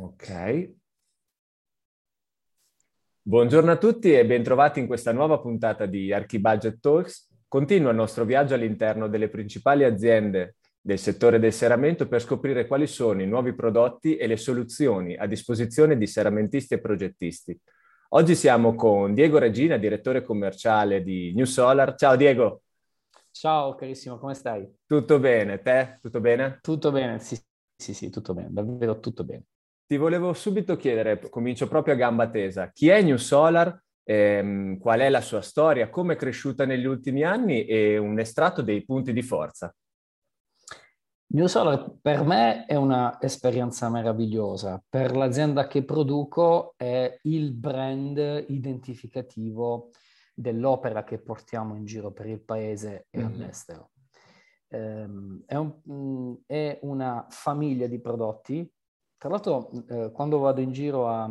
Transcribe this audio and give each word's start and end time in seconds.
Ok. 0.00 0.74
Buongiorno 3.20 3.72
a 3.72 3.76
tutti 3.76 4.12
e 4.12 4.24
bentrovati 4.24 4.78
in 4.78 4.86
questa 4.86 5.12
nuova 5.12 5.40
puntata 5.40 5.86
di 5.86 6.12
Archibudget 6.12 6.78
Talks. 6.78 7.28
Continua 7.48 7.90
il 7.90 7.96
nostro 7.96 8.24
viaggio 8.24 8.54
all'interno 8.54 9.08
delle 9.08 9.28
principali 9.28 9.82
aziende 9.82 10.54
del 10.80 11.00
settore 11.00 11.40
del 11.40 11.52
serramento 11.52 12.06
per 12.06 12.20
scoprire 12.20 12.68
quali 12.68 12.86
sono 12.86 13.22
i 13.22 13.26
nuovi 13.26 13.54
prodotti 13.54 14.16
e 14.16 14.28
le 14.28 14.36
soluzioni 14.36 15.16
a 15.16 15.26
disposizione 15.26 15.98
di 15.98 16.06
serramentisti 16.06 16.74
e 16.74 16.80
progettisti. 16.80 17.60
Oggi 18.10 18.36
siamo 18.36 18.76
con 18.76 19.14
Diego 19.14 19.38
Regina, 19.38 19.78
direttore 19.78 20.22
commerciale 20.22 21.02
di 21.02 21.32
New 21.34 21.44
Solar. 21.44 21.96
Ciao 21.96 22.14
Diego. 22.14 22.62
Ciao 23.32 23.74
carissimo, 23.74 24.16
come 24.18 24.34
stai? 24.34 24.64
Tutto 24.86 25.18
bene, 25.18 25.60
te? 25.60 25.98
Tutto 26.00 26.20
bene? 26.20 26.60
Tutto 26.62 26.92
bene, 26.92 27.18
sì, 27.18 27.36
sì, 27.76 27.94
sì, 27.94 28.10
tutto 28.10 28.32
bene, 28.32 28.48
davvero 28.52 29.00
tutto 29.00 29.24
bene. 29.24 29.42
Ti 29.88 29.96
volevo 29.96 30.34
subito 30.34 30.76
chiedere, 30.76 31.18
comincio 31.30 31.66
proprio 31.66 31.94
a 31.94 31.96
gamba 31.96 32.28
tesa, 32.28 32.70
chi 32.72 32.90
è 32.90 33.00
New 33.00 33.16
Solar, 33.16 33.74
ehm, 34.04 34.76
qual 34.76 35.00
è 35.00 35.08
la 35.08 35.22
sua 35.22 35.40
storia, 35.40 35.88
come 35.88 36.12
è 36.12 36.16
cresciuta 36.16 36.66
negli 36.66 36.84
ultimi 36.84 37.22
anni 37.22 37.64
e 37.64 37.96
un 37.96 38.18
estratto 38.18 38.60
dei 38.60 38.84
punti 38.84 39.14
di 39.14 39.22
forza. 39.22 39.74
New 41.28 41.46
Solar 41.46 41.96
per 42.02 42.22
me 42.22 42.66
è 42.66 42.74
un'esperienza 42.74 43.88
meravigliosa. 43.88 44.78
Per 44.86 45.16
l'azienda 45.16 45.66
che 45.66 45.82
produco 45.82 46.74
è 46.76 47.20
il 47.22 47.54
brand 47.54 48.44
identificativo 48.48 49.88
dell'opera 50.34 51.02
che 51.02 51.18
portiamo 51.18 51.76
in 51.76 51.86
giro 51.86 52.12
per 52.12 52.26
il 52.26 52.42
paese 52.42 53.06
e 53.08 53.20
mm-hmm. 53.20 53.26
all'estero. 53.26 53.90
Um, 54.68 55.44
è, 55.46 55.54
un, 55.54 55.80
um, 55.84 56.42
è, 56.44 56.78
una 56.82 57.26
famiglia 57.30 57.86
di 57.86 57.98
prodotti 58.02 58.70
tra 59.18 59.28
l'altro, 59.28 59.70
eh, 59.88 60.10
quando 60.12 60.38
vado 60.38 60.60
in 60.60 60.72
giro 60.72 61.08
a, 61.08 61.24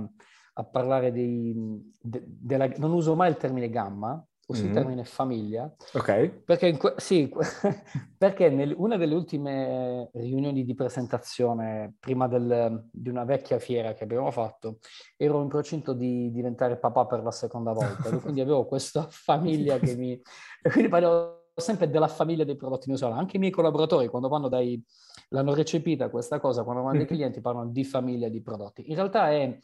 a 0.54 0.64
parlare 0.64 1.12
dei, 1.12 1.56
de, 2.02 2.24
della, 2.26 2.68
non 2.78 2.92
uso 2.92 3.16
mai 3.16 3.30
il 3.30 3.38
termine 3.38 3.70
gamma, 3.70 4.24
uso 4.48 4.62
mm-hmm. 4.62 4.70
il 4.70 4.76
termine 4.76 5.04
famiglia. 5.06 5.76
Ok. 5.94 6.30
Perché, 6.44 6.78
sì, 6.98 7.32
perché 8.18 8.46
in 8.46 8.74
una 8.78 8.98
delle 8.98 9.16
ultime 9.16 10.10
riunioni 10.14 10.64
di 10.64 10.74
presentazione, 10.74 11.96
prima 12.00 12.28
del, 12.28 12.88
di 12.92 13.10
una 13.10 13.24
vecchia 13.24 13.60
fiera 13.60 13.94
che 13.94 14.04
abbiamo 14.04 14.32
fatto, 14.32 14.80
ero 15.16 15.42
in 15.42 15.48
procinto 15.48 15.94
di 15.94 16.32
diventare 16.32 16.78
papà 16.78 17.06
per 17.06 17.24
la 17.24 17.32
seconda 17.32 17.72
volta. 17.72 18.10
quindi 18.20 18.42
avevo 18.42 18.66
questa 18.66 19.08
famiglia 19.10 19.80
che 19.80 19.96
mi... 19.96 20.20
E 20.60 20.72
quindi 20.72 20.90
parlo 20.90 21.37
sempre 21.62 21.90
della 21.90 22.08
famiglia 22.08 22.44
dei 22.44 22.56
prodotti 22.56 22.88
New 22.88 22.98
Solar. 22.98 23.18
Anche 23.18 23.38
i 23.38 23.40
miei 23.40 23.52
collaboratori, 23.52 24.08
quando 24.08 24.28
vanno 24.28 24.48
dai... 24.48 24.82
l'hanno 25.30 25.54
recepita 25.54 26.10
questa 26.10 26.40
cosa, 26.40 26.64
quando 26.64 26.84
vanno 26.84 26.98
dai 26.98 27.06
mm. 27.06 27.08
clienti 27.08 27.42
parlano 27.42 27.70
di 27.70 27.84
famiglia 27.84 28.30
di 28.30 28.42
prodotti. 28.42 28.90
In 28.90 28.96
realtà 28.96 29.32
è 29.32 29.58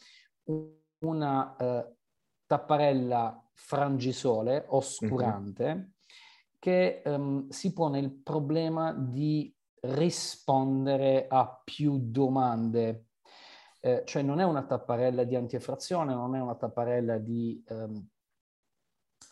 una 1.00 1.56
uh, 1.58 1.96
tapparella 2.46 3.44
frangisole 3.54 4.66
oscurante 4.70 5.74
mm-hmm. 5.74 5.84
che 6.60 7.02
um, 7.06 7.48
si 7.50 7.72
pone 7.74 8.00
il 8.00 8.12
problema 8.12 8.92
di 8.92 9.54
rispondere 9.82 11.28
a 11.28 11.62
più 11.64 12.00
domande. 12.02 13.06
Eh, 13.80 14.04
cioè 14.06 14.22
non 14.22 14.40
è 14.40 14.44
una 14.46 14.64
tapparella 14.64 15.26
di 15.26 15.36
antieffrazione, 15.36 16.14
non 16.14 16.36
è 16.36 16.42
una 16.42 16.56
tapparella 16.56 17.18
di, 17.18 17.62
um, 17.68 18.08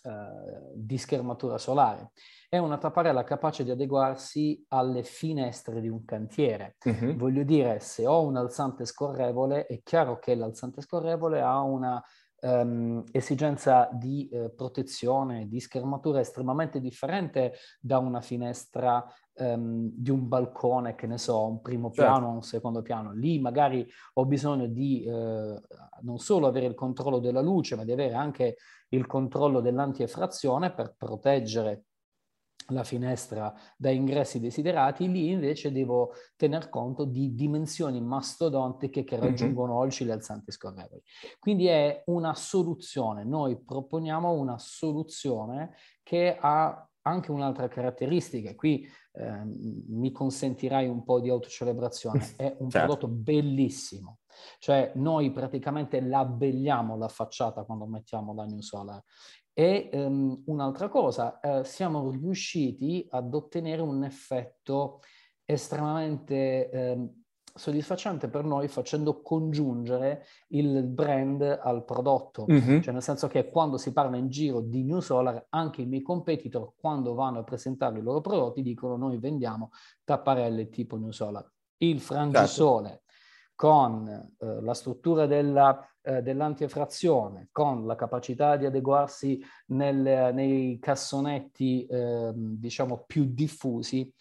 uh, 0.04 0.72
di 0.74 0.98
schermatura 0.98 1.58
solare 1.58 2.12
è 2.50 2.58
una 2.58 2.78
tapparella 2.78 3.24
capace 3.24 3.64
di 3.64 3.72
adeguarsi 3.72 4.66
alle 4.70 5.04
finestre 5.04 5.80
di 5.80 5.88
un 5.88 6.04
cantiere. 6.04 6.76
Uh-huh. 6.84 7.16
Voglio 7.16 7.44
dire, 7.44 7.80
se 7.80 8.06
ho 8.06 8.26
un 8.26 8.36
alzante 8.36 8.86
scorrevole, 8.86 9.66
è 9.68 9.80
chiaro 9.82 10.20
che 10.20 10.36
l'alzante 10.36 10.82
scorrevole 10.82 11.40
ha 11.40 11.62
una 11.62 12.04
um, 12.42 13.04
esigenza 13.12 13.90
di 13.94 14.30
uh, 14.32 14.54
protezione, 14.54 15.48
di 15.48 15.62
schermatura 15.62 16.20
estremamente 16.20 16.82
differente 16.82 17.54
da 17.80 18.00
una 18.00 18.20
finestra 18.20 19.02
um, 19.36 19.90
di 19.94 20.10
un 20.10 20.28
balcone, 20.28 20.96
che 20.96 21.08
ne 21.08 21.18
so, 21.18 21.46
un 21.46 21.62
primo 21.62 21.92
certo. 21.92 22.02
piano 22.02 22.28
o 22.28 22.34
un 22.34 22.44
secondo 22.44 22.82
piano. 22.82 23.14
Lì 23.14 23.40
magari 23.40 23.88
ho 24.14 24.26
bisogno 24.26 24.68
di 24.68 25.06
uh, 25.06 25.60
non 26.02 26.18
solo 26.18 26.48
avere 26.48 26.66
il 26.66 26.76
controllo 26.76 27.20
della 27.20 27.42
luce, 27.42 27.76
ma 27.76 27.84
di 27.84 27.92
avere 27.92 28.14
anche 28.14 28.58
il 28.90 29.06
controllo 29.06 29.62
dell'antieffrazione 29.62 30.74
per 30.74 30.96
proteggere 30.98 31.86
la 32.72 32.84
finestra 32.84 33.54
da 33.76 33.90
ingressi 33.90 34.40
desiderati, 34.40 35.10
lì 35.10 35.30
invece 35.30 35.72
devo 35.72 36.14
tener 36.36 36.70
conto 36.70 37.06
di 37.06 37.34
dimensioni 37.34 38.02
mastodontiche 38.02 39.04
che 39.04 39.18
raggiungono 39.18 39.74
mm-hmm. 39.74 39.82
oltre 39.82 40.06
le 40.06 40.12
alzanti 40.14 40.52
scorrevoli. 40.52 41.02
Quindi 41.40 41.68
è 41.68 42.04
una 42.06 42.34
soluzione, 42.34 43.24
noi 43.24 43.62
proponiamo 43.62 44.32
una 44.32 44.58
soluzione 44.58 45.76
che 46.04 46.38
ha 46.40 46.86
anche 47.04 47.32
un'altra 47.32 47.68
caratteristica, 47.68 48.56
qui 48.56 48.88
eh, 49.14 49.42
mi 49.44 50.12
consentirai 50.12 50.88
un 50.88 51.04
po' 51.04 51.20
di 51.20 51.30
autocelebrazione, 51.30 52.20
è 52.38 52.56
un 52.60 52.70
certo. 52.70 52.88
prodotto 52.88 53.08
bellissimo, 53.08 54.20
cioè 54.60 54.92
noi 54.96 55.32
praticamente 55.32 56.00
l'abbelliamo 56.02 56.98
la 56.98 57.08
facciata 57.08 57.64
quando 57.64 57.86
mettiamo 57.86 58.34
la 58.34 58.46
New 58.46 58.62
Solar. 58.62 59.02
E 59.54 59.90
um, 59.94 60.42
un'altra 60.46 60.88
cosa, 60.88 61.40
eh, 61.42 61.64
siamo 61.66 62.10
riusciti 62.10 63.06
ad 63.10 63.34
ottenere 63.34 63.82
un 63.82 64.04
effetto 64.06 65.02
estremamente 65.44 66.70
eh, 66.70 67.10
soddisfacente 67.54 68.28
per 68.28 68.44
noi 68.44 68.68
facendo 68.68 69.22
congiungere 69.22 70.26
il 70.50 70.84
brand 70.84 71.42
al 71.42 71.84
prodotto. 71.86 72.46
Mm-hmm. 72.50 72.82
Cioè 72.82 72.94
nel 72.94 73.02
senso 73.02 73.28
che 73.28 73.50
quando 73.50 73.78
si 73.78 73.94
parla 73.94 74.18
in 74.18 74.30
giro 74.30 74.62
di 74.62 74.84
New 74.84 75.00
Solar, 75.00 75.46
anche 75.50 75.82
i 75.82 75.86
miei 75.86 76.02
competitor, 76.02 76.74
quando 76.80 77.14
vanno 77.14 77.40
a 77.40 77.44
presentare 77.44 78.00
i 78.00 78.02
loro 78.02 78.22
prodotti, 78.22 78.62
dicono 78.62 78.98
noi 78.98 79.18
vendiamo 79.18 79.72
tapparelle 80.04 80.70
tipo 80.70 80.98
New 80.98 81.12
Solar. 81.12 81.50
Il 81.78 82.00
frangisole 82.00 82.88
certo. 82.88 83.04
con 83.56 84.08
eh, 84.08 84.62
la 84.62 84.74
struttura 84.74 85.26
della 85.26 85.86
eh, 86.04 86.24
dell'antiefrazione 86.24 87.50
con 87.52 87.86
la 87.86 87.94
capacità 87.94 88.56
di 88.56 88.66
adeguarsi 88.66 89.40
nel, 89.68 90.32
nei 90.34 90.80
cassonetti 90.80 91.86
eh, 91.86 92.32
diciamo 92.34 93.04
più 93.06 93.26
diffusi 93.32 94.12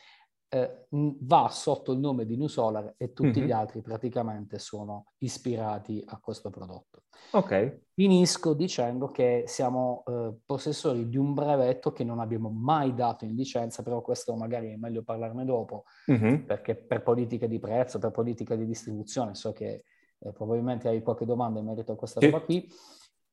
eh, 0.53 0.87
va 0.91 1.49
sotto 1.49 1.93
il 1.93 2.01
nome 2.01 2.27
di 2.27 2.37
New 2.37 2.49
Solar 2.49 2.95
e 2.97 3.13
tutti 3.13 3.39
mm-hmm. 3.39 3.47
gli 3.47 3.53
altri 3.53 3.81
praticamente 3.81 4.59
sono 4.59 5.13
ispirati 5.19 6.03
a 6.05 6.19
questo 6.19 6.51
prodotto. 6.51 7.05
Ok. 7.33 7.83
Finisco 7.95 8.55
dicendo 8.55 9.07
che 9.07 9.45
siamo 9.47 10.03
eh, 10.07 10.33
possessori 10.45 11.09
di 11.09 11.17
un 11.17 11.35
brevetto 11.35 11.93
che 11.93 12.03
non 12.03 12.19
abbiamo 12.19 12.51
mai 12.51 12.95
dato 12.95 13.25
in 13.25 13.37
licenza, 13.37 13.85
però 13.85 14.01
questo 14.01 14.35
magari 14.35 14.73
è 14.73 14.77
meglio 14.77 15.03
parlarne 15.03 15.45
dopo, 15.45 15.85
mm-hmm. 16.11 16.47
perché 16.47 16.75
per 16.75 17.03
politica 17.03 17.47
di 17.47 17.61
prezzo, 17.61 18.01
per 18.01 18.11
politica 18.11 18.57
di 18.57 18.67
distribuzione, 18.67 19.37
so 19.37 19.53
che 19.53 19.85
eh, 20.19 20.33
probabilmente 20.33 20.89
hai 20.89 21.01
qualche 21.03 21.25
domanda 21.25 21.61
in 21.61 21.67
merito 21.67 21.93
a 21.93 21.97
questa 21.97 22.19
sì. 22.19 22.29
roba 22.29 22.45
qui, 22.45 22.69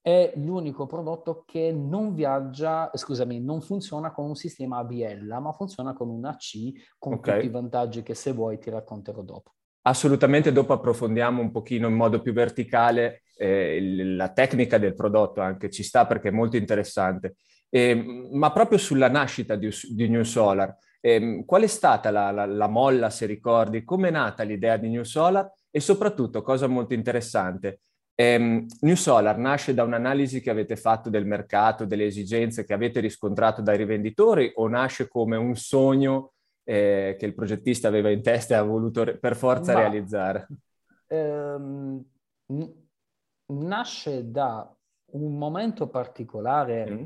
è 0.07 0.31
l'unico 0.37 0.85
prodotto 0.85 1.43
che 1.45 1.73
non 1.73 2.13
viaggia, 2.13 2.89
scusami, 2.93 3.41
non 3.41 3.59
funziona 3.59 4.13
con 4.13 4.27
un 4.27 4.35
sistema 4.35 4.77
ABL, 4.77 5.37
ma 5.41 5.51
funziona 5.51 5.93
con 5.93 6.07
un 6.07 6.23
AC, 6.23 6.95
con 6.97 7.15
okay. 7.15 7.33
tutti 7.33 7.47
i 7.47 7.51
vantaggi 7.51 8.03
che 8.03 8.13
se 8.13 8.31
vuoi 8.31 8.57
ti 8.57 8.69
racconterò 8.69 9.21
dopo. 9.21 9.51
Assolutamente, 9.81 10.53
dopo 10.53 10.71
approfondiamo 10.71 11.41
un 11.41 11.51
pochino 11.51 11.89
in 11.89 11.95
modo 11.95 12.21
più 12.21 12.31
verticale 12.31 13.23
eh, 13.35 14.05
la 14.15 14.31
tecnica 14.31 14.77
del 14.77 14.95
prodotto, 14.95 15.41
anche 15.41 15.69
ci 15.69 15.83
sta 15.83 16.05
perché 16.05 16.29
è 16.29 16.31
molto 16.31 16.55
interessante. 16.55 17.35
Eh, 17.69 18.29
ma 18.31 18.53
proprio 18.53 18.77
sulla 18.77 19.09
nascita 19.09 19.57
di, 19.57 19.69
di 19.89 20.07
New 20.07 20.23
Solar, 20.23 20.73
eh, 21.01 21.43
qual 21.45 21.63
è 21.63 21.67
stata 21.67 22.11
la, 22.11 22.31
la, 22.31 22.45
la 22.45 22.67
molla, 22.69 23.09
se 23.09 23.25
ricordi? 23.25 23.83
Come 23.83 24.07
è 24.07 24.11
nata 24.11 24.43
l'idea 24.43 24.77
di 24.77 24.87
New 24.87 25.03
Solar? 25.03 25.51
E 25.69 25.81
soprattutto, 25.81 26.41
cosa 26.41 26.67
molto 26.67 26.93
interessante, 26.93 27.81
ehm, 28.19 28.65
New 28.81 28.95
Solar 28.95 29.37
nasce 29.37 29.75
da 29.75 29.83
un'analisi 29.83 30.41
che 30.41 30.49
avete 30.49 30.75
fatto 30.75 31.09
del 31.09 31.25
mercato, 31.25 31.85
delle 31.85 32.05
esigenze 32.05 32.65
che 32.65 32.73
avete 32.73 32.99
riscontrato 32.99 33.61
dai 33.61 33.77
rivenditori 33.77 34.51
o 34.55 34.67
nasce 34.67 35.07
come 35.07 35.37
un 35.37 35.55
sogno 35.55 36.33
eh, 36.63 37.15
che 37.17 37.25
il 37.25 37.35
progettista 37.35 37.87
aveva 37.87 38.09
in 38.09 38.23
testa 38.23 38.55
e 38.55 38.57
ha 38.57 38.63
voluto 38.63 39.03
re- 39.03 39.17
per 39.17 39.35
forza 39.35 39.73
Ma, 39.73 39.79
realizzare? 39.79 40.47
Ehm, 41.07 42.03
nasce 43.45 44.31
da 44.31 44.75
un 45.11 45.37
momento 45.37 45.87
particolare 45.87 46.89
mm. 46.89 47.05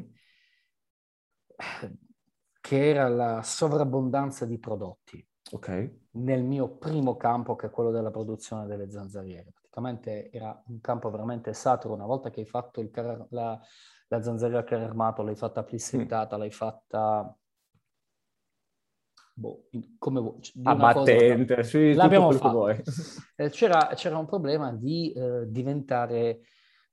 che 2.62 2.90
era 2.90 3.10
la 3.10 3.44
sovrabbondanza 3.44 4.46
di 4.46 4.58
prodotti. 4.58 5.24
Ok. 5.52 5.92
Nel 6.12 6.44
mio 6.44 6.78
primo 6.78 7.18
campo, 7.18 7.56
che 7.56 7.68
è 7.68 7.70
quello 7.70 7.92
della 7.92 8.12
produzione 8.12 8.66
delle 8.66 8.90
zanzariere. 8.90 9.54
Praticamente 9.72 10.30
era 10.32 10.62
un 10.68 10.82
campo 10.82 11.10
veramente 11.10 11.54
saturo. 11.54 11.94
Una 11.94 12.06
volta 12.06 12.30
che 12.30 12.42
hai 12.42 12.46
fatto 12.46 12.86
car- 12.92 13.26
la, 13.30 13.58
la 14.10 14.22
zanzariera 14.22 14.66
carro 14.66 14.84
armato, 14.84 15.24
l'hai 15.24 15.36
fatta 15.36 15.64
plissettata, 15.64 16.36
mm. 16.36 16.40
l'hai 16.40 16.52
fatta 16.52 17.34
boh, 19.34 19.70
come 19.98 20.20
vuoi. 20.20 20.40
A 20.64 20.76
battente, 20.76 21.56
cosa, 21.56 21.68
sì, 21.68 21.94
l'abbiamo 21.94 22.32
fatto. 22.32 22.68
Eh, 22.68 23.50
c'era, 23.50 23.92
c'era, 23.96 24.18
un 24.18 24.26
problema 24.26 24.74
di 24.74 25.14
eh, 25.14 25.50
diventare, 25.50 26.42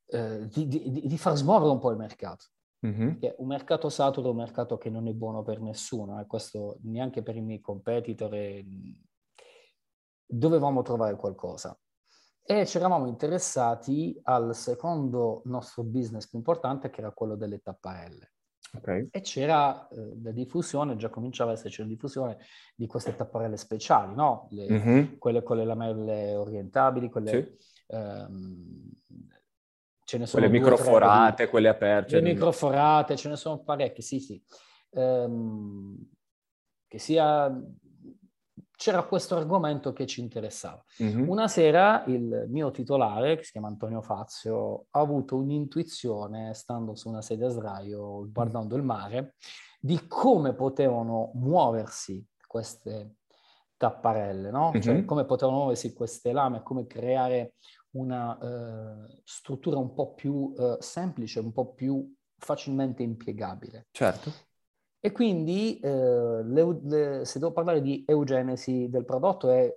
eh, 0.06 0.46
di, 0.46 0.69
di, 0.69 1.02
di, 1.04 1.19
far 1.19 1.34
smuovere 1.34 1.72
un 1.72 1.81
po' 1.81 1.90
il 1.90 1.96
mercato. 1.96 2.46
Mm-hmm. 2.86 3.16
un 3.38 3.46
mercato 3.48 3.88
saturo 3.88 4.28
è 4.28 4.31
un 4.31 4.36
mercato 4.36 4.78
che 4.78 4.88
non 4.88 5.08
è 5.08 5.12
buono 5.12 5.42
per 5.42 5.60
nessuno, 5.60 6.20
e 6.20 6.26
questo 6.26 6.78
neanche 6.82 7.24
per 7.24 7.34
i 7.34 7.40
miei 7.40 7.60
competitor. 7.60 8.32
E... 8.34 8.64
Dovevamo 10.24 10.82
trovare 10.82 11.16
qualcosa. 11.16 11.76
E 12.50 12.64
ci 12.64 12.78
eravamo 12.78 13.06
interessati 13.06 14.18
al 14.22 14.54
secondo 14.54 15.42
nostro 15.44 15.82
business 15.82 16.26
più 16.26 16.38
importante, 16.38 16.88
che 16.88 17.00
era 17.00 17.10
quello 17.10 17.36
delle 17.36 17.60
tapparelle. 17.60 18.32
Okay. 18.74 19.08
E 19.10 19.20
c'era 19.20 19.86
eh, 19.88 20.18
la 20.22 20.30
diffusione, 20.30 20.96
già 20.96 21.10
cominciava 21.10 21.50
ad 21.50 21.58
esserci 21.58 21.82
la 21.82 21.88
diffusione 21.88 22.38
di 22.74 22.86
queste 22.86 23.14
tapparelle 23.14 23.58
speciali, 23.58 24.14
no? 24.14 24.48
Le, 24.52 24.66
mm-hmm. 24.66 25.18
Quelle 25.18 25.42
con 25.42 25.58
le 25.58 25.66
lamelle 25.66 26.36
orientabili, 26.36 27.10
quelle... 27.10 27.30
Sì. 27.30 27.94
Ehm, 27.94 28.92
ce 30.04 30.16
ne 30.16 30.24
sono 30.24 30.46
quelle 30.46 30.58
microforate, 30.58 31.44
di, 31.44 31.50
quelle 31.50 31.68
aperte. 31.68 32.18
Le 32.18 32.32
microforate, 32.32 33.14
ce 33.14 33.28
ne 33.28 33.36
sono 33.36 33.58
parecchie, 33.58 34.02
sì, 34.02 34.20
sì. 34.20 34.42
Ehm, 34.92 35.98
che 36.86 36.98
sia 36.98 37.54
c'era 38.78 39.02
questo 39.02 39.36
argomento 39.36 39.92
che 39.92 40.06
ci 40.06 40.20
interessava. 40.20 40.80
Mm-hmm. 41.02 41.28
Una 41.28 41.48
sera 41.48 42.04
il 42.06 42.46
mio 42.48 42.70
titolare, 42.70 43.36
che 43.36 43.42
si 43.42 43.50
chiama 43.50 43.66
Antonio 43.66 44.00
Fazio, 44.00 44.86
ha 44.90 45.00
avuto 45.00 45.36
un'intuizione, 45.36 46.54
stando 46.54 46.94
su 46.94 47.08
una 47.08 47.20
sedia 47.20 47.48
a 47.48 47.50
sdraio, 47.50 48.30
guardando 48.30 48.76
il 48.76 48.84
mare, 48.84 49.34
di 49.80 50.06
come 50.06 50.54
potevano 50.54 51.32
muoversi 51.34 52.25
queste 52.46 53.16
tapparelle, 53.76 54.52
no? 54.52 54.70
Mm-hmm. 54.70 54.81
Cioè 54.81 55.04
come 55.04 55.24
potevano 55.24 55.58
muoversi 55.58 55.92
queste 55.92 56.31
lame, 56.31 56.62
come 56.62 56.86
creare 56.86 57.54
una 57.96 58.38
uh, 58.40 59.20
struttura 59.24 59.78
un 59.78 59.92
po' 59.92 60.14
più 60.14 60.52
uh, 60.56 60.76
semplice, 60.78 61.40
un 61.40 61.50
po' 61.50 61.72
più 61.72 62.14
facilmente 62.36 63.02
impiegabile. 63.02 63.88
Certo. 63.90 64.31
E 65.00 65.12
quindi 65.12 65.78
eh, 65.78 66.42
le, 66.44 66.78
le, 66.82 67.24
se 67.24 67.38
devo 67.38 67.52
parlare 67.52 67.80
di 67.80 68.04
eugenesi 68.06 68.88
del 68.90 69.04
prodotto 69.04 69.50
è 69.50 69.74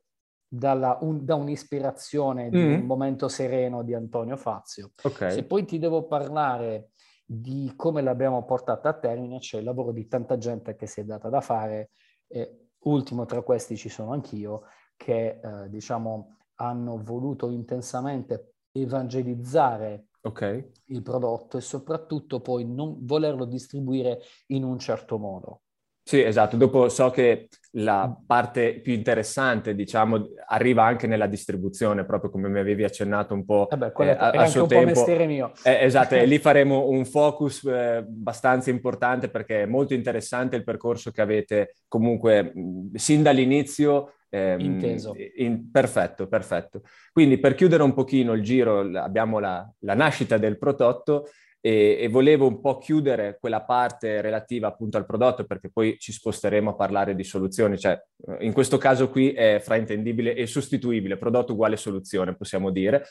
dalla, 0.48 0.98
un, 1.02 1.24
da 1.24 1.36
un'ispirazione 1.36 2.50
di 2.50 2.58
mm. 2.58 2.74
un 2.82 2.86
momento 2.86 3.28
sereno 3.28 3.84
di 3.84 3.94
Antonio 3.94 4.36
Fazio. 4.36 4.92
Okay. 5.02 5.32
Se 5.32 5.44
poi 5.46 5.64
ti 5.66 5.80
devo 5.80 6.08
parlare 6.08 6.90
di 7.24 7.72
come 7.78 8.02
l'abbiamo 8.02 8.44
portata 8.44 8.90
a 8.90 8.94
termine, 8.94 9.40
c'è 9.40 9.60
il 9.60 9.64
lavoro 9.64 9.94
di 9.94 10.08
tanta 10.08 10.38
gente 10.38 10.76
che 10.76 10.88
si 10.88 11.00
è 11.00 11.06
data 11.06 11.30
da 11.30 11.40
fare, 11.40 11.92
e 12.28 12.72
ultimo 12.80 13.26
tra 13.26 13.42
questi 13.42 13.78
ci 13.78 13.88
sono 13.88 14.12
anch'io, 14.12 14.64
che 14.98 15.40
eh, 15.42 15.70
diciamo 15.70 16.36
hanno 16.56 17.02
voluto 17.02 17.50
intensamente 17.50 18.56
evangelizzare 18.72 20.08
okay. 20.22 20.72
il 20.86 21.02
prodotto 21.02 21.58
e 21.58 21.62
soprattutto 21.62 22.40
poi 22.40 22.66
non 22.66 22.98
volerlo 23.02 23.46
distribuire 23.46 24.20
in 24.48 24.64
un 24.64 24.80
certo 24.80 25.18
modo. 25.18 25.62
Sì, 26.04 26.22
esatto. 26.22 26.58
Dopo 26.58 26.90
so 26.90 27.10
che 27.10 27.48
la 27.76 28.14
parte 28.26 28.82
più 28.82 28.92
interessante, 28.92 29.76
diciamo, 29.76 30.30
arriva 30.48 30.84
anche 30.84 31.08
nella 31.08 31.28
distribuzione, 31.28 32.06
proprio 32.06 32.32
come 32.32 32.50
mi 32.50 32.60
avevi 32.60 32.84
accennato 32.84 33.34
un 33.34 33.46
po' 33.46 33.68
beh, 33.74 33.94
eh, 33.98 34.10
a, 34.10 34.30
a 34.32 34.46
suo 34.48 34.66
tempo. 34.66 34.88
mestiere 34.88 35.26
mio. 35.28 35.54
Eh, 35.64 35.84
esatto, 35.84 36.16
e 36.16 36.26
lì 36.26 36.38
faremo 36.40 36.90
un 36.90 37.06
focus 37.06 37.64
eh, 37.66 37.98
abbastanza 37.98 38.72
importante 38.72 39.30
perché 39.30 39.62
è 39.62 39.66
molto 39.66 39.94
interessante 39.94 40.56
il 40.56 40.64
percorso 40.64 41.12
che 41.12 41.22
avete 41.22 41.76
comunque 41.88 42.52
mh, 42.54 42.96
sin 42.96 43.22
dall'inizio 43.22 44.16
Ehm, 44.34 44.60
Inteso. 44.62 45.14
In, 45.36 45.70
perfetto, 45.70 46.28
perfetto. 46.28 46.82
Quindi 47.12 47.38
per 47.38 47.54
chiudere 47.54 47.84
un 47.84 47.94
pochino 47.94 48.34
il 48.34 48.42
giro, 48.42 48.80
abbiamo 48.98 49.40
la, 49.40 49.70
la 49.80 49.94
nascita 49.94 50.38
del 50.38 50.58
prodotto 50.58 51.28
e, 51.60 51.98
e, 52.00 52.08
volevo 52.08 52.48
un 52.48 52.62
po' 52.62 52.78
chiudere 52.78 53.38
quella 53.40 53.62
parte 53.62 54.22
relativa 54.22 54.70
appunto 54.70 54.98
al 54.98 55.06
prodotto 55.06 55.46
perché 55.46 55.70
poi 55.70 55.98
ci 56.00 56.14
sposteremo 56.14 56.72
a 56.72 56.76
parlare 56.76 57.14
di 57.14 57.24
soluzioni, 57.24 57.78
cioè 57.78 58.02
in 58.40 58.54
questo 58.54 58.78
caso 58.78 59.10
qui 59.10 59.32
è 59.34 59.60
fraintendibile 59.62 60.34
e 60.34 60.48
sostituibile, 60.48 61.18
prodotto 61.18 61.52
uguale 61.52 61.76
soluzione 61.76 62.36
possiamo 62.36 62.72
dire. 62.72 63.04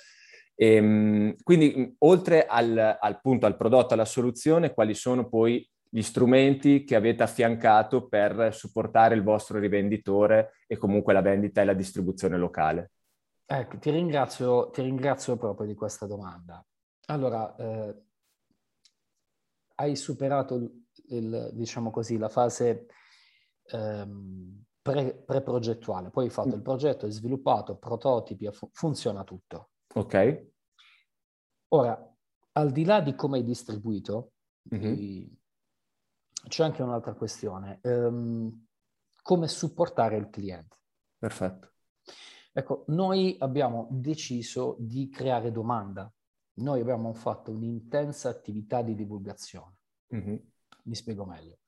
E, 0.57 0.75
ehm, 0.75 1.35
quindi 1.43 1.95
oltre 1.99 2.47
al, 2.47 2.97
al 2.99 3.21
punto, 3.21 3.45
al 3.45 3.57
prodotto, 3.57 3.93
alla 3.93 4.07
soluzione, 4.07 4.73
quali 4.73 4.95
sono 4.95 5.29
poi 5.29 5.69
gli 5.93 6.03
strumenti 6.03 6.85
che 6.85 6.95
avete 6.95 7.25
affiancato 7.25 8.07
per 8.07 8.55
supportare 8.55 9.17
il 9.17 9.25
vostro 9.25 9.59
rivenditore 9.59 10.53
e 10.69 10.77
comunque 10.77 11.13
la 11.13 11.21
vendita 11.21 11.61
e 11.61 11.65
la 11.65 11.75
distribuzione 11.75 12.39
locale? 12.39 12.93
Ecco, 13.45 13.79
ti 13.79 13.91
ringrazio, 13.91 14.71
ti 14.71 14.83
ringrazio 14.83 15.37
proprio 15.37 15.67
di 15.67 15.75
questa 15.75 16.07
domanda. 16.07 16.65
Allora, 17.07 17.57
eh, 17.57 18.03
hai 19.75 19.97
superato 19.97 20.55
il, 20.55 20.87
il, 21.09 21.51
diciamo 21.55 21.91
così, 21.91 22.17
la 22.17 22.29
fase 22.29 22.87
ehm, 23.65 24.63
pre, 24.81 25.15
pre-progettuale, 25.27 26.11
poi 26.11 26.27
hai 26.27 26.31
fatto 26.31 26.51
mm. 26.51 26.59
il 26.59 26.63
progetto, 26.63 27.07
hai 27.07 27.13
sviluppato, 27.13 27.77
prototipi, 27.77 28.49
funziona 28.71 29.25
tutto. 29.25 29.71
Ok. 29.95 30.47
Ora, 31.73 32.15
al 32.53 32.71
di 32.71 32.85
là 32.85 33.01
di 33.01 33.17
come 33.17 33.39
hai 33.39 33.45
distribuito 33.45 34.33
mm-hmm. 34.73 34.95
i, 34.95 35.40
c'è 36.49 36.65
anche 36.65 36.83
un'altra 36.83 37.15
questione. 37.15 37.81
Um, 37.83 38.67
come 39.23 39.49
supportare 39.49 40.17
il 40.17 40.31
cliente? 40.31 40.77
Perfetto. 41.19 41.73
Ecco, 42.53 42.85
noi 42.89 43.37
abbiamo 43.39 43.87
deciso 43.91 44.77
di 44.79 45.09
creare 45.09 45.53
domanda. 45.53 46.13
Noi 46.55 46.81
abbiamo 46.81 47.13
fatto 47.13 47.53
un'intensa 47.53 48.29
attività 48.29 48.83
di 48.83 48.95
divulgazione. 48.95 49.77
Mm-hmm. 50.15 50.37
Mi 50.85 50.95
spiego 50.95 51.25
meglio. 51.25 51.59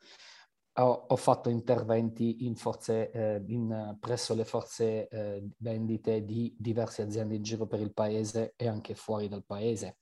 Ho, 0.76 1.06
ho 1.08 1.16
fatto 1.16 1.50
interventi 1.50 2.46
in 2.46 2.56
forze, 2.56 3.10
eh, 3.10 3.42
in, 3.46 3.96
presso 4.00 4.34
le 4.34 4.44
forze 4.44 5.06
eh, 5.08 5.46
vendite 5.58 6.24
di 6.24 6.54
diverse 6.58 7.02
aziende 7.02 7.36
in 7.36 7.42
giro 7.42 7.66
per 7.66 7.80
il 7.80 7.92
paese 7.92 8.54
e 8.56 8.66
anche 8.66 8.94
fuori 8.94 9.28
dal 9.28 9.44
paese. 9.44 9.98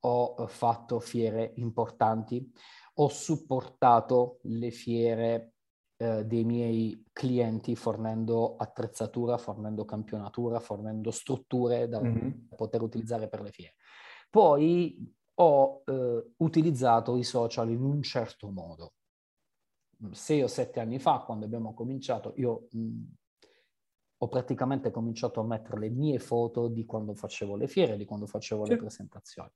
Ho 0.00 0.46
fatto 0.48 0.98
fiere 0.98 1.52
importanti 1.56 2.52
ho 2.94 3.08
supportato 3.08 4.38
le 4.42 4.70
fiere 4.70 5.54
eh, 5.96 6.24
dei 6.24 6.44
miei 6.44 7.04
clienti 7.12 7.76
fornendo 7.76 8.56
attrezzatura, 8.56 9.36
fornendo 9.36 9.84
campionatura, 9.84 10.58
fornendo 10.58 11.10
strutture 11.10 11.88
da 11.88 12.00
mm-hmm. 12.00 12.30
poter 12.56 12.82
utilizzare 12.82 13.28
per 13.28 13.42
le 13.42 13.50
fiere. 13.50 13.74
Poi 14.30 15.14
ho 15.34 15.82
eh, 15.84 16.32
utilizzato 16.38 17.16
i 17.16 17.22
social 17.22 17.70
in 17.70 17.82
un 17.82 18.02
certo 18.02 18.50
modo. 18.50 18.94
Sei 20.12 20.42
o 20.42 20.46
sette 20.46 20.80
anni 20.80 20.98
fa, 20.98 21.18
quando 21.20 21.44
abbiamo 21.44 21.74
cominciato, 21.74 22.32
io 22.36 22.68
mh, 22.70 23.02
ho 24.22 24.28
praticamente 24.28 24.90
cominciato 24.90 25.40
a 25.40 25.44
mettere 25.44 25.80
le 25.80 25.90
mie 25.90 26.18
foto 26.18 26.68
di 26.68 26.84
quando 26.84 27.14
facevo 27.14 27.56
le 27.56 27.68
fiere, 27.68 27.96
di 27.96 28.04
quando 28.04 28.26
facevo 28.26 28.64
sì. 28.64 28.70
le 28.70 28.76
presentazioni. 28.76 29.50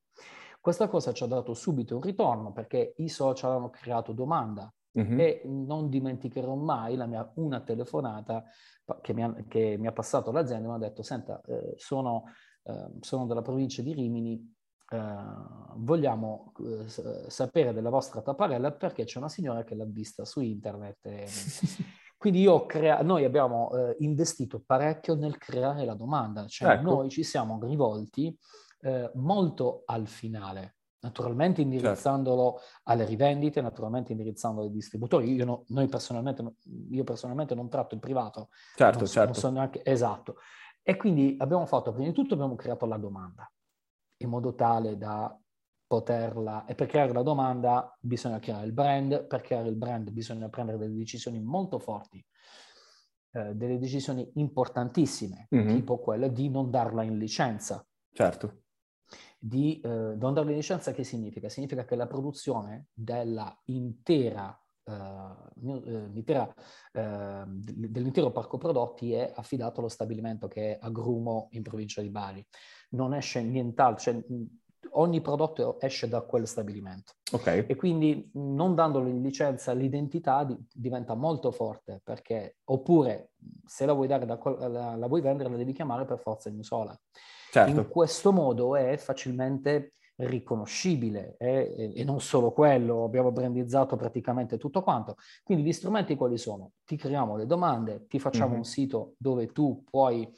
Questa 0.64 0.88
cosa 0.88 1.12
ci 1.12 1.22
ha 1.22 1.26
dato 1.26 1.52
subito 1.52 1.96
un 1.96 2.00
ritorno 2.00 2.50
perché 2.50 2.94
i 2.96 3.10
social 3.10 3.50
hanno 3.50 3.68
creato 3.68 4.12
domanda 4.12 4.72
mm-hmm. 4.98 5.20
e 5.20 5.42
non 5.44 5.90
dimenticherò 5.90 6.54
mai 6.54 6.96
la 6.96 7.04
mia, 7.04 7.30
una 7.34 7.60
telefonata 7.60 8.42
che 9.02 9.12
mi, 9.12 9.24
ha, 9.24 9.34
che 9.46 9.76
mi 9.78 9.86
ha 9.86 9.92
passato 9.92 10.32
l'azienda 10.32 10.64
e 10.64 10.68
mi 10.70 10.74
ha 10.76 10.78
detto, 10.78 11.02
senta, 11.02 11.38
eh, 11.44 11.74
sono, 11.76 12.32
eh, 12.62 12.92
sono, 13.00 13.26
della 13.26 13.42
provincia 13.42 13.82
di 13.82 13.92
Rimini, 13.92 14.54
eh, 14.88 15.14
vogliamo 15.74 16.54
eh, 16.58 17.28
sapere 17.28 17.74
della 17.74 17.90
vostra 17.90 18.22
tapparella 18.22 18.72
perché 18.72 19.04
c'è 19.04 19.18
una 19.18 19.28
signora 19.28 19.64
che 19.64 19.74
l'ha 19.74 19.84
vista 19.84 20.24
su 20.24 20.40
internet. 20.40 21.04
E, 21.04 21.26
quindi 22.16 22.40
io 22.40 22.64
crea- 22.64 23.02
noi 23.02 23.26
abbiamo 23.26 23.70
eh, 23.70 23.96
investito 23.98 24.62
parecchio 24.64 25.14
nel 25.14 25.36
creare 25.36 25.84
la 25.84 25.94
domanda, 25.94 26.46
cioè 26.46 26.76
ecco. 26.76 26.84
noi 26.84 27.10
ci 27.10 27.22
siamo 27.22 27.58
rivolti 27.62 28.34
eh, 28.84 29.10
molto 29.14 29.82
al 29.86 30.06
finale 30.06 30.76
naturalmente 31.04 31.60
indirizzandolo 31.60 32.58
certo. 32.58 32.80
alle 32.84 33.04
rivendite, 33.04 33.60
naturalmente 33.60 34.12
indirizzandolo 34.12 34.66
ai 34.66 34.72
distributori. 34.72 35.32
Io, 35.34 35.44
no, 35.44 35.64
noi 35.68 35.86
personalmente, 35.86 36.54
io 36.90 37.04
personalmente 37.04 37.54
non 37.54 37.68
tratto 37.68 37.94
il 37.94 38.00
privato. 38.00 38.48
Certo, 38.74 39.00
non, 39.00 39.06
certo. 39.06 39.30
Non 39.32 39.38
so 39.38 39.50
neanche, 39.50 39.84
esatto. 39.84 40.36
E 40.82 40.96
quindi 40.96 41.36
abbiamo 41.38 41.66
fatto, 41.66 41.92
prima 41.92 42.08
di 42.08 42.14
tutto 42.14 42.32
abbiamo 42.32 42.54
creato 42.56 42.86
la 42.86 42.96
domanda, 42.96 43.50
in 44.18 44.28
modo 44.30 44.54
tale 44.54 44.96
da 44.96 45.38
poterla... 45.86 46.64
E 46.64 46.74
per 46.74 46.86
creare 46.86 47.12
la 47.12 47.22
domanda 47.22 47.94
bisogna 48.00 48.38
creare 48.38 48.64
il 48.64 48.72
brand, 48.72 49.26
per 49.26 49.42
creare 49.42 49.68
il 49.68 49.76
brand 49.76 50.10
bisogna 50.10 50.48
prendere 50.48 50.78
delle 50.78 50.94
decisioni 50.94 51.38
molto 51.38 51.78
forti, 51.78 52.24
eh, 53.32 53.54
delle 53.54 53.78
decisioni 53.78 54.30
importantissime, 54.36 55.48
mm-hmm. 55.54 55.74
tipo 55.74 55.98
quella 55.98 56.28
di 56.28 56.48
non 56.48 56.70
darla 56.70 57.02
in 57.02 57.18
licenza. 57.18 57.86
Certo 58.10 58.63
di 59.46 59.78
eh, 59.80 59.88
non 59.88 60.32
darle 60.32 60.54
licenza 60.54 60.92
che 60.92 61.04
significa? 61.04 61.50
Significa 61.50 61.84
che 61.84 61.96
la 61.96 62.06
produzione 62.06 62.86
della 62.94 63.54
intera, 63.64 64.58
eh, 64.82 64.92
eh, 66.92 67.44
dell'intero 67.46 68.30
parco 68.30 68.56
prodotti 68.56 69.12
è 69.12 69.30
affidato 69.34 69.80
allo 69.80 69.90
stabilimento 69.90 70.48
che 70.48 70.72
è 70.72 70.78
Agrumo 70.80 71.48
in 71.50 71.62
provincia 71.62 72.00
di 72.00 72.08
Bari. 72.08 72.42
Non 72.90 73.12
esce 73.12 73.42
nient'altro, 73.42 74.00
cioè, 74.00 74.24
ogni 74.92 75.20
prodotto 75.20 75.78
esce 75.78 76.08
da 76.08 76.22
quel 76.22 76.46
stabilimento. 76.46 77.12
Okay. 77.30 77.66
E 77.66 77.76
quindi 77.76 78.30
non 78.34 78.74
dandolo 78.74 79.08
in 79.08 79.20
licenza 79.20 79.74
l'identità 79.74 80.44
di, 80.44 80.56
diventa 80.72 81.14
molto 81.14 81.50
forte 81.50 82.00
perché 82.02 82.56
oppure 82.64 83.32
se 83.66 83.84
la 83.84 83.92
vuoi, 83.92 84.06
dare 84.06 84.24
da, 84.24 84.40
la, 84.68 84.96
la 84.96 85.06
vuoi 85.06 85.20
vendere 85.20 85.50
la 85.50 85.56
devi 85.56 85.74
chiamare 85.74 86.06
per 86.06 86.18
forza 86.18 86.48
New 86.48 86.62
Solar. 86.62 86.98
Certo. 87.54 87.80
In 87.80 87.88
questo 87.88 88.32
modo 88.32 88.74
è 88.74 88.96
facilmente 88.96 89.92
riconoscibile 90.16 91.36
eh, 91.38 91.92
e 91.94 92.02
non 92.02 92.20
solo 92.20 92.50
quello, 92.50 93.04
abbiamo 93.04 93.30
brandizzato 93.30 93.94
praticamente 93.94 94.58
tutto 94.58 94.82
quanto. 94.82 95.14
Quindi 95.44 95.62
gli 95.62 95.72
strumenti 95.72 96.16
quali 96.16 96.36
sono? 96.36 96.72
Ti 96.84 96.96
creiamo 96.96 97.36
le 97.36 97.46
domande, 97.46 98.06
ti 98.08 98.18
facciamo 98.18 98.48
mm-hmm. 98.48 98.58
un 98.58 98.64
sito 98.64 99.14
dove 99.18 99.52
tu 99.52 99.84
puoi 99.88 100.28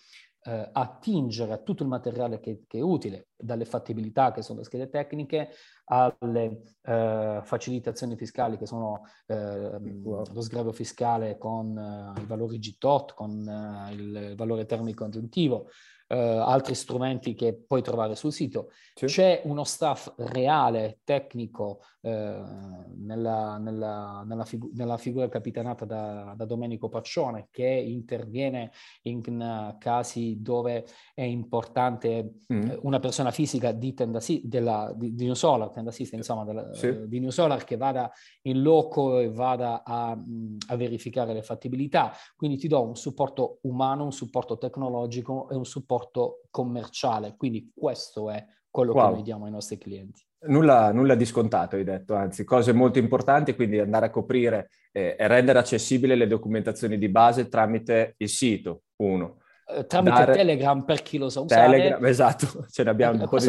eh, 0.43 0.69
attingere 0.71 1.55
a 1.55 1.59
tutto 1.59 1.83
il 1.85 1.89
materiale 1.89 2.39
che, 2.39 2.65
che, 2.67 2.79
è 2.79 2.83
utile, 2.83 3.29
dalle 3.35 3.65
fattibilità 3.65 4.31
che 4.33 4.43
sono 4.43 4.59
le 4.59 4.67
schede 4.67 4.91
tecniche 4.91 5.49
alle 5.87 6.75
eh, 6.83 7.41
facilitazioni 7.43 8.15
fiscali 8.17 8.59
che 8.59 8.67
sono 8.67 9.05
eh, 9.27 9.81
lo 10.05 10.41
sgravio 10.43 10.73
fiscale 10.73 11.39
con 11.39 11.79
eh, 11.79 12.21
i 12.21 12.27
valori 12.27 12.59
GTOT, 12.59 13.15
con 13.15 13.31
eh, 13.49 13.95
il 13.95 14.35
valore 14.37 14.67
termico 14.67 15.05
aggiuntivo, 15.05 15.69
eh, 16.09 16.17
altri 16.17 16.75
strumenti 16.75 17.35
che 17.35 17.55
puoi 17.55 17.83
trovare 17.83 18.15
sul 18.15 18.33
sito. 18.33 18.71
Sì. 18.95 19.07
C'è 19.07 19.43
uno 19.45 19.65
staff 19.65 20.13
reale, 20.17 21.01
tecnico, 21.05 21.81
nella, 22.07 23.59
nella, 23.59 24.23
nella, 24.27 24.45
figu- 24.45 24.73
nella, 24.75 24.97
figura 24.97 25.29
capitanata 25.29 25.85
da, 25.85 26.35
da, 26.37 26.45
Domenico 26.45 26.89
Paccione, 26.89 27.49
che 27.51 27.67
interviene 27.67 28.71
in 29.03 29.21
uh, 29.21 29.77
casi 29.79 30.41
dove 30.41 30.87
è 31.15 31.23
importante 31.23 32.35
mm. 32.53 32.71
eh, 32.71 32.79
una 32.83 33.01
persona 33.01 33.31
fisica 33.31 33.73
di, 33.73 33.95
tenda, 33.95 34.21
della, 34.43 34.93
di, 34.97 35.15
di 35.15 35.25
New 35.25 35.35
Solar, 35.35 35.71
tenda 35.71 35.91
assist, 35.91 36.13
insomma, 36.13 36.45
della, 36.45 36.73
sì. 36.75 36.89
uh, 36.89 37.07
di 37.07 37.19
New 37.19 37.31
Solar, 37.31 37.65
che 37.65 37.77
vada 37.77 38.11
in 38.43 38.63
loco 38.63 39.19
e 39.19 39.31
vada 39.31 39.83
a, 39.85 40.15
mh, 40.15 40.59
a 40.69 40.77
verificare 40.77 41.33
le 41.33 41.43
fattibilità. 41.43 42.13
Quindi 42.37 42.57
ti 42.57 42.69
do 42.69 42.83
un 42.87 42.97
supporto 42.97 43.59
umano, 43.63 44.05
un 44.05 44.13
supporto 44.13 44.59
tecnologico 44.59 45.49
e 45.51 45.57
un 45.57 45.65
supporto 45.65 46.43
commerciale. 46.51 47.35
Quindi 47.37 47.73
questo 47.75 48.31
è 48.31 48.45
quello 48.71 48.93
wow. 48.93 49.07
che 49.07 49.13
noi 49.13 49.23
diamo 49.23 49.45
ai 49.47 49.51
nostri 49.51 49.79
clienti. 49.79 50.25
Nulla, 50.49 50.93
nulla, 50.93 51.15
di 51.15 51.25
scontato, 51.25 51.76
hai 51.76 51.85
detto, 51.85 52.15
anzi, 52.15 52.45
cose 52.45 52.73
molto 52.73 52.99
importanti, 52.99 53.55
quindi 53.55 53.79
andare 53.79 54.07
a 54.07 54.11
coprire 54.11 54.71
eh, 54.93 55.17
e 55.19 55.26
rendere 55.26 55.59
accessibili 55.59 56.17
le 56.17 56.26
documentazioni 56.26 56.99
di 56.99 57.09
base 57.09 57.49
tramite 57.49 58.15
il 58.19 58.29
sito, 58.29 58.83
uno. 58.97 59.38
Eh, 59.69 59.87
tramite 59.87 60.19
Dare... 60.19 60.33
Telegram 60.33 60.85
per 60.85 61.03
chi 61.03 61.19
lo 61.19 61.29
sa 61.29 61.41
usare. 61.41 61.71
Telegram, 61.71 62.05
esatto, 62.05 62.67
ce 62.71 62.83
ne 62.85 62.91
abbiamo 62.91 63.23
un 63.23 63.29
po' 63.29 63.38
di 63.38 63.47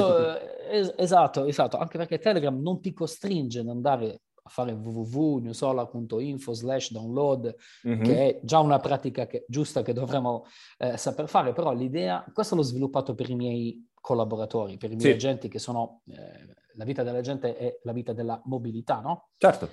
es- 0.69 0.93
Esatto, 0.97 1.45
esatto, 1.45 1.77
anche 1.77 1.97
perché 1.97 2.19
Telegram 2.19 2.59
non 2.59 2.81
ti 2.81 2.93
costringe 2.93 3.59
ad 3.59 3.69
andare 3.69 4.21
a 4.47 4.49
fare 4.49 4.71
www.newsolar.info 4.71 6.53
slash 6.53 6.91
download, 6.91 7.53
mm-hmm. 7.87 8.03
che 8.03 8.15
è 8.15 8.39
già 8.43 8.59
una 8.59 8.79
pratica 8.79 9.27
che, 9.27 9.45
giusta 9.47 9.81
che 9.81 9.93
dovremmo 9.93 10.45
eh, 10.77 10.97
saper 10.97 11.27
fare, 11.27 11.53
però 11.53 11.73
l'idea, 11.73 12.25
questo 12.33 12.55
l'ho 12.55 12.61
sviluppato 12.61 13.13
per 13.13 13.29
i 13.29 13.35
miei 13.35 13.85
collaboratori, 13.99 14.77
per 14.77 14.91
i 14.91 14.95
miei 14.95 15.11
sì. 15.11 15.15
agenti 15.15 15.49
che 15.49 15.59
sono, 15.59 16.01
eh, 16.07 16.55
la 16.77 16.85
vita 16.85 17.03
della 17.03 17.21
gente 17.21 17.57
è 17.57 17.79
la 17.83 17.91
vita 17.91 18.13
della 18.13 18.39
mobilità, 18.45 18.99
no? 19.01 19.29
Certo. 19.37 19.69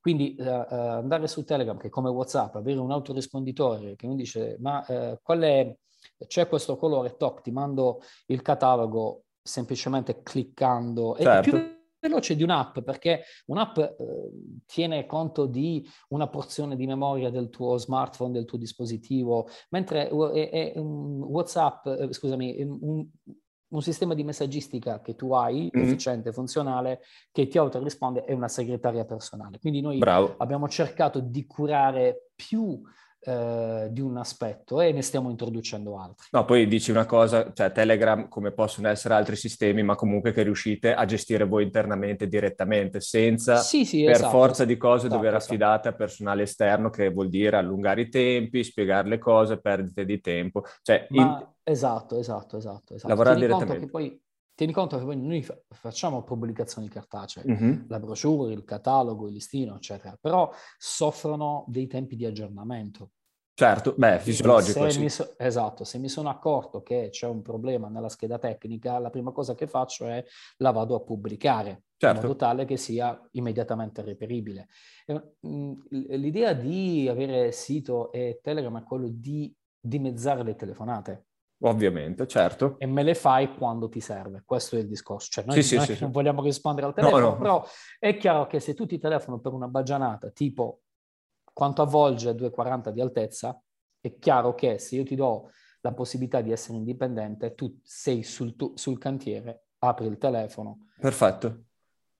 Quindi 0.00 0.34
uh, 0.38 0.44
andare 0.44 1.26
su 1.28 1.44
Telegram, 1.44 1.76
che 1.76 1.88
è 1.88 1.90
come 1.90 2.10
WhatsApp, 2.10 2.56
avere 2.56 2.78
un 2.78 2.90
autorisponditore 2.90 3.96
che 3.96 4.06
mi 4.06 4.16
dice, 4.16 4.56
ma 4.60 4.84
uh, 4.88 5.18
qual 5.22 5.40
è, 5.40 5.76
c'è 6.26 6.48
questo 6.48 6.76
colore, 6.76 7.16
toc, 7.16 7.42
ti 7.42 7.50
mando 7.50 8.00
il 8.26 8.42
catalogo 8.42 9.24
semplicemente 9.42 10.22
cliccando. 10.22 11.16
Certo. 11.18 11.48
E 11.48 11.50
più 11.50 11.78
veloce 12.00 12.34
di 12.34 12.42
un'app 12.42 12.78
perché 12.80 13.24
un'app 13.46 13.76
eh, 13.76 13.94
tiene 14.64 15.04
conto 15.04 15.44
di 15.44 15.86
una 16.08 16.28
porzione 16.28 16.74
di 16.74 16.86
memoria 16.86 17.28
del 17.28 17.50
tuo 17.50 17.76
smartphone, 17.76 18.32
del 18.32 18.46
tuo 18.46 18.56
dispositivo, 18.56 19.48
mentre 19.68 20.08
è, 20.08 20.72
è 20.72 20.78
un 20.78 21.20
WhatsApp, 21.20 21.86
eh, 21.86 22.12
scusami, 22.12 22.62
un, 22.62 23.06
un, 23.70 23.82
sistema 23.82 24.14
di 24.14 24.22
messaggistica 24.24 25.00
che 25.00 25.14
tu 25.14 25.32
hai, 25.32 25.70
mm-hmm. 25.74 25.86
efficiente, 25.86 26.32
funzionale, 26.32 27.00
che 27.32 27.46
ti 27.48 27.58
autorisponde 27.58 28.24
è 28.24 28.32
una 28.32 28.48
segretaria 28.48 29.04
personale. 29.04 29.58
Quindi 29.58 29.80
noi 29.80 29.98
Bravo. 29.98 30.34
abbiamo 30.38 30.68
cercato 30.68 31.20
di 31.20 31.46
curare 31.46 32.30
più 32.34 32.80
eh, 33.22 33.88
di 33.90 34.00
un 34.00 34.16
aspetto 34.16 34.80
e 34.80 34.92
ne 34.92 35.02
stiamo 35.02 35.30
introducendo 35.30 35.98
altri. 35.98 36.28
No, 36.30 36.44
poi 36.44 36.66
dici 36.66 36.90
una 36.90 37.04
cosa, 37.04 37.52
cioè 37.52 37.70
Telegram 37.70 38.28
come 38.28 38.52
possono 38.52 38.88
essere 38.88 39.14
altri 39.14 39.36
sistemi, 39.36 39.82
ma 39.82 39.94
comunque 39.94 40.32
che 40.32 40.42
riuscite 40.42 40.94
a 40.94 41.04
gestire 41.04 41.44
voi 41.44 41.64
internamente 41.64 42.26
direttamente, 42.26 43.00
senza 43.00 43.56
sì, 43.56 43.84
sì, 43.84 44.04
per 44.04 44.14
esatto, 44.14 44.30
forza 44.30 44.64
di 44.64 44.76
cose 44.76 45.06
esatto, 45.06 45.16
dover 45.16 45.34
esatto. 45.34 45.52
affidate 45.52 45.88
a 45.88 45.92
personale 45.92 46.42
esterno, 46.42 46.90
che 46.90 47.10
vuol 47.10 47.28
dire 47.28 47.56
allungare 47.56 48.02
i 48.02 48.08
tempi, 48.08 48.64
spiegare 48.64 49.08
le 49.08 49.18
cose, 49.18 49.60
perdite 49.60 50.04
di 50.04 50.20
tempo. 50.20 50.62
Cioè, 50.82 51.06
ma, 51.10 51.22
in... 51.22 51.48
Esatto, 51.62 52.18
esatto, 52.18 52.56
esatto. 52.56 52.94
esatto. 52.94 53.08
Lavorare 53.08 53.38
direttamente. 53.38 53.86
Poi 53.86 54.20
tieni 54.60 54.74
conto 54.74 54.98
che 54.98 55.14
noi 55.14 55.42
fa- 55.42 55.58
facciamo 55.70 56.22
pubblicazioni 56.22 56.86
cartacee, 56.86 57.44
mm-hmm. 57.46 57.84
la 57.88 57.98
brochure, 57.98 58.52
il 58.52 58.62
catalogo, 58.62 59.26
il 59.26 59.32
listino, 59.32 59.76
eccetera, 59.76 60.18
però 60.20 60.52
soffrono 60.76 61.64
dei 61.66 61.86
tempi 61.86 62.14
di 62.14 62.26
aggiornamento. 62.26 63.12
Certo, 63.54 63.94
beh, 63.96 64.18
fisiologico. 64.18 64.90
Se 64.90 64.90
sì. 64.90 65.08
so- 65.08 65.34
esatto, 65.38 65.84
se 65.84 65.96
mi 65.96 66.10
sono 66.10 66.28
accorto 66.28 66.82
che 66.82 67.08
c'è 67.10 67.26
un 67.26 67.40
problema 67.40 67.88
nella 67.88 68.10
scheda 68.10 68.38
tecnica, 68.38 68.98
la 68.98 69.08
prima 69.08 69.32
cosa 69.32 69.54
che 69.54 69.66
faccio 69.66 70.06
è 70.06 70.22
la 70.58 70.72
vado 70.72 70.94
a 70.94 71.00
pubblicare, 71.00 71.84
certo. 71.96 72.16
in 72.16 72.22
modo 72.22 72.36
tale 72.36 72.66
che 72.66 72.76
sia 72.76 73.18
immediatamente 73.32 74.02
reperibile. 74.02 74.68
Mm, 75.46 75.72
l'idea 75.88 76.52
di 76.52 77.08
avere 77.08 77.50
sito 77.52 78.12
e 78.12 78.40
Telegram 78.42 78.78
è 78.78 78.84
quello 78.84 79.08
di 79.08 79.54
dimezzare 79.80 80.42
le 80.42 80.54
telefonate. 80.54 81.28
Ovviamente, 81.62 82.26
certo. 82.26 82.76
E 82.78 82.86
me 82.86 83.02
le 83.02 83.14
fai 83.14 83.54
quando 83.54 83.88
ti 83.88 84.00
serve, 84.00 84.42
questo 84.44 84.76
è 84.76 84.78
il 84.78 84.86
discorso. 84.86 85.28
Cioè, 85.30 85.44
noi 85.44 85.62
sì, 85.62 85.76
non, 85.76 85.84
sì, 85.84 85.94
sì, 85.94 86.02
non 86.02 86.10
vogliamo 86.10 86.42
rispondere 86.42 86.86
al 86.86 86.94
telefono, 86.94 87.20
no, 87.20 87.30
no. 87.30 87.38
però 87.38 87.66
è 87.98 88.16
chiaro 88.16 88.46
che 88.46 88.60
se 88.60 88.74
tu 88.74 88.86
ti 88.86 88.98
telefono 88.98 89.40
per 89.40 89.52
una 89.52 89.68
baggianata, 89.68 90.30
tipo 90.30 90.82
quanto 91.52 91.82
avvolge 91.82 92.32
2,40 92.32 92.90
di 92.90 93.00
altezza, 93.00 93.60
è 94.00 94.18
chiaro 94.18 94.54
che 94.54 94.78
se 94.78 94.96
io 94.96 95.04
ti 95.04 95.14
do 95.14 95.50
la 95.82 95.92
possibilità 95.92 96.40
di 96.40 96.50
essere 96.50 96.78
indipendente, 96.78 97.54
tu 97.54 97.78
sei 97.82 98.22
sul, 98.22 98.56
tu, 98.56 98.72
sul 98.76 98.98
cantiere, 98.98 99.64
apri 99.78 100.06
il 100.06 100.16
telefono. 100.16 100.86
Perfetto 100.98 101.64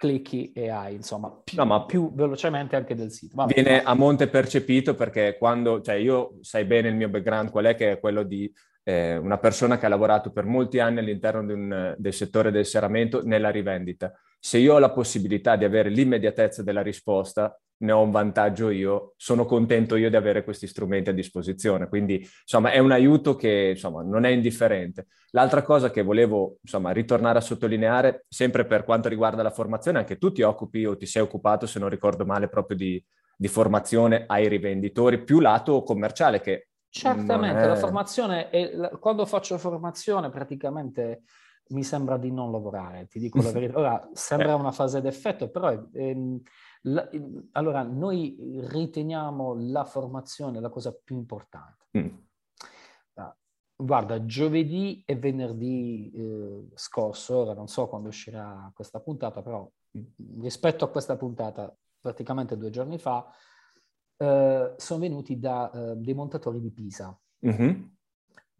clicchi 0.00 0.50
e 0.52 0.70
hai, 0.70 0.94
insomma, 0.94 1.30
più, 1.30 1.58
no, 1.58 1.66
ma 1.66 1.84
più 1.84 2.14
velocemente 2.14 2.74
anche 2.74 2.94
del 2.94 3.12
sito. 3.12 3.36
Vabbè, 3.36 3.52
viene 3.52 3.82
a 3.82 3.92
monte 3.92 4.28
percepito 4.28 4.94
perché 4.94 5.36
quando, 5.36 5.82
cioè 5.82 5.96
io 5.96 6.38
sai 6.40 6.64
bene 6.64 6.88
il 6.88 6.94
mio 6.94 7.10
background 7.10 7.50
qual 7.50 7.66
è 7.66 7.74
che 7.74 7.92
è 7.92 8.00
quello 8.00 8.22
di 8.22 8.50
eh, 8.82 9.16
una 9.16 9.38
persona 9.38 9.78
che 9.78 9.86
ha 9.86 9.88
lavorato 9.88 10.32
per 10.32 10.44
molti 10.44 10.78
anni 10.78 10.98
all'interno 10.98 11.40
un, 11.40 11.94
del 11.96 12.12
settore 12.12 12.50
del 12.50 12.66
serramento 12.66 13.22
nella 13.24 13.50
rivendita. 13.50 14.12
Se 14.38 14.58
io 14.58 14.74
ho 14.74 14.78
la 14.78 14.90
possibilità 14.90 15.56
di 15.56 15.64
avere 15.64 15.90
l'immediatezza 15.90 16.62
della 16.62 16.82
risposta, 16.82 17.58
ne 17.82 17.92
ho 17.92 18.02
un 18.02 18.10
vantaggio 18.10 18.70
io, 18.70 19.14
sono 19.16 19.44
contento 19.44 19.96
io 19.96 20.10
di 20.10 20.16
avere 20.16 20.44
questi 20.44 20.66
strumenti 20.66 21.10
a 21.10 21.14
disposizione. 21.14 21.88
Quindi, 21.88 22.16
insomma, 22.16 22.72
è 22.72 22.78
un 22.78 22.90
aiuto 22.90 23.36
che, 23.36 23.70
insomma, 23.70 24.02
non 24.02 24.24
è 24.24 24.30
indifferente. 24.30 25.06
L'altra 25.30 25.62
cosa 25.62 25.90
che 25.90 26.02
volevo, 26.02 26.58
insomma, 26.62 26.90
ritornare 26.90 27.38
a 27.38 27.42
sottolineare, 27.42 28.24
sempre 28.28 28.66
per 28.66 28.84
quanto 28.84 29.08
riguarda 29.08 29.42
la 29.42 29.50
formazione, 29.50 29.98
anche 29.98 30.18
tu 30.18 30.32
ti 30.32 30.42
occupi 30.42 30.84
o 30.84 30.96
ti 30.96 31.06
sei 31.06 31.22
occupato, 31.22 31.66
se 31.66 31.78
non 31.78 31.88
ricordo 31.88 32.26
male, 32.26 32.48
proprio 32.48 32.76
di, 32.76 33.02
di 33.36 33.48
formazione 33.48 34.24
ai 34.26 34.48
rivenditori, 34.48 35.22
più 35.22 35.40
lato 35.40 35.82
commerciale 35.82 36.40
che... 36.40 36.69
Certamente, 36.90 37.62
è... 37.62 37.66
la 37.66 37.76
formazione, 37.76 38.50
è, 38.50 38.98
quando 38.98 39.24
faccio 39.24 39.56
formazione 39.58 40.28
praticamente 40.28 41.22
mi 41.68 41.84
sembra 41.84 42.16
di 42.16 42.32
non 42.32 42.50
lavorare, 42.50 43.06
ti 43.06 43.20
dico 43.20 43.40
la 43.40 43.50
verità. 43.52 43.78
Ora, 43.78 44.10
sembra 44.12 44.56
una 44.56 44.72
fase 44.72 45.00
d'effetto, 45.00 45.50
però 45.50 45.70
ehm, 45.92 46.40
la, 46.82 47.08
allora 47.52 47.82
noi 47.82 48.36
riteniamo 48.66 49.54
la 49.70 49.84
formazione 49.84 50.60
la 50.60 50.68
cosa 50.68 50.92
più 50.92 51.16
importante. 51.16 51.86
Mm. 51.96 52.08
Uh, 53.14 53.32
guarda, 53.76 54.24
giovedì 54.24 55.02
e 55.06 55.14
venerdì 55.14 56.10
eh, 56.12 56.68
scorso, 56.74 57.38
ora 57.38 57.54
non 57.54 57.68
so 57.68 57.86
quando 57.86 58.08
uscirà 58.08 58.70
questa 58.74 58.98
puntata, 58.98 59.42
però 59.42 59.70
rispetto 60.40 60.84
a 60.84 60.90
questa 60.90 61.16
puntata, 61.16 61.72
praticamente 62.00 62.56
due 62.56 62.70
giorni 62.70 62.98
fa, 62.98 63.30
eh, 64.20 64.74
sono 64.76 65.00
venuti 65.00 65.38
da 65.38 65.70
eh, 65.70 65.96
dei 65.96 66.14
montatori 66.14 66.60
di 66.60 66.70
Pisa. 66.70 67.18
Mm-hmm 67.46 67.88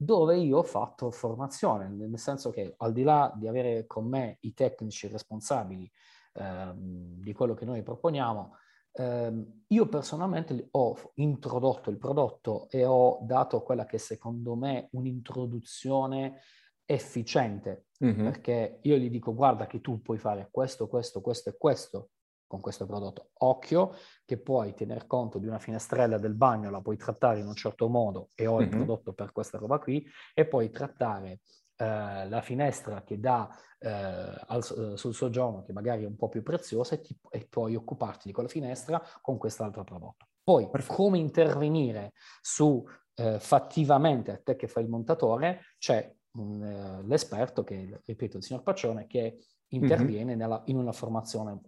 dove 0.02 0.38
io 0.38 0.56
ho 0.56 0.62
fatto 0.62 1.10
formazione, 1.10 1.86
nel 1.86 2.18
senso 2.18 2.48
che 2.48 2.72
al 2.78 2.94
di 2.94 3.02
là 3.02 3.30
di 3.36 3.46
avere 3.46 3.86
con 3.86 4.08
me 4.08 4.38
i 4.40 4.54
tecnici 4.54 5.08
responsabili 5.08 5.90
ehm, 6.32 7.20
di 7.20 7.34
quello 7.34 7.52
che 7.52 7.66
noi 7.66 7.82
proponiamo, 7.82 8.56
ehm, 8.92 9.64
io 9.66 9.88
personalmente 9.88 10.68
ho 10.70 10.96
introdotto 11.16 11.90
il 11.90 11.98
prodotto 11.98 12.70
e 12.70 12.86
ho 12.86 13.18
dato 13.20 13.60
quella 13.60 13.84
che 13.84 13.98
secondo 13.98 14.54
me 14.54 14.88
un'introduzione 14.92 16.40
efficiente, 16.86 17.88
mm-hmm. 18.02 18.24
perché 18.24 18.78
io 18.80 18.96
gli 18.96 19.10
dico 19.10 19.34
guarda 19.34 19.66
che 19.66 19.82
tu 19.82 20.00
puoi 20.00 20.16
fare 20.16 20.48
questo, 20.50 20.88
questo, 20.88 21.20
questo 21.20 21.50
e 21.50 21.56
questo 21.58 22.08
con 22.50 22.60
questo 22.60 22.84
prodotto. 22.84 23.30
Occhio 23.44 23.94
che 24.24 24.36
puoi 24.36 24.74
tener 24.74 25.06
conto 25.06 25.38
di 25.38 25.46
una 25.46 25.60
finestrella 25.60 26.18
del 26.18 26.34
bagno, 26.34 26.68
la 26.68 26.80
puoi 26.80 26.96
trattare 26.96 27.38
in 27.38 27.46
un 27.46 27.54
certo 27.54 27.88
modo 27.88 28.30
e 28.34 28.48
ho 28.48 28.56
mm-hmm. 28.56 28.62
il 28.64 28.68
prodotto 28.70 29.12
per 29.12 29.30
questa 29.30 29.56
roba 29.56 29.78
qui, 29.78 30.04
e 30.34 30.46
puoi 30.46 30.68
trattare 30.70 31.42
eh, 31.76 32.28
la 32.28 32.40
finestra 32.42 33.04
che 33.04 33.20
dà 33.20 33.48
eh, 33.78 33.88
al, 33.88 34.58
eh, 34.58 34.96
sul 34.96 35.14
soggiorno, 35.14 35.62
che 35.62 35.72
magari 35.72 36.02
è 36.02 36.06
un 36.06 36.16
po' 36.16 36.28
più 36.28 36.42
preziosa, 36.42 36.96
e, 36.96 37.00
ti, 37.00 37.16
e 37.30 37.46
puoi 37.48 37.76
occuparti 37.76 38.26
di 38.26 38.32
quella 38.32 38.48
finestra 38.48 39.00
con 39.22 39.38
quest'altro 39.38 39.84
prodotto. 39.84 40.26
Poi, 40.42 40.68
Perfetto. 40.68 40.94
come 40.94 41.18
intervenire 41.18 42.14
su 42.40 42.84
eh, 43.14 43.38
fattivamente 43.38 44.32
a 44.32 44.40
te 44.42 44.56
che 44.56 44.66
fai 44.66 44.82
il 44.82 44.88
montatore, 44.88 45.60
c'è 45.78 46.12
un, 46.32 46.64
eh, 46.64 47.06
l'esperto, 47.06 47.62
che 47.62 48.00
ripeto 48.04 48.38
il 48.38 48.42
signor 48.42 48.64
Paccione, 48.64 49.06
che 49.06 49.38
interviene 49.70 50.30
mm-hmm. 50.30 50.38
nella, 50.38 50.62
in 50.66 50.76
una 50.76 50.92
formazione 50.92 51.58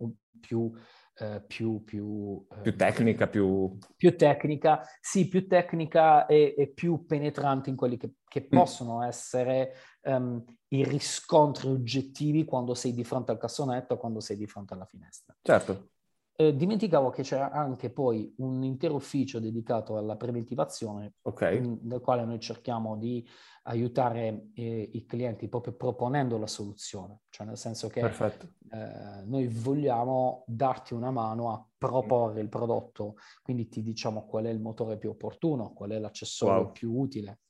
più, 0.40 0.72
eh, 1.18 1.42
più, 1.46 1.82
più, 1.84 2.46
eh, 2.50 2.60
più, 2.60 2.76
tecnica, 2.76 3.26
più... 3.26 3.78
più... 3.96 4.16
tecnica, 4.16 4.82
sì, 5.00 5.28
più 5.28 5.46
tecnica 5.46 6.26
e, 6.26 6.54
e 6.56 6.68
più 6.68 7.04
penetrante 7.06 7.70
in 7.70 7.76
quelli 7.76 7.96
che, 7.96 8.14
che 8.26 8.46
mm. 8.46 8.56
possono 8.56 9.02
essere 9.02 9.74
um, 10.02 10.42
i 10.68 10.84
riscontri 10.84 11.68
oggettivi 11.68 12.44
quando 12.44 12.74
sei 12.74 12.94
di 12.94 13.04
fronte 13.04 13.30
al 13.30 13.38
cassonetto, 13.38 13.98
quando 13.98 14.20
sei 14.20 14.36
di 14.36 14.46
fronte 14.46 14.74
alla 14.74 14.86
finestra. 14.86 15.34
Certo. 15.42 15.90
Eh, 16.34 16.56
dimenticavo 16.56 17.10
che 17.10 17.22
c'era 17.22 17.50
anche 17.50 17.90
poi 17.90 18.32
un 18.38 18.62
intero 18.62 18.94
ufficio 18.94 19.38
dedicato 19.38 19.98
alla 19.98 20.16
preventivazione, 20.16 21.14
okay. 21.22 21.58
in, 21.58 21.78
nel 21.82 22.00
quale 22.00 22.24
noi 22.24 22.40
cerchiamo 22.40 22.96
di 22.96 23.26
aiutare 23.64 24.48
eh, 24.54 24.90
i 24.92 25.04
clienti 25.04 25.48
proprio 25.48 25.74
proponendo 25.74 26.38
la 26.38 26.46
soluzione, 26.46 27.20
cioè 27.28 27.46
nel 27.46 27.58
senso 27.58 27.88
che 27.88 28.00
eh, 28.00 29.22
noi 29.26 29.46
vogliamo 29.46 30.44
darti 30.46 30.94
una 30.94 31.10
mano 31.10 31.52
a 31.52 31.66
proporre 31.76 32.40
il 32.40 32.48
prodotto, 32.48 33.16
quindi 33.42 33.68
ti 33.68 33.82
diciamo 33.82 34.24
qual 34.24 34.46
è 34.46 34.50
il 34.50 34.60
motore 34.60 34.96
più 34.96 35.10
opportuno, 35.10 35.74
qual 35.74 35.90
è 35.90 35.98
l'accessorio 35.98 36.62
wow. 36.62 36.72
più 36.72 36.98
utile. 36.98 37.40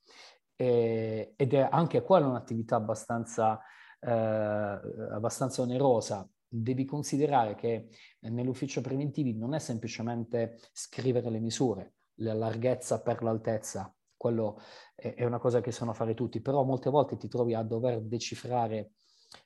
E, 0.57 1.35
ed 1.37 1.55
è 1.55 1.69
anche 1.71 2.03
quella 2.03 2.27
un'attività 2.27 2.77
abbastanza, 2.77 3.61
eh, 4.01 4.11
abbastanza 4.11 5.63
onerosa, 5.63 6.29
devi 6.55 6.85
considerare 6.85 7.55
che 7.55 7.89
nell'ufficio 8.21 8.83
preventivi 8.83 9.35
non 9.35 9.55
è 9.55 9.59
semplicemente 9.59 10.59
scrivere 10.73 11.31
le 11.31 11.41
misure, 11.41 11.95
la 12.17 12.35
larghezza 12.35 13.01
per 13.01 13.23
l'altezza, 13.23 13.95
quello 14.17 14.61
è, 14.95 15.25
una 15.25 15.39
cosa 15.39 15.61
che 15.61 15.73
sanno 15.73 15.95
fare 15.95 16.15
tutti, 16.15 16.41
però 16.41 16.63
molte 16.63 16.91
volte 16.91 17.17
ti 17.17 17.27
trovi 17.27 17.55
a 17.55 17.63
dover 17.63 18.03
decifrare, 18.03 18.93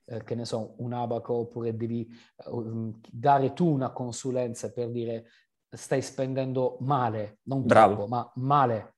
eh, 0.04 0.24
che 0.24 0.34
ne 0.34 0.44
so, 0.44 0.74
un 0.78 0.92
abaco 0.92 1.34
oppure 1.34 1.76
devi 1.76 2.08
uh, 2.46 2.98
dare 3.08 3.52
tu 3.52 3.70
una 3.70 3.92
consulenza 3.92 4.72
per 4.72 4.90
dire 4.90 5.26
stai 5.68 6.02
spendendo 6.02 6.76
male, 6.80 7.38
non 7.44 7.64
Bravo. 7.64 7.94
troppo, 7.94 8.08
ma 8.08 8.32
male, 8.36 8.96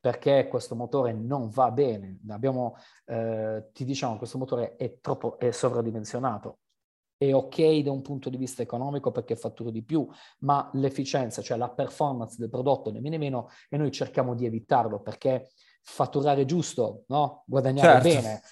perché 0.00 0.48
questo 0.48 0.74
motore 0.74 1.12
non 1.12 1.50
va 1.50 1.70
bene. 1.70 2.18
Abbiamo, 2.28 2.76
eh, 3.04 3.68
ti 3.72 3.84
diciamo, 3.84 4.16
questo 4.16 4.38
motore 4.38 4.76
è 4.76 4.98
troppo 5.00 5.38
è 5.38 5.50
sovradimensionato, 5.50 6.59
è 7.26 7.34
ok 7.34 7.80
da 7.80 7.90
un 7.90 8.00
punto 8.00 8.30
di 8.30 8.38
vista 8.38 8.62
economico 8.62 9.10
perché 9.10 9.36
fatturo 9.36 9.70
di 9.70 9.82
più, 9.82 10.08
ma 10.38 10.70
l'efficienza, 10.72 11.42
cioè 11.42 11.58
la 11.58 11.68
performance 11.68 12.36
del 12.38 12.48
prodotto 12.48 12.90
ne 12.90 13.00
viene 13.00 13.18
meno 13.18 13.50
e 13.68 13.76
noi 13.76 13.90
cerchiamo 13.90 14.34
di 14.34 14.46
evitarlo 14.46 15.00
perché 15.00 15.50
fatturare 15.82 16.46
giusto, 16.46 17.04
no? 17.08 17.44
guadagnare 17.46 18.00
certo. 18.02 18.08
bene, 18.08 18.42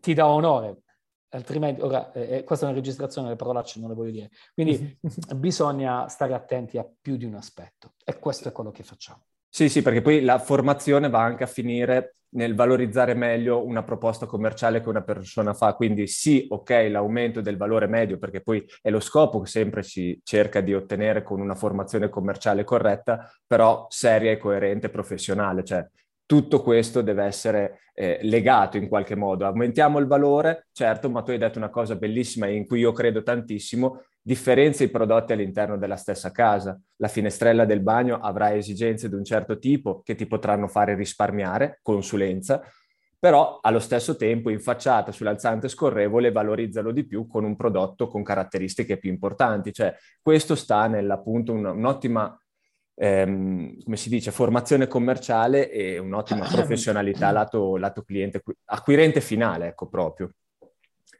ti 0.00 0.14
dà 0.14 0.26
onore. 0.26 0.84
Altrimenti, 1.30 1.82
ora, 1.82 2.10
eh, 2.12 2.38
eh 2.38 2.44
questa 2.44 2.64
è 2.64 2.68
una 2.70 2.78
registrazione, 2.78 3.28
le 3.28 3.36
parolacce 3.36 3.78
non 3.78 3.90
le 3.90 3.94
voglio 3.94 4.12
dire. 4.12 4.30
Quindi 4.54 4.98
bisogna 5.36 6.08
stare 6.08 6.32
attenti 6.32 6.78
a 6.78 6.90
più 6.98 7.18
di 7.18 7.26
un 7.26 7.34
aspetto 7.34 7.92
e 8.02 8.18
questo 8.18 8.48
è 8.48 8.52
quello 8.52 8.70
che 8.70 8.84
facciamo. 8.84 9.24
Sì, 9.50 9.68
sì, 9.68 9.82
perché 9.82 10.00
poi 10.00 10.22
la 10.22 10.38
formazione 10.38 11.10
va 11.10 11.22
anche 11.22 11.44
a 11.44 11.46
finire 11.46 12.16
nel 12.30 12.54
valorizzare 12.54 13.14
meglio 13.14 13.64
una 13.64 13.82
proposta 13.82 14.26
commerciale 14.26 14.80
che 14.80 14.88
una 14.88 15.02
persona 15.02 15.54
fa. 15.54 15.74
Quindi 15.74 16.06
sì, 16.06 16.46
ok, 16.48 16.86
l'aumento 16.90 17.40
del 17.40 17.56
valore 17.56 17.86
medio, 17.86 18.18
perché 18.18 18.40
poi 18.40 18.64
è 18.82 18.90
lo 18.90 19.00
scopo 19.00 19.40
che 19.40 19.48
sempre 19.48 19.82
si 19.82 20.20
cerca 20.22 20.60
di 20.60 20.74
ottenere 20.74 21.22
con 21.22 21.40
una 21.40 21.54
formazione 21.54 22.08
commerciale 22.08 22.64
corretta, 22.64 23.30
però 23.46 23.86
seria 23.88 24.30
e 24.30 24.38
coerente, 24.38 24.88
professionale. 24.90 25.64
Cioè, 25.64 25.86
tutto 26.28 26.60
questo 26.60 27.00
deve 27.00 27.24
essere 27.24 27.80
eh, 27.94 28.18
legato 28.20 28.76
in 28.76 28.86
qualche 28.86 29.14
modo. 29.14 29.46
Aumentiamo 29.46 29.98
il 29.98 30.06
valore, 30.06 30.66
certo, 30.72 31.08
ma 31.08 31.22
tu 31.22 31.30
hai 31.30 31.38
detto 31.38 31.56
una 31.56 31.70
cosa 31.70 31.96
bellissima 31.96 32.46
in 32.48 32.66
cui 32.66 32.80
io 32.80 32.92
credo 32.92 33.22
tantissimo, 33.22 34.02
differenzia 34.20 34.84
i 34.84 34.90
prodotti 34.90 35.32
all'interno 35.32 35.78
della 35.78 35.96
stessa 35.96 36.30
casa. 36.30 36.78
La 36.96 37.08
finestrella 37.08 37.64
del 37.64 37.80
bagno 37.80 38.18
avrà 38.20 38.54
esigenze 38.54 39.08
di 39.08 39.14
un 39.14 39.24
certo 39.24 39.58
tipo 39.58 40.02
che 40.04 40.16
ti 40.16 40.26
potranno 40.26 40.68
fare 40.68 40.94
risparmiare, 40.94 41.78
consulenza, 41.80 42.62
però 43.18 43.60
allo 43.62 43.80
stesso 43.80 44.14
tempo 44.14 44.50
in 44.50 44.60
facciata 44.60 45.10
sull'alzante 45.10 45.68
scorrevole 45.68 46.30
valorizzalo 46.30 46.92
di 46.92 47.06
più 47.06 47.26
con 47.26 47.42
un 47.44 47.56
prodotto 47.56 48.06
con 48.06 48.22
caratteristiche 48.22 48.98
più 48.98 49.10
importanti. 49.10 49.72
Cioè, 49.72 49.96
questo 50.20 50.54
sta 50.54 50.88
nell'appunto 50.88 51.54
un, 51.54 51.64
un'ottima, 51.64 52.38
ehm, 52.98 53.82
come 53.84 53.96
si 53.96 54.08
dice, 54.08 54.32
formazione 54.32 54.88
commerciale 54.88 55.70
e 55.70 55.98
un'ottima 55.98 56.46
professionalità 56.50 57.30
lato, 57.30 57.76
lato 57.76 58.02
cliente, 58.02 58.42
acquirente 58.66 59.20
finale, 59.20 59.68
ecco 59.68 59.86
proprio. 59.86 60.32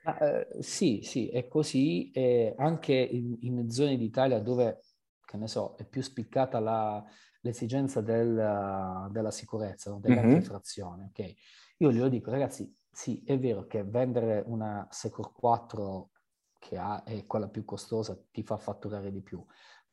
Uh, 0.05 0.61
sì, 0.61 1.01
sì, 1.03 1.29
è 1.29 1.47
così. 1.49 2.11
Eh, 2.11 2.55
anche 2.59 2.95
in, 2.95 3.37
in, 3.41 3.71
zone 3.71 3.97
d'Italia 3.97 4.41
dove, 4.41 4.81
che 5.25 5.37
ne 5.37 5.47
so, 5.47 5.77
è 5.77 5.85
più 5.85 6.03
spiccata 6.03 6.59
la, 6.59 7.05
l'esigenza 7.43 8.01
del, 8.01 9.09
della 9.11 9.31
sicurezza, 9.31 9.91
no? 9.91 10.01
dell'antifrazione, 10.01 11.11
mm-hmm. 11.17 11.29
ok? 11.29 11.35
Io 11.79 11.93
glielo 11.93 12.09
dico, 12.09 12.31
ragazzi, 12.31 12.75
sì, 12.91 13.23
è 13.25 13.39
vero 13.39 13.67
che 13.67 13.85
vendere 13.85 14.43
una 14.47 14.87
Secure 14.91 15.31
4 15.33 16.11
che 16.59 16.77
ha, 16.77 17.05
è 17.05 17.25
quella 17.27 17.49
più 17.49 17.65
costosa 17.65 18.19
ti 18.33 18.43
fa 18.43 18.57
fatturare 18.57 19.13
di 19.13 19.23
più, 19.23 19.45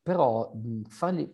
però 0.01 0.51
mh, 0.53 0.83
fargli, 0.83 1.29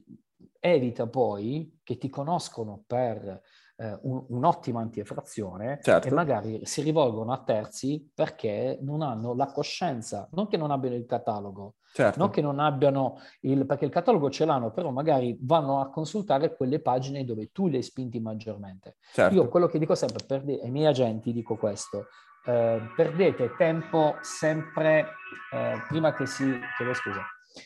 evita 0.59 1.07
poi 1.07 1.79
che 1.83 1.97
ti 1.97 2.09
conoscono 2.09 2.83
per 2.85 3.41
eh, 3.81 3.97
un, 4.03 4.23
un'ottima 4.29 4.79
antieffrazione 4.79 5.79
certo. 5.81 6.07
e 6.07 6.11
magari 6.11 6.65
si 6.65 6.81
rivolgono 6.81 7.33
a 7.33 7.41
terzi 7.43 8.09
perché 8.13 8.77
non 8.81 9.01
hanno 9.01 9.33
la 9.33 9.47
coscienza, 9.47 10.29
non 10.33 10.47
che 10.47 10.57
non 10.57 10.69
abbiano 10.69 10.95
il 10.95 11.05
catalogo, 11.05 11.75
certo. 11.91 12.19
non 12.19 12.29
che 12.29 12.41
non 12.41 12.59
abbiano 12.59 13.19
il... 13.41 13.65
perché 13.65 13.85
il 13.85 13.91
catalogo 13.91 14.29
ce 14.29 14.45
l'hanno, 14.45 14.71
però 14.71 14.91
magari 14.91 15.37
vanno 15.41 15.81
a 15.81 15.89
consultare 15.89 16.55
quelle 16.55 16.79
pagine 16.79 17.25
dove 17.25 17.49
tu 17.51 17.67
le 17.67 17.77
hai 17.77 17.83
spinti 17.83 18.19
maggiormente. 18.19 18.97
Certo. 19.11 19.35
Io 19.35 19.49
quello 19.49 19.65
che 19.65 19.79
dico 19.79 19.95
sempre 19.95 20.23
per 20.25 20.43
de- 20.43 20.61
ai 20.61 20.69
miei 20.69 20.85
agenti 20.85 21.33
dico 21.33 21.57
questo, 21.57 22.05
eh, 22.45 22.81
perdete 22.95 23.55
tempo 23.57 24.15
sempre 24.21 25.07
eh, 25.51 25.81
prima 25.87 26.13
che 26.13 26.27
si... 26.27 26.43
Chiedo 26.77 26.93
scusa. 26.93 27.21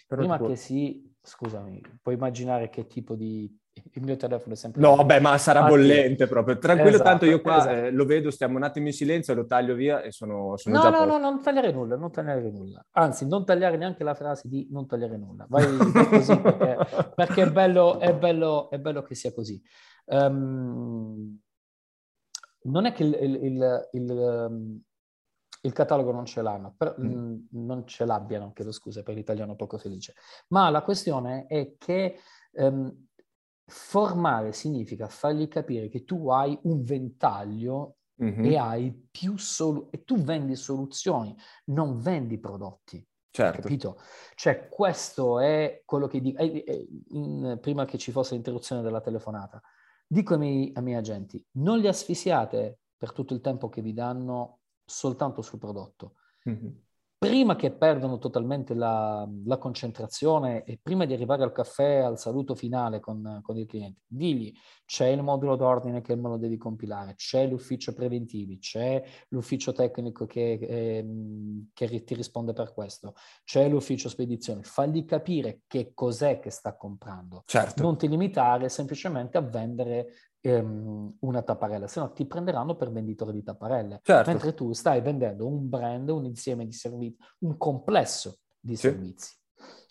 Prima 0.08 0.40
che 0.40 0.56
si 0.56 1.14
scusami, 1.26 1.82
puoi 2.02 2.16
immaginare 2.16 2.70
che 2.70 2.88
tipo 2.88 3.16
di... 3.16 3.54
Il 3.92 4.04
mio 4.04 4.16
telefono 4.16 4.54
è 4.54 4.56
sempre... 4.56 4.80
No, 4.80 4.96
vabbè, 4.96 5.20
ma 5.20 5.38
sarà 5.38 5.66
bollente 5.66 6.28
proprio. 6.28 6.58
Tranquillo, 6.58 6.92
Esatto, 6.96 7.10
tanto 7.10 7.26
io 7.26 7.42
qua 7.42 7.58
esatto. 7.58 7.76
eh, 7.76 7.92
lo 7.92 8.06
vedo, 8.06 8.32
stiamo 8.32 8.56
un 8.56 8.64
attimo 8.64 8.88
in 8.88 8.94
silenzio, 8.94 9.34
lo 9.34 9.46
taglio 9.46 9.76
via 9.76 10.02
e 10.02 10.12
sono, 10.14 10.56
sono 10.56 10.76
No, 10.78 10.82
già 10.82 10.90
no, 10.92 10.98
posto. 11.00 11.12
no, 11.12 11.18
non 11.20 11.42
tagliare 11.42 11.72
nulla, 11.74 11.98
non 11.98 12.10
tagliare 12.10 12.50
nulla. 12.52 12.86
Anzi, 12.92 13.28
non 13.28 13.44
tagliare 13.44 13.76
neanche 13.76 14.06
la 14.06 14.14
frase 14.14 14.48
di 14.48 14.68
non 14.72 14.88
tagliare 14.88 15.18
nulla. 15.18 15.46
Vai, 15.50 15.66
vai 15.92 16.08
così 16.08 16.40
perché, 16.40 16.78
perché 17.16 17.42
è, 17.44 17.52
bello, 17.52 18.00
è, 18.00 18.16
bello, 18.16 18.70
è 18.70 18.80
bello 18.80 19.02
che 19.02 19.14
sia 19.16 19.34
così. 19.34 19.62
Ehm, 20.06 21.40
non 22.64 22.86
è 22.86 22.94
che 22.94 23.04
il, 23.04 23.18
il- 23.22 23.44
il- 23.44 23.90
il, 23.92 24.12
ehm, 24.12 24.82
il 25.65 25.73
catalogo 25.73 26.12
non 26.12 26.25
ce 26.25 26.41
l'hanno, 26.41 26.73
per- 26.78 26.95
Mm. 26.97 27.08
mm, 27.08 27.36
non 27.51 27.86
ce 27.88 28.06
l'abbiano, 28.06 28.51
chiedo 28.54 28.71
scusa 28.71 29.04
per 29.04 29.15
l'italiano 29.15 29.56
poco 29.56 29.78
felice, 29.78 30.13
ma 30.49 30.69
la 30.69 30.82
questione 30.84 31.45
è 31.47 31.75
che 31.78 32.17
ehm, 32.54 33.08
formare 33.67 34.51
significa 34.54 35.08
fargli 35.08 35.47
capire 35.47 35.88
che 35.89 36.04
tu 36.04 36.30
hai 36.30 36.58
un 36.63 36.84
ventaglio 36.84 37.97
Mhm, 38.19 38.45
e 38.45 38.58
hai 38.58 38.93
più 39.10 39.38
solu- 39.38 39.88
e 39.91 40.04
tu 40.04 40.17
vendi 40.17 40.56
soluzioni, 40.56 41.36
non 41.65 41.97
vendi 41.97 42.39
prodotti. 42.39 43.06
certo. 43.32 43.62
Capito? 43.62 43.97
Cioè, 44.36 44.67
questo 44.69 45.39
è 45.39 45.82
quello 45.86 46.08
che 46.08 46.19
dico. 46.21 46.39
eh, 46.41 46.63
eh, 46.65 46.88
in- 47.10 47.58
prima 47.62 47.86
che 47.86 47.97
ci 47.97 48.12
fosse 48.12 48.34
l'interruzione 48.36 48.82
della 48.82 49.01
telefonata, 49.01 49.62
dico 50.06 50.34
ai 50.34 50.39
miei, 50.39 50.71
ai 50.75 50.84
miei 50.84 50.97
agenti: 50.97 51.43
non 51.54 51.80
li 51.80 51.88
asfisiate 51.88 52.80
per 52.97 53.13
tutto 53.13 53.34
il 53.34 53.41
tempo 53.41 53.69
che 53.69 53.82
vi 53.82 53.93
danno 53.93 54.60
soltanto 54.86 55.41
sul 55.41 55.60
prodotto. 55.60 56.15
Mhm. 56.43 56.84
Prima 57.17 57.56
che 57.56 57.71
perdano 57.71 58.19
totalmente 58.19 58.76
la, 58.76 59.28
la 59.45 59.58
concentrazione 59.58 60.63
e 60.63 60.78
prima 60.80 61.06
di 61.06 61.13
arrivare 61.13 61.43
al 61.43 61.54
caffè, 61.54 61.95
al 61.95 62.19
saluto 62.19 62.54
finale 62.54 63.00
con, 63.00 63.39
con 63.41 63.58
il 63.58 63.65
cliente, 63.65 64.02
digli 64.06 64.54
c'è 64.86 65.08
il 65.08 65.24
modulo 65.24 65.56
d'ordine 65.56 66.02
che 66.02 66.15
me 66.15 66.30
lo 66.30 66.38
devi 66.38 66.58
compilare, 66.58 67.15
c'è 67.15 67.48
l'ufficio 67.48 67.93
preventivi, 67.93 68.60
c'è 68.60 69.04
l'ufficio 69.30 69.71
tecnico 69.71 70.28
che, 70.28 70.54
ehm, 70.62 71.69
che 71.74 72.04
ti 72.04 72.13
risponde 72.13 72.54
per 72.54 72.74
questo, 72.74 73.15
c'è 73.43 73.67
l'ufficio 73.67 74.08
spedizione, 74.10 74.62
fagli 74.62 75.06
capire 75.06 75.62
che 75.65 75.93
cos'è 75.95 76.39
che 76.39 76.52
sta 76.52 76.76
comprando. 76.76 77.43
Certo. 77.48 77.82
Non 77.82 77.98
ti 77.98 78.08
limitare 78.08 78.69
semplicemente 78.69 79.38
a 79.38 79.41
vendere 79.41 80.34
ehm, 80.50 81.18
una 81.22 81.42
tapparella, 81.42 81.88
se 81.88 82.00
no 82.00 82.12
ti 82.12 82.26
prenderanno 82.26 82.76
per 82.76 82.92
venditore 82.92 83.32
di 83.32 83.42
tapparelle. 83.44 84.00
Certo. 84.04 84.30
Mentre 84.30 84.54
tu 84.54 84.72
stai 84.74 85.02
vendendo 85.02 85.48
un 85.48 85.68
brand, 85.68 86.08
un 86.10 86.26
insieme 86.26 86.66
di 86.66 86.72
servizi, 86.72 87.18
un 87.40 87.58
complesso 87.58 88.38
di 88.60 88.76
Sì. 88.76 88.82
servizi. 88.90 89.34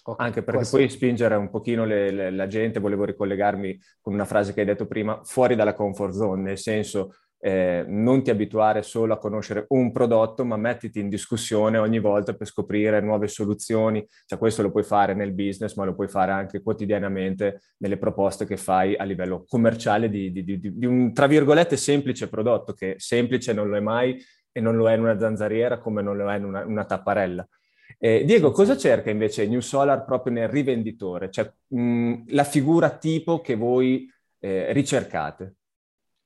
Ok, 0.07 0.21
Anche 0.21 0.43
perché 0.43 0.59
questo- 0.59 0.77
poi 0.77 0.88
spingere 0.90 1.35
un 1.35 1.49
pochino 1.49 1.85
le- 1.87 2.11
le- 2.11 2.31
la 2.31 2.47
gente, 2.47 2.79
volevo 2.79 3.05
ricollegarmi 3.05 3.79
con 4.03 4.12
una 4.12 4.27
frase 4.27 4.53
che 4.53 4.61
hai 4.61 4.67
detto 4.67 4.87
prima, 4.87 5.21
fuori 5.25 5.57
dalla 5.57 5.73
comfort 5.73 6.12
zone, 6.12 6.43
nel 6.43 6.59
senso 6.59 7.14
eh, 7.46 7.85
non 7.87 8.22
ti 8.22 8.30
abituare 8.30 8.80
solo 8.80 9.12
a 9.12 9.18
conoscere 9.18 9.66
un 9.68 9.92
prodotto, 9.92 10.46
ma 10.46 10.57
mettiti 10.57 10.98
in 10.98 11.11
discussione 11.11 11.76
ogni 11.76 11.98
volta 11.98 12.33
per 12.33 12.46
scoprire 12.46 13.02
nuove 13.02 13.28
soluzioni. 13.28 14.02
Cioè, 14.24 14.38
questo 14.38 14.62
lo 14.62 14.70
puoi 14.70 14.83
fare 14.83 15.12
nel 15.12 15.35
business, 15.35 15.74
ma 15.74 15.85
lo 15.85 15.94
puoi 15.94 16.09
fare 16.09 16.33
anche 16.33 16.62
quotidianamente 16.62 17.61
nelle 17.80 17.98
proposte 17.98 18.46
che 18.46 18.57
fai 18.57 18.96
a 18.96 19.04
livello 19.04 19.44
commerciale 19.46 20.09
di, 20.09 20.33
di- 20.33 20.42
di- 20.42 20.59
di 20.59 20.87
un, 20.87 21.12
tra 21.12 21.26
virgolette, 21.26 21.76
semplice 21.76 22.30
prodotto, 22.30 22.72
che 22.72 22.94
semplice 22.96 23.52
non 23.52 23.68
lo 23.68 23.76
è 23.76 23.80
mai 23.80 24.18
e 24.50 24.61
non 24.62 24.76
lo 24.76 24.88
è 24.88 24.94
in 24.94 25.00
una 25.00 25.18
zanzariera 25.18 25.76
come 25.78 26.00
non 26.00 26.16
lo 26.16 26.30
è 26.30 26.37
in 26.38 26.44
una, 26.44 26.64
una 26.64 26.87
tapparella. 26.87 27.46
Eh, 27.98 28.24
Diego, 28.24 28.52
cosa 28.52 28.74
cerca 28.74 29.11
invece 29.11 29.46
New 29.46 29.61
Solar 29.61 30.07
proprio 30.07 30.33
nel 30.33 30.48
rivenditore? 30.48 31.30
Cioè, 31.30 31.52
mh, 31.66 32.22
la 32.28 32.44
figura 32.44 32.88
tipo 32.96 33.42
che 33.42 33.54
voi 33.54 34.11
eh, 34.38 34.72
ricercate? 34.72 35.57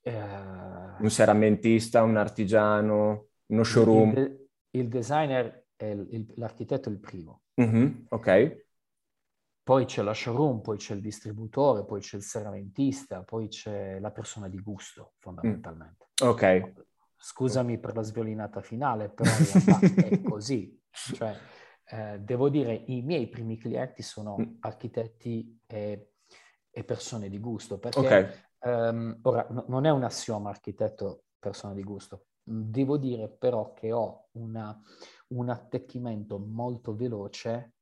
Eh, 0.09 1.03
Un 1.03 1.09
seramentista, 1.09 2.03
un 2.03 2.15
artigiano, 2.17 3.27
uno 3.47 3.63
il, 3.87 3.87
showroom? 3.89 4.11
de- 4.11 4.49
il 4.71 4.87
designer, 4.89 5.67
è 5.75 5.85
il- 5.85 6.07
il- 6.11 6.33
l'architetto 6.35 6.89
è 6.89 6.91
il 6.91 6.99
primo. 6.99 7.43
Mhm, 7.57 8.07
ok, 8.11 8.27
Poi 9.63 9.85
c'è 9.85 10.01
la 10.01 10.13
showroom, 10.13 10.59
poi 10.59 10.75
c'è 10.77 10.95
il 10.95 10.99
distributore, 11.01 11.85
poi 11.85 12.01
c'è 12.01 12.17
il 12.17 12.23
seramentista, 12.23 13.23
poi 13.23 13.47
c'è 13.47 13.97
la 13.99 14.11
persona 14.11 14.49
di 14.49 14.59
gusto, 14.59 15.13
fondamentalmente. 15.19 16.07
ok, 16.21 16.43
Scusami 17.21 17.79
per 17.79 17.95
la 17.95 18.01
sviolinata 18.01 18.61
finale, 18.61 19.09
però 19.09 19.37
in 19.39 19.45
realtà 19.45 19.91
è 19.97 20.21
così. 20.21 20.81
Cioè, 21.11 21.37
eh, 21.85 22.19
devo 22.19 22.49
dire, 22.49 22.73
i 22.87 23.01
miei 23.01 23.27
primi 23.27 23.57
clienti 23.57 24.01
sono 24.03 24.39
Mm. 24.39 24.59
architetti 24.59 25.61
e, 25.67 26.13
e 26.69 26.83
persone 26.83 27.29
di 27.29 27.39
gusto, 27.39 27.77
perché 27.79 28.21
ok, 28.21 28.39
ehm, 28.59 29.19
ora 29.23 29.47
no- 29.51 29.65
non 29.67 29.85
è 29.85 29.89
un 29.89 30.03
assioma 30.03 30.49
architetto 30.49 31.23
persona 31.39 31.73
di 31.73 31.83
gusto. 31.83 32.25
Devo 32.43 32.97
dire 32.97 33.29
però 33.29 33.73
che 33.73 33.91
ho 33.91 34.27
una- 34.33 34.79
un 35.29 35.49
attecchimento 35.49 36.37
molto 36.39 36.95
veloce 36.95 37.73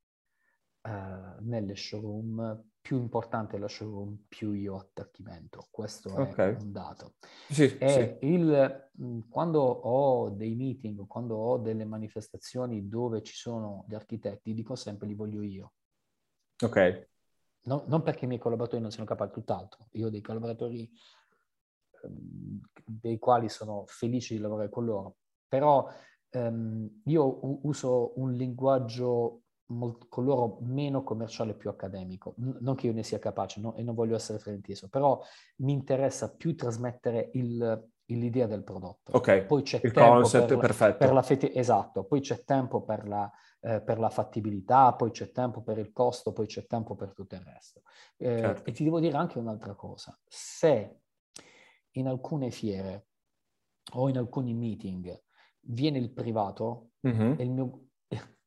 eh, 0.84 1.36
nelle 1.42 1.76
showroom, 1.76 2.64
più 2.82 2.98
importante 3.00 3.58
la 3.58 3.68
showroom, 3.68 4.26
più 4.28 4.54
io 4.54 4.76
ho 4.76 4.80
attecchimento. 4.80 5.68
Questo 5.72 6.20
è 6.20 6.36
Ok. 6.36 6.60
un 6.60 6.72
dato. 6.72 7.16
sì, 7.50 7.70
E 7.78 8.18
sì, 8.20 8.20
il, 8.22 8.90
mh, 8.94 9.20
quando 9.30 9.62
ho 9.62 10.30
dei 10.30 10.56
meeting, 10.56 11.06
quando 11.08 11.36
ho 11.36 11.58
delle 11.58 11.86
manifestazioni 11.86 12.88
dove 12.88 13.22
ci 13.24 13.34
sono 13.36 13.86
gli 13.88 13.94
architetti, 13.96 14.54
dico 14.54 14.76
sempre 14.76 15.08
li 15.08 15.14
voglio 15.16 15.42
io. 15.44 15.74
ok, 16.62 16.78
No- 17.64 17.84
non 17.88 18.02
perché 18.02 18.26
i 18.26 18.28
miei 18.28 18.40
collaboratori 18.40 18.82
non 18.82 18.92
siano 18.92 19.08
capaci, 19.08 19.34
tutt'altro. 19.34 19.88
Io 19.92 20.08
ho 20.08 20.10
dei 20.10 20.22
collaboratori 20.22 20.90
ehm, 22.04 22.62
dei 22.86 23.18
quali 23.20 23.50
sono 23.50 23.84
felice 23.88 24.36
di 24.36 24.40
lavorare 24.42 24.70
con 24.70 24.86
loro, 24.86 25.18
però 25.48 25.88
ehm, 26.30 27.02
io 27.06 27.40
uso 27.68 28.14
un 28.20 28.32
linguaggio 28.34 29.42
mol- 29.68 30.08
con 30.08 30.24
loro 30.24 30.60
meno 30.62 31.04
commerciale, 31.04 31.56
più 31.56 31.70
accademico. 31.70 32.36
N- 32.38 32.58
non 32.62 32.76
che 32.76 32.88
io 32.88 32.94
ne 32.94 33.04
sia 33.04 33.20
capace 33.20 33.60
no? 33.60 33.76
e 33.76 33.84
non 33.84 33.96
voglio 33.96 34.16
essere 34.16 34.40
frainteso, 34.40 34.88
però 34.88 35.20
mi 35.58 35.74
interessa 35.74 36.34
più 36.34 36.56
trasmettere 36.56 37.30
il- 37.34 37.90
l'idea 38.10 38.48
del 38.48 38.64
prodotto. 38.64 39.12
ok. 39.18 39.42
Poi 39.42 39.64
c'è 39.64 39.82
Il 39.84 39.92
tempo 39.92 40.22
concept 40.22 40.48
per 40.48 40.58
perfetto. 40.60 40.98
per 40.98 41.12
la 41.14 41.22
feti- 41.22 41.52
esatto, 41.54 42.06
poi 42.06 42.22
c'è 42.22 42.44
tempo 42.46 42.84
per 42.84 43.06
la, 43.06 43.30
eh, 43.68 43.82
per 43.82 44.00
la 44.00 44.10
fattibilità, 44.10 44.94
poi 44.94 45.12
c'è 45.12 45.32
tempo 45.32 45.62
per 45.62 45.78
il 45.78 45.92
costo, 45.92 46.32
poi 46.32 46.48
c'è 46.48 46.66
tempo 46.66 46.96
per 46.96 47.14
tutto 47.14 47.36
il 47.36 47.42
resto. 47.42 47.82
Eh, 48.18 48.38
Certo. 48.40 48.64
E 48.64 48.72
ti 48.72 48.84
devo 48.84 49.00
dire 49.00 49.18
anche 49.18 49.38
un'altra 49.40 49.76
cosa, 49.76 50.18
se 50.26 51.02
in 51.92 52.08
alcune 52.08 52.52
fiere 52.52 53.08
o 53.94 54.10
in 54.10 54.18
alcuni 54.18 54.54
meeting 54.54 55.22
viene 55.62 55.98
il 55.98 56.12
privato, 56.14 56.92
Mhm, 57.04 57.34
e 57.36 57.44
il 57.44 57.52
mio- 57.52 57.82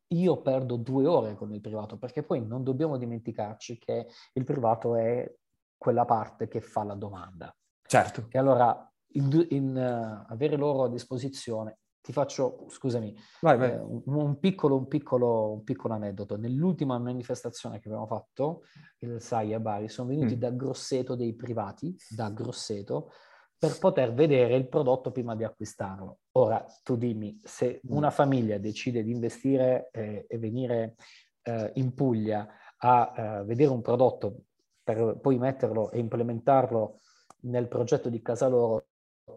io 0.09 0.40
perdo 0.42 0.76
due 0.76 1.06
ore 1.06 1.35
con 1.35 1.52
il 1.52 1.61
privato, 1.61 1.98
perché 1.98 2.22
poi 2.22 2.44
non 2.44 2.62
dobbiamo 2.64 2.96
dimenticarci 2.96 3.78
che 3.78 4.09
il 4.33 4.44
privato 4.44 4.96
è 4.96 5.30
quella 5.76 6.04
parte 6.04 6.48
che 6.48 6.61
fa 6.61 6.83
la 6.85 6.94
domanda. 6.94 7.54
Certo, 7.87 8.28
E 8.30 8.38
allora, 8.38 8.90
in, 9.14 9.46
in, 9.50 9.76
eh, 9.76 10.24
avere 10.28 10.56
loro 10.56 10.85
a 10.85 10.88
disposizione, 10.88 11.80
ti 12.03 12.13
faccio, 12.13 12.67
scusami, 12.69 13.15
vai, 13.41 13.59
vai. 13.59 13.71
eh, 13.73 13.79
un, 13.79 14.03
un 14.07 14.39
piccolo, 14.39 14.77
un, 14.77 14.89
piccolo, 14.89 15.53
un 15.53 15.65
piccolo 15.65 15.95
aneddoto. 15.95 16.37
Nell'ultima 16.37 16.99
manifestazione 16.99 17.79
che 17.79 17.89
abbiamo 17.89 18.07
fatto, 18.07 18.63
il 19.01 19.21
SAI 19.21 19.55
a 19.55 19.61
Bari, 19.61 19.89
sono 19.89 20.09
venuti 20.09 20.35
Mm. 20.37 20.39
da 20.39 20.51
Grosseto 20.51 21.15
dei 21.15 21.35
privati, 21.35 21.95
da 22.09 22.31
Grosseto, 22.31 23.13
per 23.59 23.79
poter 23.79 24.15
vedere 24.15 24.55
il 24.57 24.67
prodotto 24.69 25.11
prima 25.11 25.37
di 25.37 25.45
acquistarlo. 25.45 26.21
Ora, 26.33 26.65
tu 26.83 26.97
dimmi, 26.97 27.39
se 27.45 27.81
Mm. 27.87 27.95
una 27.97 28.11
famiglia 28.11 28.57
decide 28.59 29.03
di 29.03 29.11
investire 29.11 29.91
eh, 29.93 30.25
e 30.27 30.39
venire 30.39 30.95
eh, 31.43 31.71
in 31.75 31.93
Puglia 31.95 32.49
a 32.79 33.13
eh, 33.15 33.45
vedere 33.45 33.71
un 33.71 33.83
prodotto 33.83 34.45
per 34.83 35.19
poi 35.21 35.37
metterlo 35.39 35.91
e 35.91 35.99
implementarlo 35.99 36.99
nel 37.43 37.69
progetto 37.69 38.09
di 38.09 38.21
casa 38.23 38.49
loro, 38.49 38.87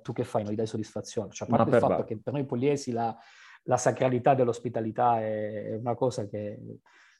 tu 0.02 0.14
che 0.14 0.24
fai? 0.24 0.44
Non 0.44 0.54
gli 0.54 0.56
dai 0.56 0.68
soddisfazione. 0.68 1.32
Cioè, 1.32 1.48
a 1.48 1.52
parte 1.52 1.64
il 1.66 1.72
per 1.72 1.80
fatto 1.80 2.02
va- 2.02 2.04
che 2.06 2.18
per 2.18 2.34
noi 2.34 2.46
pugliesi 2.46 2.92
la, 2.92 3.16
la 3.64 3.78
sacralità 3.78 4.34
dell'ospitalità 4.34 5.20
è 5.20 5.72
è 5.72 5.76
una 5.76 5.96
cosa 5.96 6.28
che, 6.28 6.60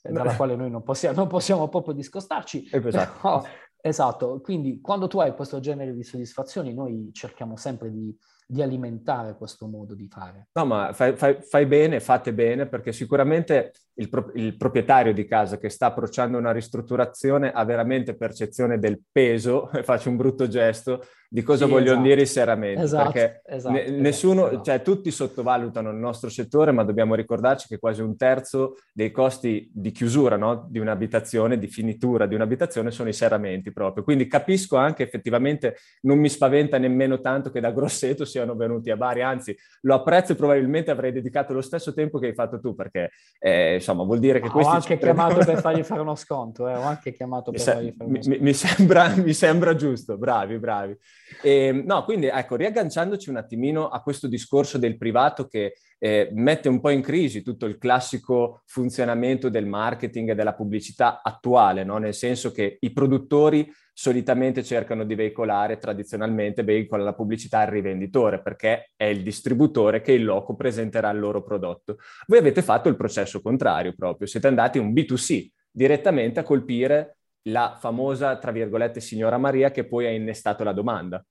eh, 0.02 0.12
dalla 0.12 0.36
quale 0.36 0.56
noi 0.56 0.70
non 0.70 0.84
possiamo, 0.84 1.16
non 1.16 1.28
possiamo 1.28 1.68
proprio 1.70 1.94
discostarci. 1.94 2.70
Esatto. 2.72 3.20
Però, 3.22 3.44
esatto, 3.82 4.42
quindi 4.42 4.82
quando 4.82 5.08
tu 5.08 5.20
hai 5.20 5.34
questo 5.34 5.60
genere 5.60 5.94
di 5.94 6.04
soddisfazioni, 6.04 6.74
noi 6.74 7.10
cerchiamo 7.14 7.56
sempre 7.56 7.92
di, 7.92 8.16
di 8.54 8.62
alimentare 8.62 9.36
questo 9.36 9.66
modo 9.66 9.96
di 9.96 10.08
fare. 10.08 10.50
No, 10.54 10.66
ma 10.66 10.94
fai, 10.94 11.16
fai, 11.16 11.38
fai 11.42 11.66
bene, 11.66 12.00
fate 12.00 12.34
bene, 12.34 12.68
perché 12.68 12.94
sicuramente 12.94 13.72
il, 13.96 14.10
pro, 14.10 14.32
il, 14.36 14.56
proprietario 14.56 15.12
di 15.12 15.26
casa 15.26 15.58
che 15.58 15.70
sta 15.70 15.88
approcciando 15.88 16.38
una 16.38 16.52
ristrutturazione 16.52 17.52
ha 17.52 17.66
veramente 17.66 18.16
percezione 18.16 18.78
del 18.78 19.02
peso, 19.12 19.72
faccio 19.82 20.10
un 20.10 20.18
brutto 20.18 20.48
gesto, 20.48 21.04
di 21.34 21.42
cosa 21.42 21.66
sì, 21.66 21.72
vogliono 21.72 21.94
esatto. 21.94 22.08
dire 22.08 22.22
i 22.22 22.26
serramenti. 22.28 22.82
Esatto, 22.84 23.12
perché 23.12 23.42
esatto, 23.46 23.74
ne, 23.74 23.90
nessuno, 23.90 24.48
esatto. 24.50 24.64
cioè 24.64 24.82
tutti 24.84 25.10
sottovalutano 25.10 25.90
il 25.90 25.98
nostro 25.98 26.30
settore, 26.30 26.72
ma 26.72 26.84
dobbiamo 26.84 27.16
ricordarci 27.16 27.68
che 27.68 27.80
quasi 27.80 28.04
un 28.04 28.16
terzo 28.16 28.76
dei 28.94 29.10
costi 29.10 29.68
di 29.74 29.92
chiusura 29.92 30.38
no? 30.38 30.68
di 30.70 30.78
un'abitazione, 30.78 31.58
di 31.58 31.68
finitura 31.68 32.28
di 32.28 32.36
un'abitazione, 32.36 32.92
sono 32.92 33.10
i 33.10 33.14
serramenti 33.14 33.72
proprio. 33.72 34.04
Quindi 34.04 34.28
capisco 34.28 34.78
anche 34.78 35.02
effettivamente, 35.02 35.78
non 36.02 36.20
mi 36.20 36.30
spaventa 36.30 36.78
nemmeno 36.78 37.20
tanto 37.20 37.50
che 37.50 37.60
da 37.60 37.72
Grosseto 37.72 38.26
siano 38.44 38.56
venuti 38.56 38.92
a 38.92 38.98
Bari, 38.98 39.22
anzi 39.22 39.56
lo 39.82 39.96
apprezzo 39.96 40.34
e 40.34 40.36
probabilmente 40.36 40.92
avrei 40.92 41.12
dedicato 41.12 41.54
lo 41.54 41.62
stesso 41.62 41.94
tempo 41.94 42.20
che 42.20 42.28
hai 42.28 42.34
fatto 42.34 42.60
tu, 42.60 42.76
perché 42.76 43.12
eh, 43.40 43.76
insomma 43.76 44.04
vuol 44.04 44.20
dire 44.20 44.40
che 44.40 44.48
ho 44.48 44.52
questi... 44.52 44.72
Ho 44.72 44.76
anche 44.76 44.98
chiamato 44.98 45.44
per 45.44 45.60
fargli 45.60 45.84
fare 45.84 46.02
uno 46.02 46.16
sconto, 46.16 46.68
eh. 46.68 46.76
ho 46.76 46.82
anche 46.82 47.14
chiamato 47.14 47.52
per 47.52 47.60
mi 47.60 47.66
fargli 47.66 47.94
fare 47.98 48.10
uno 48.10 48.22
sconto. 48.22 48.30
Mi, 48.30 48.44
mi, 48.44 48.54
sembra, 48.54 49.16
mi 49.16 49.34
sembra 49.34 49.76
giusto, 49.76 50.18
bravi, 50.18 50.60
bravi. 50.60 50.98
E, 51.42 51.52
ehm, 51.52 51.84
no, 51.86 52.04
quindi 52.04 52.28
ecco, 52.28 52.56
riagganciandoci 52.56 53.30
un 53.30 53.38
attimino 53.38 53.88
a 53.88 54.02
questo 54.02 54.28
discorso 54.28 54.78
del 54.78 54.98
privato 54.98 55.48
che 55.48 55.74
eh, 56.04 56.30
mette 56.34 56.68
un 56.68 56.82
po' 56.82 56.90
in 56.90 57.02
crisi 57.02 57.42
tutto 57.42 57.66
il 57.66 57.78
classico 57.78 58.62
funzionamento 58.66 59.48
del 59.48 59.66
marketing 59.66 60.32
e 60.32 60.36
della 60.36 60.54
pubblicità 60.54 61.22
attuale, 61.24 61.86
no? 61.86 61.98
nel 61.98 62.14
senso 62.14 62.52
che 62.52 62.78
i 62.82 62.92
produttori 62.92 63.72
solitamente 63.94 64.64
cercano 64.64 65.06
di 65.06 65.14
veicolare, 65.14 65.78
tradizionalmente 65.78 66.64
veicola 66.64 67.04
la 67.04 67.14
pubblicità 67.14 67.60
al 67.60 67.68
rivenditore 67.68 68.42
perché 68.42 68.92
è 68.96 69.06
il 69.06 69.22
distributore 69.22 70.02
che 70.02 70.14
in 70.14 70.24
loco 70.24 70.56
presenterà 70.56 71.12
il 71.12 71.20
loro 71.20 71.44
prodotto. 71.44 71.98
Voi 72.26 72.40
avete 72.40 72.64
fatto 72.64 72.90
il 72.90 72.96
processo 72.96 73.42
contrario 73.42 73.94
proprio, 73.96 74.28
siete 74.28 74.48
andati 74.48 74.80
un 74.80 74.92
B2C 74.92 75.48
direttamente 75.72 76.40
a 76.40 76.44
colpire 76.44 77.18
la 77.48 77.78
famosa, 77.80 78.38
tra 78.38 78.52
virgolette, 78.52 79.00
signora 79.00 79.38
Maria 79.38 79.72
che 79.72 79.86
poi 79.86 80.06
ha 80.06 80.12
innestato 80.12 80.64
la 80.64 80.74
domanda. 80.74 81.24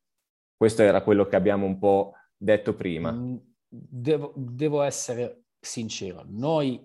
Questo 0.57 0.83
era 0.83 1.03
quello 1.03 1.27
che 1.27 1.37
abbiamo 1.37 1.66
un 1.66 1.79
po' 1.79 2.12
detto 2.37 2.75
prima. 2.75 3.11
Mm, 3.11 3.37
devo, 3.68 4.33
devo 4.37 4.83
essere 4.83 5.44
sincero, 5.59 6.25
noi 6.29 6.85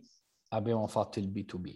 abbiamo 0.50 0.88
fatto 0.88 1.20
il 1.20 1.30
B2B. 1.30 1.76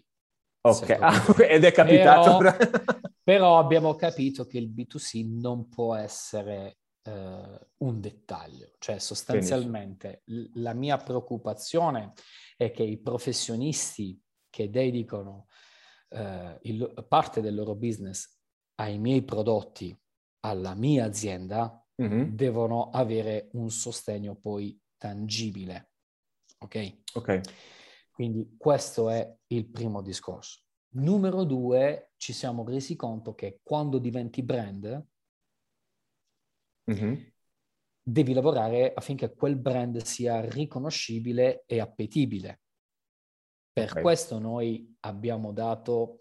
Ok, 0.61 0.89
ah, 0.99 1.11
ed 1.47 1.63
è 1.63 1.71
capitato. 1.71 2.37
Però, 2.37 2.55
però, 3.31 3.59
abbiamo 3.59 3.95
capito 3.95 4.45
che 4.45 4.57
il 4.57 4.69
B2C 4.69 5.39
non 5.39 5.69
può 5.69 5.95
essere 5.95 6.79
eh, 7.03 7.59
un 7.77 8.01
dettaglio, 8.01 8.73
cioè 8.77 8.99
sostanzialmente 8.99 10.23
l- 10.25 10.59
la 10.61 10.73
mia 10.73 10.97
preoccupazione 10.97 12.11
è 12.57 12.71
che 12.71 12.83
i 12.83 12.97
professionisti 12.97 14.21
che 14.49 14.69
dedicano 14.69 15.47
eh, 16.09 16.59
il, 16.63 17.05
parte 17.07 17.39
del 17.39 17.55
loro 17.55 17.73
business 17.73 18.37
ai 18.75 18.99
miei 18.99 19.23
prodotti, 19.23 19.97
alla 20.41 20.75
mia 20.75 21.05
azienda, 21.05 21.81
mm-hmm. 22.01 22.35
devono 22.35 22.89
avere 22.89 23.47
un 23.53 23.69
sostegno 23.69 24.35
poi 24.35 24.77
tangibile. 24.97 25.91
Ok? 26.57 26.97
Ok. 27.13 27.41
Quindi 28.11 28.55
questo 28.57 29.09
è 29.09 29.33
il 29.47 29.65
primo 29.67 30.01
discorso. 30.01 30.63
Numero 30.93 31.43
due, 31.45 32.11
ci 32.17 32.33
siamo 32.33 32.65
resi 32.65 32.95
conto 32.95 33.33
che 33.33 33.59
quando 33.63 33.97
diventi 33.97 34.43
brand, 34.43 35.05
mm-hmm. 36.91 37.13
devi 38.01 38.33
lavorare 38.33 38.93
affinché 38.93 39.33
quel 39.33 39.57
brand 39.57 40.01
sia 40.01 40.41
riconoscibile 40.41 41.63
e 41.65 41.79
appetibile. 41.79 42.61
Per 43.71 43.89
okay. 43.91 44.01
questo 44.01 44.37
noi 44.37 44.93
abbiamo 45.01 45.53
dato 45.53 46.17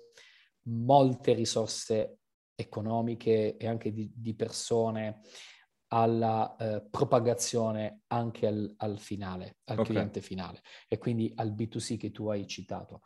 molte 0.68 1.32
risorse 1.32 2.18
economiche 2.54 3.56
e 3.56 3.66
anche 3.66 3.92
di, 3.92 4.10
di 4.14 4.34
persone 4.34 5.22
alla 5.92 6.54
eh, 6.56 6.86
propagazione 6.88 8.02
anche 8.08 8.46
al, 8.46 8.72
al 8.76 8.98
finale, 9.00 9.58
al 9.64 9.80
okay. 9.80 9.92
cliente 9.92 10.20
finale 10.20 10.62
e 10.86 10.98
quindi 10.98 11.32
al 11.34 11.52
B2C 11.52 11.96
che 11.96 12.12
tu 12.12 12.28
hai 12.28 12.46
citato. 12.46 13.00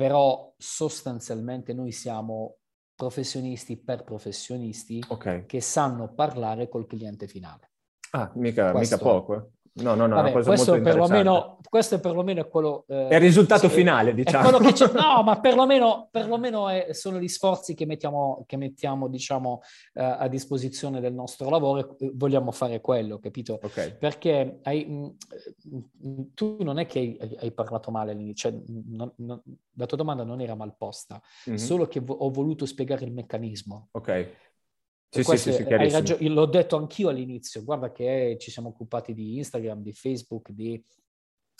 Però 0.00 0.54
sostanzialmente 0.56 1.74
noi 1.74 1.92
siamo 1.92 2.60
professionisti 2.94 3.76
per 3.76 4.02
professionisti 4.02 5.04
okay. 5.08 5.44
che 5.44 5.60
sanno 5.60 6.14
parlare 6.14 6.70
col 6.70 6.86
cliente 6.86 7.28
finale. 7.28 7.72
Ah, 8.12 8.32
mica, 8.36 8.72
mica 8.72 8.96
poco. 8.96 9.36
Eh. 9.36 9.59
No, 9.72 9.94
no, 9.94 10.06
no, 10.06 10.16
Vabbè, 10.16 10.32
questo, 10.42 10.80
perlomeno, 10.80 11.58
questo 11.68 11.94
è 11.94 12.00
perlomeno 12.00 12.44
quello... 12.48 12.84
Eh, 12.88 13.08
è 13.08 13.14
il 13.14 13.20
risultato 13.20 13.66
è, 13.66 13.68
finale, 13.68 14.14
diciamo. 14.14 14.50
no, 14.58 15.22
ma 15.22 15.38
perlomeno, 15.40 16.08
perlomeno 16.10 16.68
è, 16.68 16.88
sono 16.92 17.20
gli 17.20 17.28
sforzi 17.28 17.74
che 17.74 17.86
mettiamo, 17.86 18.42
che 18.46 18.56
mettiamo 18.56 19.08
diciamo, 19.08 19.62
eh, 19.94 20.02
a 20.02 20.26
disposizione 20.26 21.00
del 21.00 21.14
nostro 21.14 21.48
lavoro 21.48 21.96
e 21.98 22.10
vogliamo 22.14 22.50
fare 22.50 22.80
quello, 22.80 23.20
capito? 23.20 23.60
Okay. 23.62 23.96
Perché 23.96 24.58
hai, 24.64 24.84
mh, 24.84 25.16
mm, 26.04 26.20
tu 26.34 26.56
non 26.60 26.78
è 26.78 26.86
che 26.86 26.98
hai, 26.98 27.36
hai 27.40 27.52
parlato 27.52 27.92
male 27.92 28.10
all'inizio, 28.10 28.50
cioè, 28.50 28.60
non, 28.88 29.12
non, 29.16 29.40
la 29.74 29.86
tua 29.86 29.96
domanda 29.96 30.24
non 30.24 30.40
era 30.40 30.56
mal 30.56 30.74
posta, 30.76 31.22
mm-hmm. 31.48 31.58
solo 31.58 31.86
che 31.86 32.00
vo- 32.00 32.14
ho 32.14 32.30
voluto 32.30 32.66
spiegare 32.66 33.04
il 33.04 33.12
meccanismo. 33.12 33.88
Ok. 33.92 34.49
Sì, 35.12 35.24
sì, 35.24 35.36
sì, 35.36 35.52
sì 35.52 35.64
ragione, 35.64 36.28
l'ho 36.28 36.46
detto 36.46 36.76
anch'io 36.76 37.08
all'inizio, 37.08 37.64
guarda 37.64 37.90
che 37.90 38.36
ci 38.38 38.52
siamo 38.52 38.68
occupati 38.68 39.12
di 39.12 39.38
Instagram, 39.38 39.82
di 39.82 39.92
Facebook, 39.92 40.50
di, 40.52 40.80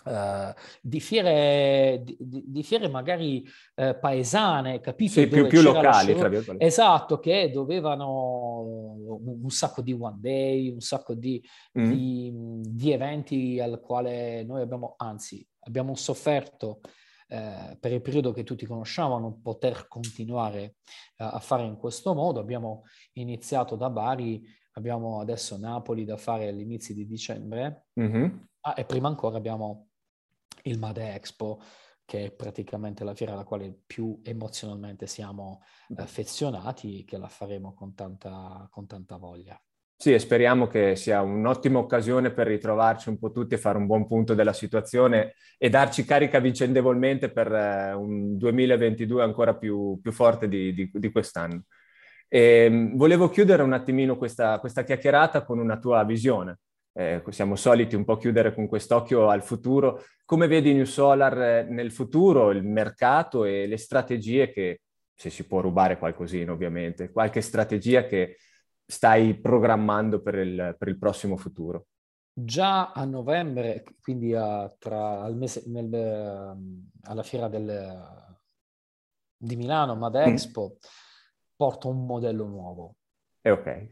uh, 0.05 0.55
di, 0.81 1.01
fiere, 1.01 2.01
di, 2.05 2.17
di, 2.47 2.63
fiere, 2.63 2.89
magari 2.89 3.45
uh, 3.75 3.99
paesane, 3.99 4.79
capito? 4.79 5.15
Sì, 5.15 5.27
più, 5.27 5.49
più 5.49 5.63
locali, 5.63 6.15
tra 6.15 6.29
virgolette. 6.29 6.65
Esatto, 6.65 7.19
che 7.19 7.51
dovevano 7.51 8.61
un, 9.19 9.41
un, 9.43 9.51
sacco 9.51 9.83
di 9.83 9.93
one 9.99 10.19
day, 10.21 10.71
un 10.71 10.81
sacco 10.81 11.15
di, 11.15 11.45
mm. 11.77 12.63
di 12.63 12.93
eventi 12.93 13.59
al 13.59 13.81
quale 13.81 14.45
noi 14.45 14.61
abbiamo, 14.61 14.95
anzi, 14.97 15.45
abbiamo 15.63 15.97
sofferto 15.97 16.81
eh, 17.33 17.77
per 17.79 17.93
il 17.93 18.03
periodo 18.03 18.33
che 18.33 18.43
tutti 18.43 18.67
conosciamo, 18.67 19.39
poter 19.41 19.87
continuare 19.87 20.63
eh, 21.17 21.25
a 21.25 21.39
fare 21.39 21.63
in 21.63 21.77
questo 21.77 22.13
modo. 22.13 22.41
Abbiamo 22.41 22.83
iniziato 23.13 23.77
da 23.77 23.89
Bari, 23.89 24.45
abbiamo 24.73 25.21
adesso 25.21 25.57
Napoli 25.57 26.05
da 26.05 26.17
fare 26.17 26.49
all'inizio 26.49 26.93
di 26.93 27.07
dicembre 27.07 27.87
mm-hmm. 28.01 28.37
ah, 28.63 28.75
e 28.77 28.85
prima 28.85 29.07
ancora 29.07 29.37
abbiamo 29.37 29.91
il 30.65 30.79
Made 30.79 31.15
Expo 31.15 31.61
che 32.05 32.25
è 32.25 32.33
praticamente 32.33 33.05
la 33.05 33.15
fiera 33.15 33.35
alla 33.35 33.45
quale 33.45 33.73
più 33.87 34.19
emozionalmente 34.25 35.07
siamo 35.07 35.63
affezionati, 35.95 37.05
che 37.05 37.17
la 37.17 37.29
faremo 37.29 37.73
con 37.73 37.95
tanta, 37.95 38.67
con 38.69 38.89
tanta 38.89 39.17
voglia. 39.17 39.57
Sì, 40.03 40.15
e 40.15 40.19
speriamo 40.19 40.67
che 40.67 40.97
sia 40.97 41.21
un'ottima 41.21 41.79
occasione 41.79 42.31
per 42.31 42.47
ritrovarci 42.47 43.11
un 43.11 43.19
po' 43.19 43.33
tutti 43.33 43.53
e 43.53 43.59
fare 43.59 43.77
un 43.77 43.85
buon 43.85 44.07
punto 44.07 44.33
della 44.33 44.55
situazione 44.55 45.35
e 45.59 45.69
darci 45.69 46.07
carica 46.07 46.39
vicendevolmente 46.39 47.31
per 47.31 47.53
eh, 47.53 47.93
un 47.93 48.39
2022 48.39 49.23
ancora 49.23 49.55
più, 49.57 50.01
più 50.01 50.11
forte 50.11 50.49
di, 50.49 50.73
di, 50.73 50.91
di 50.91 51.13
quest'anno. 51.13 51.65
E, 52.29 52.65
ehm, 52.65 52.97
volevo 52.97 53.29
chiudere 53.29 53.63
un 53.63 53.75
attimino 53.75 54.17
questa, 54.17 54.59
questa 54.59 54.85
chiacchierata 54.85 55.45
con 55.45 55.59
una 55.59 55.79
tua 55.79 56.03
visione. 56.05 56.61
Eh, 56.95 57.23
siamo 57.29 57.55
soliti 57.55 57.95
un 57.95 58.07
po' 58.07 58.17
chiudere 58.17 58.55
con 58.55 58.69
quest'occhio 58.69 59.29
al 59.29 59.43
futuro. 59.43 60.03
Come 60.25 60.47
vedi 60.47 60.73
New 60.73 60.85
Solar 60.85 61.39
eh, 61.43 61.67
nel 61.69 61.93
futuro, 61.93 62.53
il 62.53 62.65
mercato 62.65 63.45
e 63.45 63.67
le 63.67 63.77
strategie 63.77 64.51
che, 64.51 64.81
se 65.15 65.29
si 65.29 65.47
può 65.47 65.61
rubare 65.61 65.99
qualcosina 65.99 66.53
ovviamente, 66.53 67.11
qualche 67.13 67.43
strategia 67.43 68.07
che 68.07 68.37
stai 68.91 69.39
programmando 69.39 70.21
per 70.21 70.35
il, 70.35 70.75
per 70.77 70.89
il 70.89 70.99
prossimo 70.99 71.37
futuro? 71.37 71.87
Già 72.33 72.91
a 72.93 73.05
novembre, 73.05 73.85
quindi 74.01 74.35
a, 74.35 74.73
tra, 74.79 75.21
al 75.23 75.37
mese, 75.37 75.63
nel, 75.67 76.87
alla 77.03 77.23
fiera 77.23 77.49
del, 77.49 78.37
di 79.37 79.57
Milano, 79.57 79.95
Mad 79.95 80.17
mm. 80.17 80.23
Expo, 80.23 80.79
porto 81.55 81.89
un 81.89 82.05
modello 82.05 82.47
nuovo. 82.47 82.97
È 83.41 83.51
ok. 83.51 83.89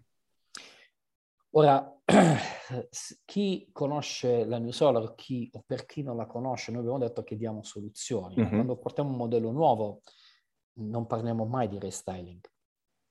Ora, 1.50 1.96
chi 3.24 3.68
conosce 3.72 4.44
la 4.44 4.58
New 4.58 4.70
Solar, 4.70 5.14
chi, 5.14 5.48
o 5.52 5.62
per 5.64 5.86
chi 5.86 6.02
non 6.02 6.16
la 6.16 6.26
conosce, 6.26 6.72
noi 6.72 6.80
abbiamo 6.80 6.98
detto 6.98 7.22
che 7.22 7.36
diamo 7.36 7.62
soluzioni. 7.62 8.36
Mm-hmm. 8.36 8.48
Quando 8.48 8.76
portiamo 8.76 9.10
un 9.10 9.16
modello 9.16 9.52
nuovo, 9.52 10.00
non 10.80 11.06
parliamo 11.06 11.44
mai 11.44 11.68
di 11.68 11.78
restyling. 11.78 12.40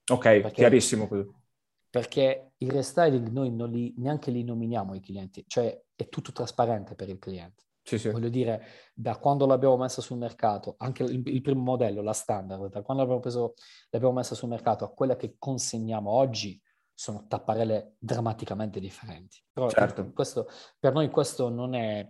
Ok, 0.10 0.52
chiarissimo 0.52 1.08
quello 1.08 1.42
perché 1.90 2.52
il 2.58 2.72
restyling 2.72 3.30
noi 3.30 3.52
non 3.52 3.70
li, 3.70 3.94
neanche 3.98 4.32
li 4.32 4.44
nominiamo 4.44 4.94
ai 4.94 5.00
clienti, 5.00 5.44
cioè 5.48 5.80
è 5.96 6.10
tutto 6.10 6.32
trasparente 6.32 6.96
per 6.96 7.10
il 7.10 7.20
cliente. 7.20 7.64
Sì, 7.88 7.98
sì. 7.98 8.10
Voglio 8.10 8.28
dire, 8.28 8.66
da 8.94 9.16
quando 9.16 9.46
l'abbiamo 9.46 9.78
messa 9.78 10.02
sul 10.02 10.18
mercato, 10.18 10.76
anche 10.80 11.04
il, 11.04 11.26
il, 11.26 11.42
primo 11.42 11.62
modello, 11.62 12.02
la 12.02 12.12
standard, 12.12 12.70
da 12.70 12.82
quando 12.82 13.02
l'abbiamo, 13.02 13.22
preso, 13.22 13.54
l'abbiamo 13.92 14.16
messa 14.16 14.36
sul 14.36 14.50
mercato 14.50 14.84
a 14.84 14.92
quella 14.92 15.16
che 15.16 15.36
consegniamo 15.40 16.10
oggi, 16.10 16.62
sono 16.94 17.26
tapparelle 17.28 17.94
drammaticamente 17.98 18.82
differenti. 18.82 19.42
Però 19.54 19.70
certo. 19.70 20.12
questo, 20.12 20.50
per 20.78 20.92
noi 20.92 21.10
questo 21.10 21.48
non 21.48 21.76
è... 21.76 22.06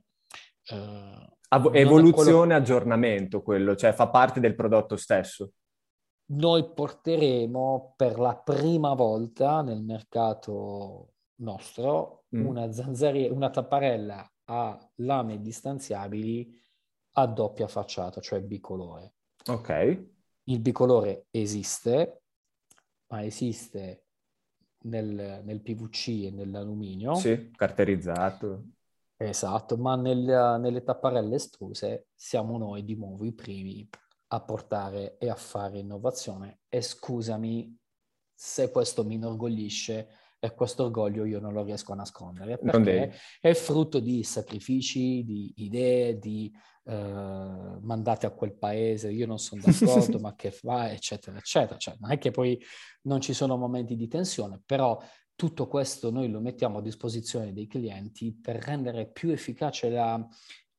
Uh, 0.69 1.35
Evoluzione, 1.71 2.31
quello... 2.31 2.53
aggiornamento 2.55 3.41
quello, 3.41 3.75
cioè 3.75 3.93
fa 3.93 4.09
parte 4.09 4.39
del 4.39 4.55
prodotto 4.55 4.97
stesso. 4.97 5.51
Noi 6.29 6.69
porteremo 6.73 7.93
per 7.95 8.19
la 8.19 8.35
prima 8.35 8.93
volta 8.93 9.61
nel 9.61 9.81
mercato 9.81 11.13
nostro 11.35 12.25
mm. 12.35 12.45
una 12.45 12.71
zanzariera, 12.71 13.33
una 13.33 13.49
tapparella 13.49 14.29
a 14.45 14.91
lame 14.95 15.41
distanziabili 15.41 16.53
a 17.13 17.25
doppia 17.27 17.67
facciata, 17.67 18.19
cioè 18.21 18.41
bicolore. 18.41 19.13
Ok. 19.47 20.05
Il 20.43 20.59
bicolore 20.59 21.27
esiste, 21.31 22.23
ma 23.07 23.23
esiste 23.23 24.05
nel, 24.83 25.41
nel 25.43 25.61
PVC 25.61 26.25
e 26.25 26.31
nell'alluminio. 26.31 27.15
Sì, 27.15 27.51
carterizzato. 27.55 28.63
Esatto, 29.15 29.77
ma 29.77 29.95
nel, 29.95 30.59
nelle 30.59 30.83
tapparelle 30.83 31.35
estruse 31.35 32.07
siamo 32.13 32.57
noi 32.57 32.83
di 32.83 32.95
nuovo 32.95 33.25
i 33.25 33.33
primi 33.33 33.87
a 34.27 34.41
portare 34.41 35.17
e 35.17 35.29
a 35.29 35.35
fare 35.35 35.79
innovazione. 35.79 36.59
E 36.69 36.81
scusami 36.81 37.75
se 38.33 38.71
questo 38.71 39.03
mi 39.03 39.15
inorgoglisce, 39.15 40.07
e 40.39 40.53
questo 40.53 40.83
orgoglio 40.83 41.25
io 41.25 41.39
non 41.39 41.53
lo 41.53 41.63
riesco 41.63 41.93
a 41.93 41.95
nascondere 41.95 42.59
perché 42.59 43.11
è 43.41 43.53
frutto 43.53 43.99
di 43.99 44.23
sacrifici, 44.23 45.23
di 45.23 45.51
idee, 45.57 46.19
di 46.19 46.51
uh, 46.83 46.91
mandate 47.81 48.27
a 48.27 48.31
quel 48.31 48.55
paese, 48.55 49.11
io 49.11 49.25
non 49.25 49.39
sono 49.39 49.61
d'accordo, 49.65 50.19
ma 50.19 50.35
che 50.35 50.51
fa, 50.51 50.91
eccetera, 50.91 51.37
eccetera. 51.37 51.77
Cioè, 51.77 51.95
non 51.99 52.11
è 52.11 52.17
che 52.19 52.31
poi 52.31 52.61
non 53.03 53.19
ci 53.19 53.33
sono 53.33 53.57
momenti 53.57 53.95
di 53.95 54.07
tensione, 54.07 54.61
però 54.63 55.01
tutto 55.35 55.67
questo 55.67 56.11
noi 56.11 56.29
lo 56.29 56.39
mettiamo 56.39 56.79
a 56.79 56.81
disposizione 56.81 57.53
dei 57.53 57.67
clienti 57.67 58.33
per 58.39 58.57
rendere 58.57 59.09
più 59.09 59.29
efficace 59.29 59.89
la, 59.89 60.27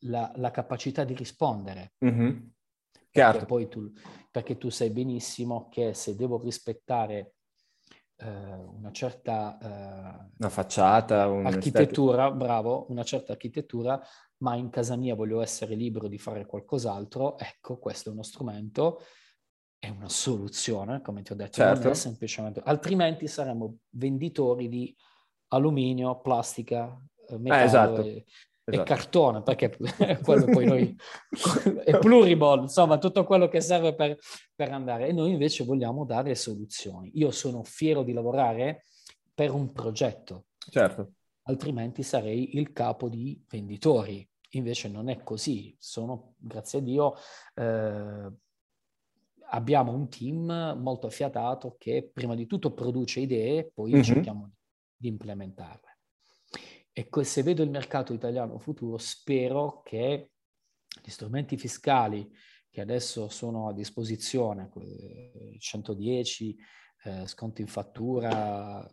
la, 0.02 0.32
la 0.36 0.50
capacità 0.50 1.04
di 1.04 1.14
rispondere. 1.14 1.94
Mm-hmm. 2.04 2.36
Perché, 3.10 3.46
poi 3.46 3.68
tu, 3.68 3.90
perché 4.30 4.56
tu 4.56 4.68
sai 4.70 4.90
benissimo 4.90 5.68
che 5.68 5.94
se 5.94 6.14
devo 6.14 6.40
rispettare 6.40 7.34
eh, 8.16 8.28
una 8.28 8.90
certa 8.90 9.58
eh, 9.58 10.30
una 10.38 10.48
facciata, 10.48 11.28
un 11.28 11.46
architettura, 11.46 12.26
stati... 12.26 12.36
bravo, 12.36 12.86
una 12.90 13.04
certa 13.04 13.32
architettura, 13.32 14.00
ma 14.38 14.56
in 14.56 14.70
casa 14.70 14.96
mia 14.96 15.14
voglio 15.14 15.40
essere 15.40 15.74
libero 15.74 16.08
di 16.08 16.18
fare 16.18 16.46
qualcos'altro, 16.46 17.38
ecco, 17.38 17.78
questo 17.78 18.10
è 18.10 18.12
uno 18.12 18.22
strumento, 18.22 19.00
è 19.78 19.88
una 19.88 20.08
soluzione, 20.08 21.00
come 21.00 21.22
ti 21.22 21.32
ho 21.32 21.36
detto, 21.36 21.52
certo. 21.52 21.82
non 21.82 21.92
è 21.92 21.94
semplicemente... 21.94 22.60
Altrimenti 22.64 23.28
saremmo 23.28 23.78
venditori 23.90 24.68
di 24.68 24.94
alluminio, 25.48 26.20
plastica, 26.20 27.00
eh, 27.28 27.38
metallo, 27.38 27.60
eh, 27.60 27.64
esatto. 27.64 28.02
e, 28.02 28.24
esatto. 28.70 28.92
e 28.92 28.96
cartone, 28.96 29.42
perché 29.42 29.76
quello 30.22 30.44
poi 30.46 30.66
noi 30.66 30.96
è 31.84 31.98
pluriball, 31.98 32.62
insomma, 32.62 32.98
tutto 32.98 33.24
quello 33.24 33.48
che 33.48 33.60
serve 33.60 33.94
per, 33.94 34.16
per 34.54 34.72
andare. 34.72 35.08
E 35.08 35.12
noi 35.12 35.32
invece 35.32 35.64
vogliamo 35.64 36.04
dare 36.04 36.34
soluzioni. 36.34 37.10
Io 37.14 37.30
sono 37.30 37.62
fiero 37.64 38.02
di 38.02 38.12
lavorare 38.12 38.84
per 39.34 39.52
un 39.52 39.72
progetto. 39.72 40.46
Certo. 40.58 41.12
Altrimenti 41.42 42.02
sarei 42.02 42.56
il 42.56 42.72
capo 42.72 43.08
di 43.08 43.42
venditori. 43.48 44.28
Invece 44.52 44.88
non 44.88 45.08
è 45.08 45.22
così. 45.22 45.74
Sono, 45.78 46.34
grazie 46.38 46.78
a 46.78 46.82
Dio, 46.82 47.14
eh, 47.54 48.32
abbiamo 49.50 49.92
un 49.92 50.08
team 50.08 50.76
molto 50.78 51.06
affiatato 51.06 51.76
che 51.78 52.10
prima 52.12 52.34
di 52.34 52.46
tutto 52.46 52.72
produce 52.72 53.20
idee, 53.20 53.70
poi 53.72 53.92
mm-hmm. 53.92 54.02
cerchiamo 54.02 54.50
di 54.96 55.08
implementarle. 55.08 55.87
E 56.98 57.06
se 57.22 57.44
vedo 57.44 57.62
il 57.62 57.70
mercato 57.70 58.12
italiano 58.12 58.58
futuro, 58.58 58.98
spero 58.98 59.82
che 59.84 60.32
gli 61.00 61.10
strumenti 61.10 61.56
fiscali 61.56 62.28
che 62.68 62.80
adesso 62.80 63.28
sono 63.28 63.68
a 63.68 63.72
disposizione, 63.72 64.68
110, 65.58 66.56
eh, 67.04 67.26
sconto 67.28 67.60
in 67.60 67.68
fattura, 67.68 68.84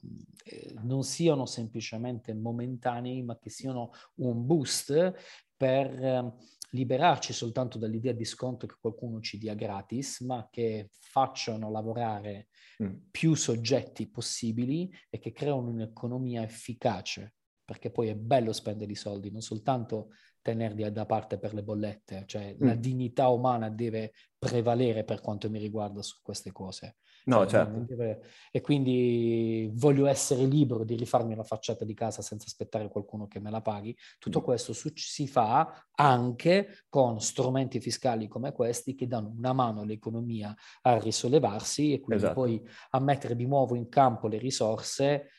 eh, 0.44 0.76
non 0.84 1.02
siano 1.02 1.48
semplicemente 1.48 2.36
momentanei, 2.36 3.24
ma 3.24 3.40
che 3.40 3.50
siano 3.50 3.90
un 4.18 4.46
boost 4.46 5.14
per 5.58 6.04
eh, 6.04 6.34
liberarci 6.70 7.34
soltanto 7.34 7.80
dall'idea 7.80 8.14
di 8.14 8.26
sconto 8.26 8.68
che 8.68 8.76
qualcuno 8.80 9.20
ci 9.20 9.40
dia 9.40 9.56
gratis, 9.56 10.20
ma 10.20 10.48
che 10.52 10.90
facciano 10.92 11.72
lavorare 11.72 12.50
mm. 12.84 12.96
più 13.10 13.34
soggetti 13.34 14.08
possibili 14.12 14.94
e 15.10 15.18
che 15.18 15.32
creano 15.32 15.70
un'economia 15.70 16.44
efficace 16.44 17.34
perché 17.66 17.90
poi 17.90 18.10
è 18.10 18.16
bello 18.16 18.54
spendere 18.54 18.92
i 18.92 18.96
soldi, 18.96 19.32
non 19.32 19.42
soltanto 19.42 20.12
tenerli 20.42 20.90
da 20.92 21.08
parte 21.08 21.40
per 21.40 21.56
le 21.56 21.64
bollette, 21.64 22.24
cioè 22.28 22.54
mm. 22.54 22.66
la 22.68 22.76
dignità 22.76 23.30
umana 23.30 23.70
deve 23.70 24.14
prevalere 24.38 25.04
per 25.04 25.20
quanto 25.20 25.50
mi 25.50 25.58
riguarda 25.58 26.04
su 26.04 26.20
queste 26.22 26.52
cose. 26.52 26.98
No, 27.26 27.48
cioè, 27.48 27.66
certo. 27.66 27.80
Deve... 27.80 28.22
E 28.52 28.62
quindi 28.62 29.68
voglio 29.74 30.06
essere 30.06 30.46
libero 30.46 30.84
di 30.84 30.96
rifarmi 30.96 31.34
la 31.34 31.42
facciata 31.44 31.84
di 31.84 31.96
casa 31.96 32.22
senza 32.22 32.46
aspettare 32.46 32.90
qualcuno 32.90 33.26
che 33.26 33.40
me 33.40 33.50
la 33.50 33.62
paghi. 33.62 33.98
Tutto 34.20 34.42
mm. 34.42 34.44
questo 34.44 34.74
su- 34.74 34.92
si 34.94 35.28
fa 35.28 35.88
anche 35.96 36.84
con 36.88 37.20
strumenti 37.20 37.80
fiscali 37.80 38.28
come 38.28 38.52
questi 38.52 38.94
che 38.94 39.08
danno 39.08 39.34
una 39.36 39.54
mano 39.54 39.82
all'economia 39.82 40.54
a 40.84 41.00
risollevarsi 41.00 41.94
e 41.94 42.00
quindi 42.02 42.26
esatto. 42.26 42.40
poi 42.40 42.62
a 42.92 43.00
mettere 43.00 43.36
di 43.36 43.48
nuovo 43.48 43.74
in 43.74 43.90
campo 43.90 44.28
le 44.28 44.38
risorse 44.38 45.30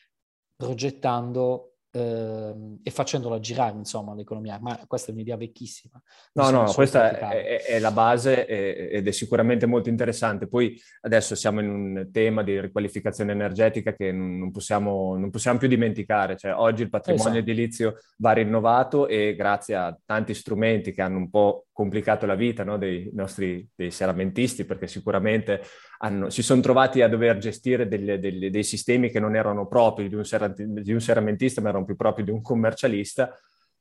progettando 0.53 1.76
ehm, 1.97 2.79
e 2.83 2.91
facendola 2.91 3.39
girare, 3.39 3.77
insomma, 3.77 4.13
l'economia. 4.13 4.59
Ma 4.61 4.79
questa 4.87 5.11
è 5.11 5.13
un'idea 5.13 5.37
vecchissima. 5.37 6.01
No, 6.33 6.49
no, 6.49 6.71
questa 6.73 7.31
è, 7.31 7.43
è, 7.43 7.63
è, 7.63 7.79
la 7.79 7.91
base 7.91 8.45
ed 8.45 9.07
è 9.07 9.11
sicuramente 9.11 9.65
molto 9.65 9.89
interessante. 9.89 10.47
Poi 10.47 10.79
adesso 11.01 11.35
siamo 11.35 11.61
in 11.61 11.69
un 11.69 12.09
tema 12.11 12.43
di 12.43 12.59
riqualificazione 12.59 13.31
energetica 13.31 13.93
che 13.93 14.11
non 14.11 14.51
possiamo, 14.51 15.17
non 15.17 15.29
possiamo 15.29 15.57
più 15.57 15.67
dimenticare. 15.67 16.37
Cioè, 16.37 16.53
oggi 16.53 16.83
il 16.83 16.89
patrimonio 16.89 17.39
esatto. 17.39 17.51
edilizio 17.51 17.95
va 18.17 18.31
rinnovato 18.33 19.07
e 19.07 19.35
grazie 19.35 19.75
a 19.75 19.97
tanti 20.05 20.33
strumenti 20.33 20.91
che 20.91 21.01
hanno 21.01 21.17
un 21.17 21.29
po' 21.29 21.66
complicato 21.77 22.25
la 22.25 22.33
vita 22.33 22.63
no, 22.63 22.79
dei 22.79 23.07
nostri 23.13 23.69
dei 23.75 23.91
seramentisti, 23.91 24.65
perché 24.65 24.87
sicuramente 24.87 25.61
hanno, 25.99 26.31
si 26.31 26.41
sono 26.41 26.59
trovati 26.59 27.03
a 27.03 27.07
dover 27.07 27.37
gestire 27.37 27.87
delle, 27.87 28.17
delle, 28.17 28.49
dei 28.49 28.63
sistemi 28.63 29.11
che 29.11 29.19
non 29.19 29.35
erano 29.35 29.67
propri 29.67 30.09
di 30.09 30.15
un, 30.15 30.23
di 30.57 30.91
un 30.91 30.99
seramentista, 30.99 31.61
ma 31.61 31.69
erano 31.69 31.85
più 31.85 31.95
propri 31.95 32.23
di 32.23 32.31
un 32.31 32.41
commercialista, 32.41 33.31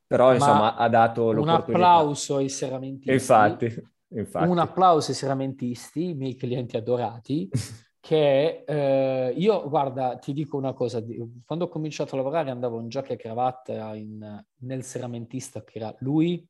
però 0.07 0.35
insomma 0.35 0.77
ha 0.77 0.91
dato 0.91 1.33
l'opportunità. 1.33 1.71
Un 1.71 1.75
applauso 1.75 2.37
ai 2.37 2.51
seramentisti. 2.51 3.13
Infatti, 3.13 3.83
infatti. 4.09 4.47
Un 4.47 4.59
applauso 4.59 5.13
ai 5.13 5.17
seramentisti, 5.17 6.11
i 6.11 6.15
miei 6.15 6.35
clienti 6.35 6.77
adorati, 6.77 7.49
che 7.99 8.63
eh, 8.67 9.33
io, 9.35 9.69
guarda, 9.71 10.19
ti 10.19 10.35
dico 10.35 10.59
una 10.59 10.75
cosa, 10.75 11.03
quando 11.47 11.65
ho 11.65 11.69
cominciato 11.69 12.15
a 12.15 12.19
lavorare 12.19 12.51
andavo 12.51 12.79
in 12.79 12.91
giacca 12.91 13.15
e 13.15 13.17
cravatta 13.17 13.95
in, 13.95 14.45
nel 14.59 14.83
seramentista 14.83 15.65
che 15.65 15.79
era 15.79 15.95
lui 16.01 16.47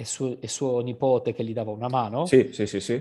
e 0.00 0.06
suo, 0.06 0.40
e 0.40 0.48
suo 0.48 0.80
nipote 0.80 1.34
che 1.34 1.44
gli 1.44 1.52
dava 1.52 1.72
una 1.72 1.88
mano. 1.88 2.24
Sì, 2.24 2.48
sì, 2.52 2.66
sì, 2.66 2.80
sì. 2.80 2.94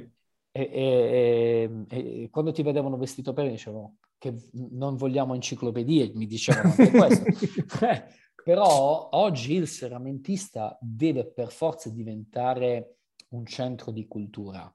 E, 0.52 0.70
e, 0.74 1.86
e, 1.88 2.30
quando 2.30 2.52
ti 2.52 2.62
vedevano 2.62 2.98
vestito 2.98 3.32
bene 3.32 3.52
dicevano 3.52 4.00
che 4.18 4.36
non 4.52 4.98
vogliamo 4.98 5.34
enciclopedie, 5.34 6.12
mi 6.16 6.26
dicevano 6.26 6.72
anche 6.72 6.92
questo. 6.92 7.24
Però 8.44 9.10
oggi 9.14 9.54
il 9.54 9.68
seramentista 9.68 10.78
deve 10.82 11.26
per 11.26 11.52
forza 11.52 11.90
diventare 11.90 12.98
un 13.30 13.46
centro 13.46 13.92
di 13.92 14.06
cultura. 14.06 14.70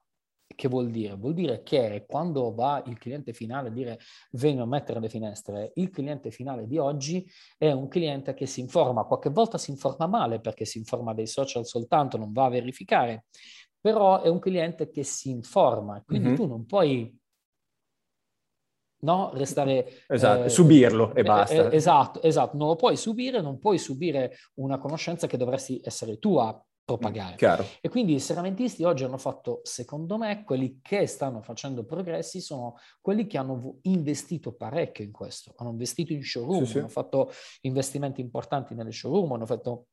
Che 0.55 0.67
vuol 0.67 0.89
dire? 0.89 1.15
Vuol 1.15 1.33
dire 1.33 1.63
che 1.63 2.05
quando 2.07 2.53
va 2.53 2.81
il 2.85 2.97
cliente 2.97 3.33
finale 3.33 3.67
a 3.67 3.71
dire 3.71 3.99
vengo 4.31 4.63
a 4.63 4.65
mettere 4.65 4.99
le 4.99 5.09
finestre, 5.09 5.71
il 5.75 5.89
cliente 5.89 6.31
finale 6.31 6.65
di 6.65 6.77
oggi 6.77 7.29
è 7.57 7.71
un 7.71 7.87
cliente 7.87 8.33
che 8.33 8.45
si 8.45 8.61
informa, 8.61 9.03
qualche 9.03 9.29
volta 9.29 9.57
si 9.57 9.71
informa 9.71 10.07
male 10.07 10.39
perché 10.39 10.65
si 10.65 10.77
informa 10.77 11.13
dei 11.13 11.27
social 11.27 11.65
soltanto, 11.65 12.17
non 12.17 12.31
va 12.31 12.45
a 12.45 12.49
verificare, 12.49 13.25
però 13.79 14.21
è 14.21 14.29
un 14.29 14.39
cliente 14.39 14.89
che 14.89 15.03
si 15.03 15.29
informa, 15.29 16.01
quindi 16.03 16.29
mm-hmm. 16.29 16.35
tu 16.37 16.47
non 16.47 16.65
puoi 16.65 17.19
no? 19.05 19.31
restare... 19.33 20.05
Esatto, 20.07 20.45
eh, 20.45 20.49
subirlo 20.49 21.13
e 21.13 21.19
eh, 21.19 21.23
basta. 21.23 21.69
Eh, 21.69 21.75
esatto, 21.75 22.21
esatto, 22.21 22.57
non 22.57 22.67
lo 22.67 22.75
puoi 22.75 22.97
subire, 22.97 23.41
non 23.41 23.59
puoi 23.59 23.77
subire 23.77 24.37
una 24.55 24.77
conoscenza 24.77 25.27
che 25.27 25.37
dovresti 25.37 25.79
essere 25.83 26.17
tu 26.17 26.37
a 26.37 26.59
propagare. 26.85 27.35
Chiaro. 27.35 27.65
E 27.81 27.89
quindi 27.89 28.13
i 28.13 28.19
seramentisti 28.19 28.83
oggi 28.83 29.03
hanno 29.03 29.17
fatto, 29.17 29.61
secondo 29.63 30.17
me, 30.17 30.43
quelli 30.43 30.79
che 30.83 31.07
stanno 31.07 31.41
facendo 31.41 31.83
progressi 31.83 32.39
sono 32.39 32.75
quelli 33.01 33.25
che 33.25 33.39
hanno 33.39 33.79
investito 33.81 34.53
parecchio 34.53 35.03
in 35.03 35.11
questo, 35.11 35.53
hanno 35.57 35.71
investito 35.71 36.13
in 36.13 36.23
showroom, 36.23 36.63
sì, 36.63 36.71
sì. 36.71 36.77
hanno 36.77 36.87
fatto 36.87 37.31
investimenti 37.61 38.21
importanti 38.21 38.75
nelle 38.75 38.91
showroom, 38.91 39.31
hanno 39.33 39.47
fatto 39.47 39.87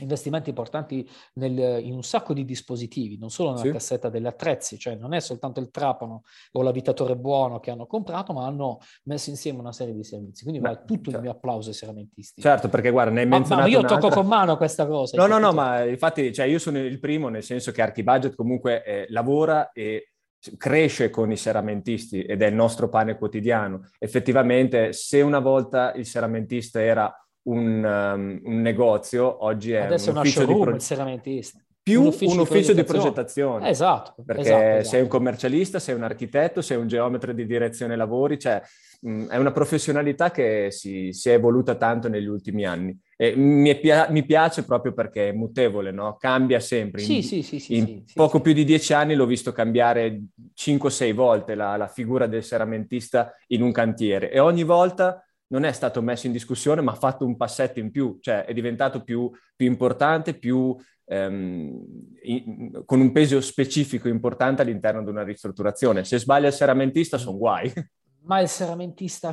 investimenti 0.00 0.48
importanti 0.48 1.08
nel, 1.34 1.82
in 1.82 1.94
un 1.94 2.02
sacco 2.02 2.32
di 2.32 2.44
dispositivi, 2.44 3.18
non 3.18 3.30
solo 3.30 3.50
nella 3.50 3.62
sì. 3.62 3.70
cassetta 3.70 4.08
degli 4.08 4.26
attrezzi, 4.26 4.78
cioè 4.78 4.94
non 4.94 5.14
è 5.14 5.20
soltanto 5.20 5.60
il 5.60 5.70
trapano 5.70 6.22
o 6.52 6.62
l'abitatore 6.62 7.16
buono 7.16 7.60
che 7.60 7.70
hanno 7.70 7.86
comprato, 7.86 8.32
ma 8.32 8.46
hanno 8.46 8.78
messo 9.04 9.30
insieme 9.30 9.58
una 9.58 9.72
serie 9.72 9.94
di 9.94 10.04
servizi. 10.04 10.42
Quindi 10.42 10.60
Beh, 10.60 10.68
va 10.68 10.76
tutto 10.76 11.10
certo. 11.10 11.10
il 11.10 11.20
mio 11.20 11.30
applauso 11.30 11.68
ai 11.68 11.74
seramentisti. 11.74 12.40
Certo, 12.40 12.68
perché 12.68 12.90
guarda, 12.90 13.12
ne 13.12 13.20
hai 13.20 13.26
menzionato 13.26 13.68
Ma, 13.68 13.76
ma 13.76 13.82
io 13.82 13.86
tocco 13.86 14.08
con 14.08 14.26
mano 14.26 14.56
questa 14.56 14.86
cosa. 14.86 15.16
No, 15.16 15.26
no, 15.26 15.38
no, 15.38 15.52
ma 15.52 15.84
infatti 15.84 16.32
cioè, 16.32 16.46
io 16.46 16.58
sono 16.58 16.78
il 16.78 16.98
primo, 17.00 17.28
nel 17.28 17.42
senso 17.42 17.72
che 17.72 17.82
Archibudget 17.82 18.34
comunque 18.34 18.84
eh, 18.84 19.06
lavora 19.10 19.72
e 19.72 20.12
cresce 20.56 21.10
con 21.10 21.32
i 21.32 21.36
seramentisti 21.36 22.22
ed 22.22 22.42
è 22.42 22.46
il 22.46 22.54
nostro 22.54 22.88
pane 22.88 23.16
quotidiano. 23.16 23.88
Effettivamente, 23.98 24.92
se 24.92 25.20
una 25.20 25.40
volta 25.40 25.92
il 25.94 26.06
seramentista 26.06 26.80
era 26.80 27.12
un, 27.48 27.84
um, 27.84 28.40
un 28.44 28.60
negozio, 28.60 29.44
oggi 29.44 29.72
è 29.72 29.82
Adesso 29.82 30.10
un 30.10 30.18
ufficio 30.18 30.40
showroom, 30.40 30.58
di 30.58 30.64
pro... 30.66 30.74
il 30.74 30.82
seramentista. 30.82 31.58
Più 31.82 32.02
un 32.02 32.06
ufficio, 32.08 32.32
un 32.34 32.40
ufficio 32.40 32.74
di, 32.74 32.84
progettazione. 32.84 33.60
di 33.60 33.64
progettazione. 33.64 33.68
Esatto. 33.70 34.22
Perché 34.22 34.42
esatto, 34.42 34.62
esatto. 34.62 34.84
sei 34.84 35.00
un 35.00 35.08
commercialista, 35.08 35.78
sei 35.78 35.94
un 35.94 36.02
architetto, 36.02 36.60
sei 36.60 36.76
un 36.76 36.86
geometra 36.86 37.32
di 37.32 37.46
direzione 37.46 37.96
lavori, 37.96 38.38
cioè 38.38 38.60
mh, 39.00 39.28
è 39.28 39.36
una 39.38 39.52
professionalità 39.52 40.30
che 40.30 40.70
si, 40.70 41.14
si, 41.14 41.30
è 41.30 41.32
evoluta 41.32 41.76
tanto 41.76 42.08
negli 42.08 42.26
ultimi 42.26 42.66
anni. 42.66 42.94
E 43.16 43.34
mi, 43.34 43.74
pia- 43.80 44.08
mi 44.10 44.22
piace 44.26 44.64
proprio 44.64 44.92
perché 44.92 45.30
è 45.30 45.32
mutevole, 45.32 45.90
no? 45.90 46.18
cambia 46.18 46.60
sempre. 46.60 47.00
Sì, 47.00 47.16
in, 47.16 47.22
sì, 47.22 47.42
sì, 47.42 47.58
sì, 47.58 47.76
in 47.76 47.86
sì, 48.04 48.12
poco 48.12 48.36
sì. 48.36 48.42
più 48.42 48.52
di 48.52 48.64
dieci 48.64 48.92
anni 48.92 49.14
l'ho 49.14 49.24
visto 49.24 49.52
cambiare 49.52 50.24
5-6 50.54 51.14
volte 51.14 51.54
la, 51.54 51.78
la 51.78 51.88
figura 51.88 52.26
del 52.26 52.44
seramentista 52.44 53.32
in 53.46 53.62
un 53.62 53.72
cantiere 53.72 54.30
e 54.30 54.38
ogni 54.40 54.62
volta 54.62 55.22
non 55.48 55.64
è 55.64 55.72
stato 55.72 56.02
messo 56.02 56.26
in 56.26 56.32
discussione, 56.32 56.80
ma 56.80 56.92
ha 56.92 56.96
fatto 56.96 57.24
un 57.24 57.36
passetto 57.36 57.78
in 57.78 57.90
più, 57.90 58.18
cioè 58.20 58.44
è 58.44 58.52
diventato 58.52 59.02
più, 59.02 59.30
più 59.56 59.66
importante, 59.66 60.34
più, 60.34 60.76
ehm, 61.06 61.84
in, 62.22 62.82
con 62.84 63.00
un 63.00 63.12
peso 63.12 63.40
specifico 63.40 64.08
importante 64.08 64.62
all'interno 64.62 65.02
di 65.02 65.10
una 65.10 65.24
ristrutturazione. 65.24 66.04
Se 66.04 66.18
sbaglia 66.18 66.48
il 66.48 66.52
seramentista 66.52 67.18
sono 67.18 67.38
guai. 67.38 67.72
Ma 68.28 68.40
il 68.40 68.48
seramentista, 68.48 69.32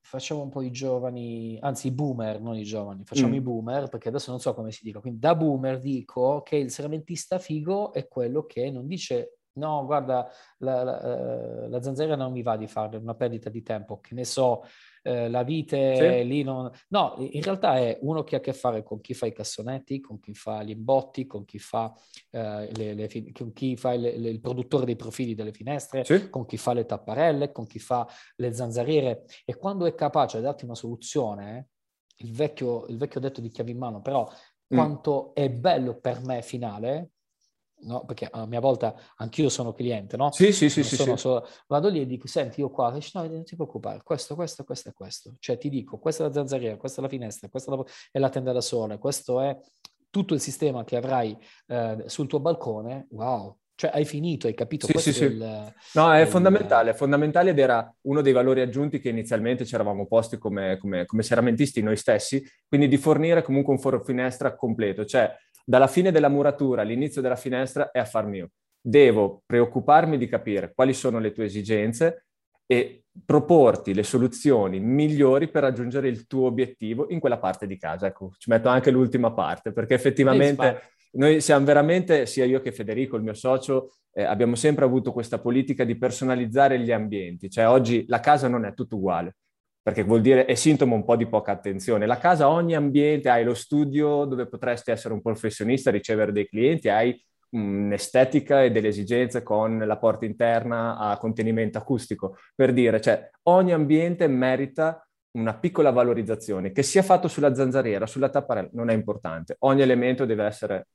facciamo 0.00 0.42
un 0.42 0.48
po' 0.48 0.62
i 0.62 0.70
giovani, 0.70 1.58
anzi 1.60 1.88
i 1.88 1.90
boomer, 1.90 2.40
non 2.40 2.54
i 2.54 2.62
giovani, 2.62 3.02
facciamo 3.04 3.32
mm. 3.32 3.34
i 3.34 3.40
boomer, 3.40 3.88
perché 3.88 4.10
adesso 4.10 4.30
non 4.30 4.38
so 4.38 4.54
come 4.54 4.70
si 4.70 4.84
dica. 4.84 5.00
Quindi 5.00 5.18
da 5.18 5.34
boomer 5.34 5.80
dico 5.80 6.42
che 6.42 6.54
il 6.54 6.70
seramentista 6.70 7.40
figo 7.40 7.92
è 7.92 8.06
quello 8.06 8.44
che 8.44 8.70
non 8.70 8.86
dice 8.86 9.33
no, 9.54 9.84
guarda, 9.84 10.28
la, 10.58 10.82
la, 10.82 11.02
eh, 11.02 11.68
la 11.68 11.82
zanzara 11.82 12.16
non 12.16 12.32
mi 12.32 12.42
va 12.42 12.56
di 12.56 12.66
fare 12.66 12.96
una 12.96 13.14
perdita 13.14 13.50
di 13.50 13.62
tempo, 13.62 14.00
che 14.00 14.14
ne 14.14 14.24
so, 14.24 14.64
eh, 15.02 15.28
la 15.28 15.42
vite 15.42 15.96
sì. 15.96 16.26
lì 16.26 16.42
non... 16.42 16.70
No, 16.88 17.14
in 17.18 17.42
realtà 17.42 17.76
è 17.76 17.98
uno 18.00 18.24
che 18.24 18.36
ha 18.36 18.38
a 18.38 18.40
che 18.40 18.52
fare 18.52 18.82
con 18.82 19.00
chi 19.00 19.12
fa 19.12 19.26
i 19.26 19.32
cassonetti, 19.32 20.00
con 20.00 20.18
chi 20.18 20.34
fa 20.34 20.62
gli 20.62 20.70
imbotti, 20.70 21.26
con 21.26 21.44
chi 21.44 21.58
fa, 21.58 21.92
eh, 22.30 22.70
le, 22.74 22.94
le, 22.94 23.08
con 23.32 23.52
chi 23.52 23.76
fa 23.76 23.94
le, 23.94 24.08
il 24.10 24.40
produttore 24.40 24.86
dei 24.86 24.96
profili 24.96 25.34
delle 25.34 25.52
finestre, 25.52 26.04
sì. 26.04 26.30
con 26.30 26.46
chi 26.46 26.56
fa 26.56 26.72
le 26.72 26.86
tapparelle, 26.86 27.52
con 27.52 27.66
chi 27.66 27.78
fa 27.78 28.08
le 28.36 28.52
zanzariere 28.54 29.24
e 29.44 29.56
quando 29.56 29.84
è 29.84 29.94
capace 29.94 30.38
di 30.38 30.44
darti 30.44 30.64
una 30.64 30.74
soluzione, 30.74 31.68
il 32.18 32.32
vecchio, 32.32 32.86
il 32.86 32.96
vecchio 32.96 33.20
detto 33.20 33.40
di 33.40 33.50
chiavi 33.50 33.72
in 33.72 33.78
mano, 33.78 34.00
però 34.00 34.26
mm. 34.26 34.76
quanto 34.76 35.34
è 35.34 35.50
bello 35.50 35.98
per 35.98 36.24
me 36.24 36.42
finale, 36.42 37.10
no? 37.84 38.04
perché 38.04 38.28
a 38.30 38.46
mia 38.46 38.60
volta 38.60 38.94
anch'io 39.16 39.48
sono 39.48 39.72
cliente, 39.72 40.16
no? 40.16 40.32
Sì, 40.32 40.52
sì, 40.52 40.68
sì, 40.68 40.82
sì, 40.82 40.96
sì. 40.96 41.16
Solo... 41.16 41.46
Vado 41.66 41.88
lì 41.88 42.00
e 42.00 42.06
dico, 42.06 42.26
senti, 42.26 42.60
io 42.60 42.70
qua, 42.70 42.90
no, 42.90 43.26
non 43.26 43.44
ti 43.44 43.56
preoccupare, 43.56 44.02
questo, 44.02 44.34
questo, 44.34 44.64
questo 44.64 44.88
e 44.88 44.92
questo. 44.92 45.34
Cioè 45.38 45.58
ti 45.58 45.68
dico, 45.68 45.98
questa 45.98 46.24
è 46.24 46.26
la 46.26 46.32
zanzariera, 46.32 46.76
questa 46.76 47.00
è 47.00 47.02
la 47.02 47.10
finestra, 47.10 47.48
questa 47.48 47.76
è 48.10 48.18
la 48.18 48.28
tenda 48.28 48.52
da 48.52 48.60
sole, 48.60 48.98
questo 48.98 49.40
è 49.40 49.58
tutto 50.10 50.34
il 50.34 50.40
sistema 50.40 50.84
che 50.84 50.96
avrai 50.96 51.36
eh, 51.66 52.04
sul 52.06 52.28
tuo 52.28 52.40
balcone, 52.40 53.06
wow, 53.10 53.56
cioè 53.76 53.90
hai 53.92 54.04
finito, 54.04 54.46
hai 54.46 54.54
capito? 54.54 54.86
Sì, 54.86 54.98
sì, 54.98 55.12
sì. 55.12 55.24
Il, 55.24 55.74
no, 55.94 56.12
è 56.12 56.20
il... 56.20 56.28
fondamentale, 56.28 56.90
è 56.90 56.94
fondamentale 56.94 57.50
ed 57.50 57.58
era 57.58 57.92
uno 58.02 58.20
dei 58.20 58.32
valori 58.32 58.60
aggiunti 58.60 59.00
che 59.00 59.08
inizialmente 59.08 59.66
ci 59.66 59.74
eravamo 59.74 60.06
posti 60.06 60.38
come, 60.38 60.78
come, 60.78 61.04
come 61.06 61.22
seramentisti 61.22 61.82
noi 61.82 61.96
stessi, 61.96 62.40
quindi 62.68 62.86
di 62.86 62.96
fornire 62.96 63.42
comunque 63.42 63.72
un 63.72 63.80
foro 63.80 64.04
finestra 64.04 64.54
completo, 64.54 65.04
cioè 65.04 65.34
dalla 65.64 65.86
fine 65.86 66.12
della 66.12 66.28
muratura 66.28 66.82
all'inizio 66.82 67.22
della 67.22 67.36
finestra 67.36 67.90
è 67.90 67.98
affar 67.98 68.26
mio. 68.26 68.50
Devo 68.80 69.42
preoccuparmi 69.46 70.18
di 70.18 70.28
capire 70.28 70.72
quali 70.74 70.92
sono 70.92 71.18
le 71.18 71.32
tue 71.32 71.46
esigenze 71.46 72.26
e 72.66 73.04
proporti 73.24 73.94
le 73.94 74.02
soluzioni 74.02 74.80
migliori 74.80 75.48
per 75.48 75.62
raggiungere 75.62 76.08
il 76.08 76.26
tuo 76.26 76.46
obiettivo 76.46 77.06
in 77.08 77.20
quella 77.20 77.38
parte 77.38 77.66
di 77.66 77.78
casa. 77.78 78.06
Ecco, 78.06 78.32
ci 78.36 78.50
metto 78.50 78.68
anche 78.68 78.90
l'ultima 78.90 79.32
parte, 79.32 79.72
perché 79.72 79.94
effettivamente 79.94 80.90
noi 81.12 81.40
siamo 81.40 81.64
veramente, 81.64 82.26
sia 82.26 82.44
io 82.44 82.60
che 82.60 82.72
Federico, 82.72 83.16
il 83.16 83.22
mio 83.22 83.34
socio, 83.34 83.92
eh, 84.12 84.24
abbiamo 84.24 84.56
sempre 84.56 84.84
avuto 84.84 85.12
questa 85.12 85.38
politica 85.38 85.84
di 85.84 85.96
personalizzare 85.96 86.78
gli 86.80 86.92
ambienti. 86.92 87.48
Cioè 87.48 87.68
oggi 87.68 88.04
la 88.08 88.20
casa 88.20 88.48
non 88.48 88.64
è 88.64 88.74
tutto 88.74 88.96
uguale 88.96 89.36
perché 89.84 90.02
vuol 90.02 90.22
dire 90.22 90.46
è 90.46 90.54
sintomo 90.54 90.94
un 90.94 91.04
po' 91.04 91.14
di 91.14 91.26
poca 91.26 91.52
attenzione. 91.52 92.06
La 92.06 92.16
casa, 92.16 92.48
ogni 92.48 92.74
ambiente, 92.74 93.28
hai 93.28 93.44
lo 93.44 93.52
studio 93.52 94.24
dove 94.24 94.46
potresti 94.46 94.90
essere 94.90 95.12
un 95.12 95.20
professionista, 95.20 95.90
ricevere 95.90 96.32
dei 96.32 96.48
clienti, 96.48 96.88
hai 96.88 97.22
un'estetica 97.50 98.64
e 98.64 98.70
delle 98.70 98.88
esigenze 98.88 99.42
con 99.42 99.76
la 99.76 99.98
porta 99.98 100.24
interna 100.24 100.96
a 100.96 101.18
contenimento 101.18 101.76
acustico. 101.76 102.38
Per 102.54 102.72
dire, 102.72 102.98
cioè, 102.98 103.28
ogni 103.42 103.74
ambiente 103.74 104.26
merita 104.26 105.06
una 105.32 105.54
piccola 105.54 105.90
valorizzazione, 105.90 106.72
che 106.72 106.82
sia 106.82 107.02
fatto 107.02 107.28
sulla 107.28 107.54
zanzariera, 107.54 108.06
sulla 108.06 108.30
tapparella, 108.30 108.70
non 108.72 108.88
è 108.88 108.94
importante. 108.94 109.56
Ogni 109.60 109.82
elemento 109.82 110.24
deve 110.24 110.44
essere... 110.46 110.88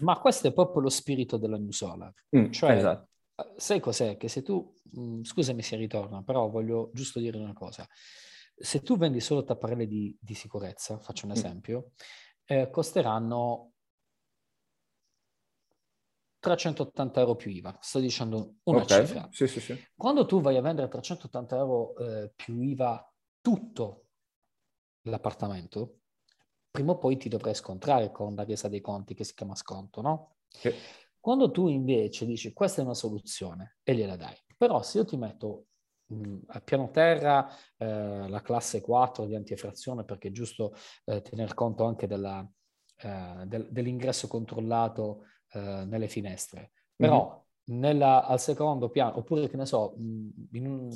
Ma 0.00 0.18
questo 0.18 0.48
è 0.48 0.52
proprio 0.54 0.80
lo 0.80 0.88
spirito 0.88 1.36
della 1.36 1.58
New 1.58 1.72
Solar. 1.72 2.10
Mm, 2.34 2.50
cioè, 2.50 2.70
esatto. 2.70 3.08
Sai 3.56 3.80
cos'è? 3.80 4.16
Che 4.16 4.28
se 4.28 4.42
tu 4.42 4.74
mh, 4.92 5.22
scusami 5.22 5.62
se 5.62 5.76
ritorna, 5.76 6.22
però 6.22 6.48
voglio 6.48 6.90
giusto 6.92 7.18
dire 7.18 7.38
una 7.38 7.52
cosa. 7.52 7.86
Se 8.56 8.82
tu 8.82 8.96
vendi 8.96 9.20
solo 9.20 9.44
tapparelle 9.44 9.86
di, 9.86 10.16
di 10.20 10.34
sicurezza, 10.34 10.98
faccio 10.98 11.26
un 11.26 11.32
mm. 11.32 11.34
esempio, 11.34 11.90
eh, 12.44 12.70
costeranno 12.70 13.72
380 16.38 17.20
euro 17.20 17.36
più 17.36 17.50
IVA, 17.50 17.78
sto 17.80 18.00
dicendo 18.00 18.56
una 18.64 18.82
okay. 18.82 19.06
cifra. 19.06 19.28
Sì, 19.32 19.46
sì, 19.46 19.60
sì. 19.60 19.82
Quando 19.96 20.26
tu 20.26 20.40
vai 20.42 20.56
a 20.56 20.60
vendere 20.60 20.88
380 20.88 21.56
euro 21.56 21.96
eh, 21.96 22.32
più 22.36 22.60
IVA 22.60 23.12
tutto 23.40 24.08
l'appartamento, 25.02 26.00
prima 26.70 26.92
o 26.92 26.98
poi 26.98 27.16
ti 27.16 27.28
dovrai 27.28 27.54
scontrare 27.54 28.10
con 28.12 28.34
la 28.34 28.44
resa 28.44 28.68
dei 28.68 28.82
conti 28.82 29.14
che 29.14 29.24
si 29.24 29.34
chiama 29.34 29.54
sconto, 29.54 30.02
no? 30.02 30.36
Sì. 30.48 30.72
Quando 31.24 31.50
tu 31.50 31.68
invece 31.68 32.26
dici 32.26 32.52
questa 32.52 32.82
è 32.82 32.84
una 32.84 32.92
soluzione 32.92 33.78
e 33.82 33.94
gliela 33.94 34.14
dai, 34.14 34.36
però 34.58 34.82
se 34.82 34.98
io 34.98 35.06
ti 35.06 35.16
metto 35.16 35.68
mh, 36.08 36.36
a 36.48 36.60
piano 36.60 36.90
terra 36.90 37.48
eh, 37.78 38.28
la 38.28 38.42
classe 38.42 38.82
4 38.82 39.24
di 39.24 39.34
antieffrazione, 39.34 40.04
perché 40.04 40.28
è 40.28 40.32
giusto 40.32 40.74
eh, 41.06 41.22
tener 41.22 41.54
conto 41.54 41.84
anche 41.84 42.06
della, 42.06 42.46
eh, 42.98 43.42
del, 43.46 43.68
dell'ingresso 43.70 44.28
controllato 44.28 45.22
eh, 45.52 45.86
nelle 45.86 46.08
finestre, 46.08 46.72
però 46.94 47.42
mm-hmm. 47.70 47.80
nella, 47.80 48.26
al 48.26 48.38
secondo 48.38 48.90
piano, 48.90 49.16
oppure 49.16 49.48
che 49.48 49.56
ne 49.56 49.64
so, 49.64 49.94
mh, 49.96 50.28
in 50.52 50.66
un, 50.66 50.90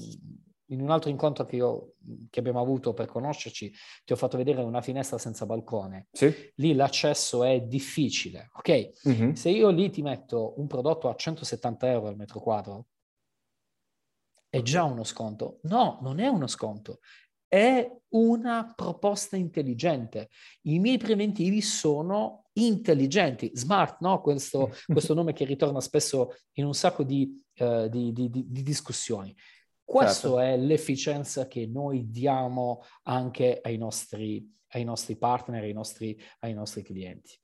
in 0.69 0.81
un 0.81 0.91
altro 0.91 1.11
incontro 1.11 1.45
che, 1.45 1.57
io, 1.57 1.95
che, 2.31 2.41
abbiamo 2.41 2.61
avuto 2.61 2.93
per 2.93 3.07
conoscerci, 3.07 3.73
ti 4.05 4.13
ho 4.13 4.17
fatto 4.17 4.37
vedere 4.37 4.63
una 4.63 4.81
finestra 4.81 5.19
senza 5.19 5.47
balcone. 5.47 6.09
Sì. 6.13 6.35
Lì 6.57 6.75
l'accesso 6.75 7.45
è 7.45 7.61
difficile, 7.61 8.51
ok? 8.55 8.91
Mm-hmm. 9.09 9.33
Se 9.33 9.51
io 9.51 9.71
lì 9.71 9.91
ti 9.91 10.03
metto 10.03 10.55
un 10.59 10.67
prodotto 10.67 11.09
a 11.09 11.15
170 11.15 11.91
euro 11.91 12.09
al 12.09 12.17
metro 12.17 12.41
quadro, 12.41 12.87
è 14.51 14.63
già 14.63 14.85
uno 14.85 15.05
sconto. 15.05 15.61
No, 15.63 15.99
non 16.03 16.21
è 16.21 16.27
uno 16.27 16.47
sconto, 16.47 17.01
è 17.47 17.91
una 18.11 18.73
proposta 18.75 19.37
intelligente. 19.37 20.29
I 20.63 20.79
miei 20.79 20.99
preventivi 20.99 21.61
sono 21.61 22.45
intelligenti, 22.55 23.51
smart, 23.55 24.01
no? 24.01 24.21
Questo, 24.21 24.71
questo 24.87 25.15
nome 25.15 25.33
che 25.33 25.45
ritorna 25.45 25.81
spesso 25.81 26.35
in 26.53 26.65
un 26.65 26.75
sacco 26.75 27.03
di, 27.05 27.43
uh, 27.59 27.89
di, 27.89 28.13
di, 28.13 28.31
di 28.31 28.63
discussioni. 28.63 29.35
Questo 29.89 30.37
certo. 30.37 30.41
è 30.41 30.57
l'efficienza 30.59 31.49
che 31.49 31.67
noi 31.67 32.11
diamo 32.11 32.83
anche 33.05 33.59
ai 33.63 33.79
nostri, 33.79 34.47
ai 34.73 34.85
nostri 34.85 35.17
partner, 35.17 35.63
ai 35.63 35.73
nostri, 35.73 36.15
ai 36.41 36.53
nostri 36.53 36.83
clienti. 36.83 37.41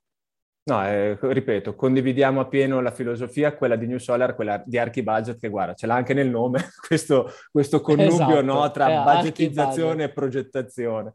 No, 0.65 0.87
eh, 0.87 1.17
ripeto, 1.19 1.75
condividiamo 1.75 2.41
appieno 2.41 2.83
la 2.83 2.91
filosofia, 2.91 3.57
quella 3.57 3.77
di 3.77 3.87
New 3.87 3.97
Solar, 3.97 4.35
quella 4.35 4.63
di 4.63 4.77
Archibudget, 4.77 5.41
che 5.41 5.49
guarda, 5.49 5.73
ce 5.73 5.87
l'ha 5.87 5.95
anche 5.95 6.13
nel 6.13 6.29
nome, 6.29 6.69
questo, 6.87 7.31
questo 7.51 7.81
connubio 7.81 8.13
esatto, 8.13 8.43
no, 8.43 8.71
tra 8.71 9.03
budgetizzazione 9.03 10.05
e 10.05 10.13
progettazione. 10.13 11.15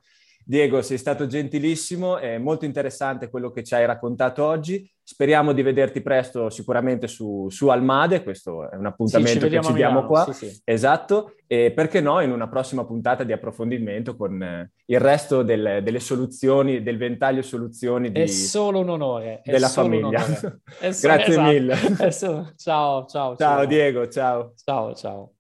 Diego, 0.50 0.82
sei 0.82 0.98
stato 0.98 1.28
gentilissimo, 1.28 2.18
è 2.18 2.40
molto 2.40 2.66
interessante 2.66 3.30
quello 3.30 3.52
che 3.52 3.64
ci 3.64 3.76
hai 3.76 3.86
raccontato 3.86 4.44
oggi. 4.44 4.92
Speriamo 5.04 5.54
di 5.54 5.62
vederti 5.62 6.02
presto 6.02 6.50
sicuramente 6.50 7.08
su, 7.08 7.46
su 7.52 7.68
Almade, 7.68 8.24
questo 8.24 8.68
è 8.68 8.76
un 8.76 8.88
appuntamento 8.88 9.46
sì, 9.46 9.52
che 9.52 9.62
ci 9.62 9.74
diamo 9.74 10.08
qua. 10.08 10.24
Sì, 10.34 10.48
sì. 10.48 10.62
Esatto, 10.64 11.36
e 11.46 11.70
perché 11.70 12.02
no 12.02 12.20
in 12.22 12.32
una 12.32 12.50
prossima 12.50 12.84
puntata 12.84 13.24
di 13.24 13.32
approfondimento 13.32 14.16
con 14.16 14.42
eh, 14.42 14.72
il 14.86 15.00
resto 15.00 15.44
del, 15.44 15.82
delle 15.84 16.00
soluzioni, 16.00 16.82
del 16.82 16.98
ventaglio 16.98 17.44
soluzioni 17.44 18.12
di, 18.12 18.22
È 18.22 18.26
solo 18.26 18.80
un 18.80 18.90
onore. 18.90 19.44
della 19.46 19.70
famiglia. 19.70 20.26
Un 20.26 20.60
Grazie 20.80 21.04
esatto. 21.04 21.42
mille. 21.42 21.76
Solo... 22.10 22.54
Ciao, 22.56 23.06
ciao. 23.06 23.36
Ciao, 23.36 23.38
ciao 23.38 23.66
Diego, 23.66 24.08
ciao. 24.08 24.54
Ciao, 24.56 24.96
ciao. 24.96 25.32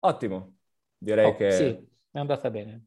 Ottimo, 0.00 0.56
direi 0.98 1.26
oh, 1.26 1.36
che... 1.36 1.50
Sì, 1.52 1.88
è 2.10 2.18
andata 2.18 2.50
bene. 2.50 2.86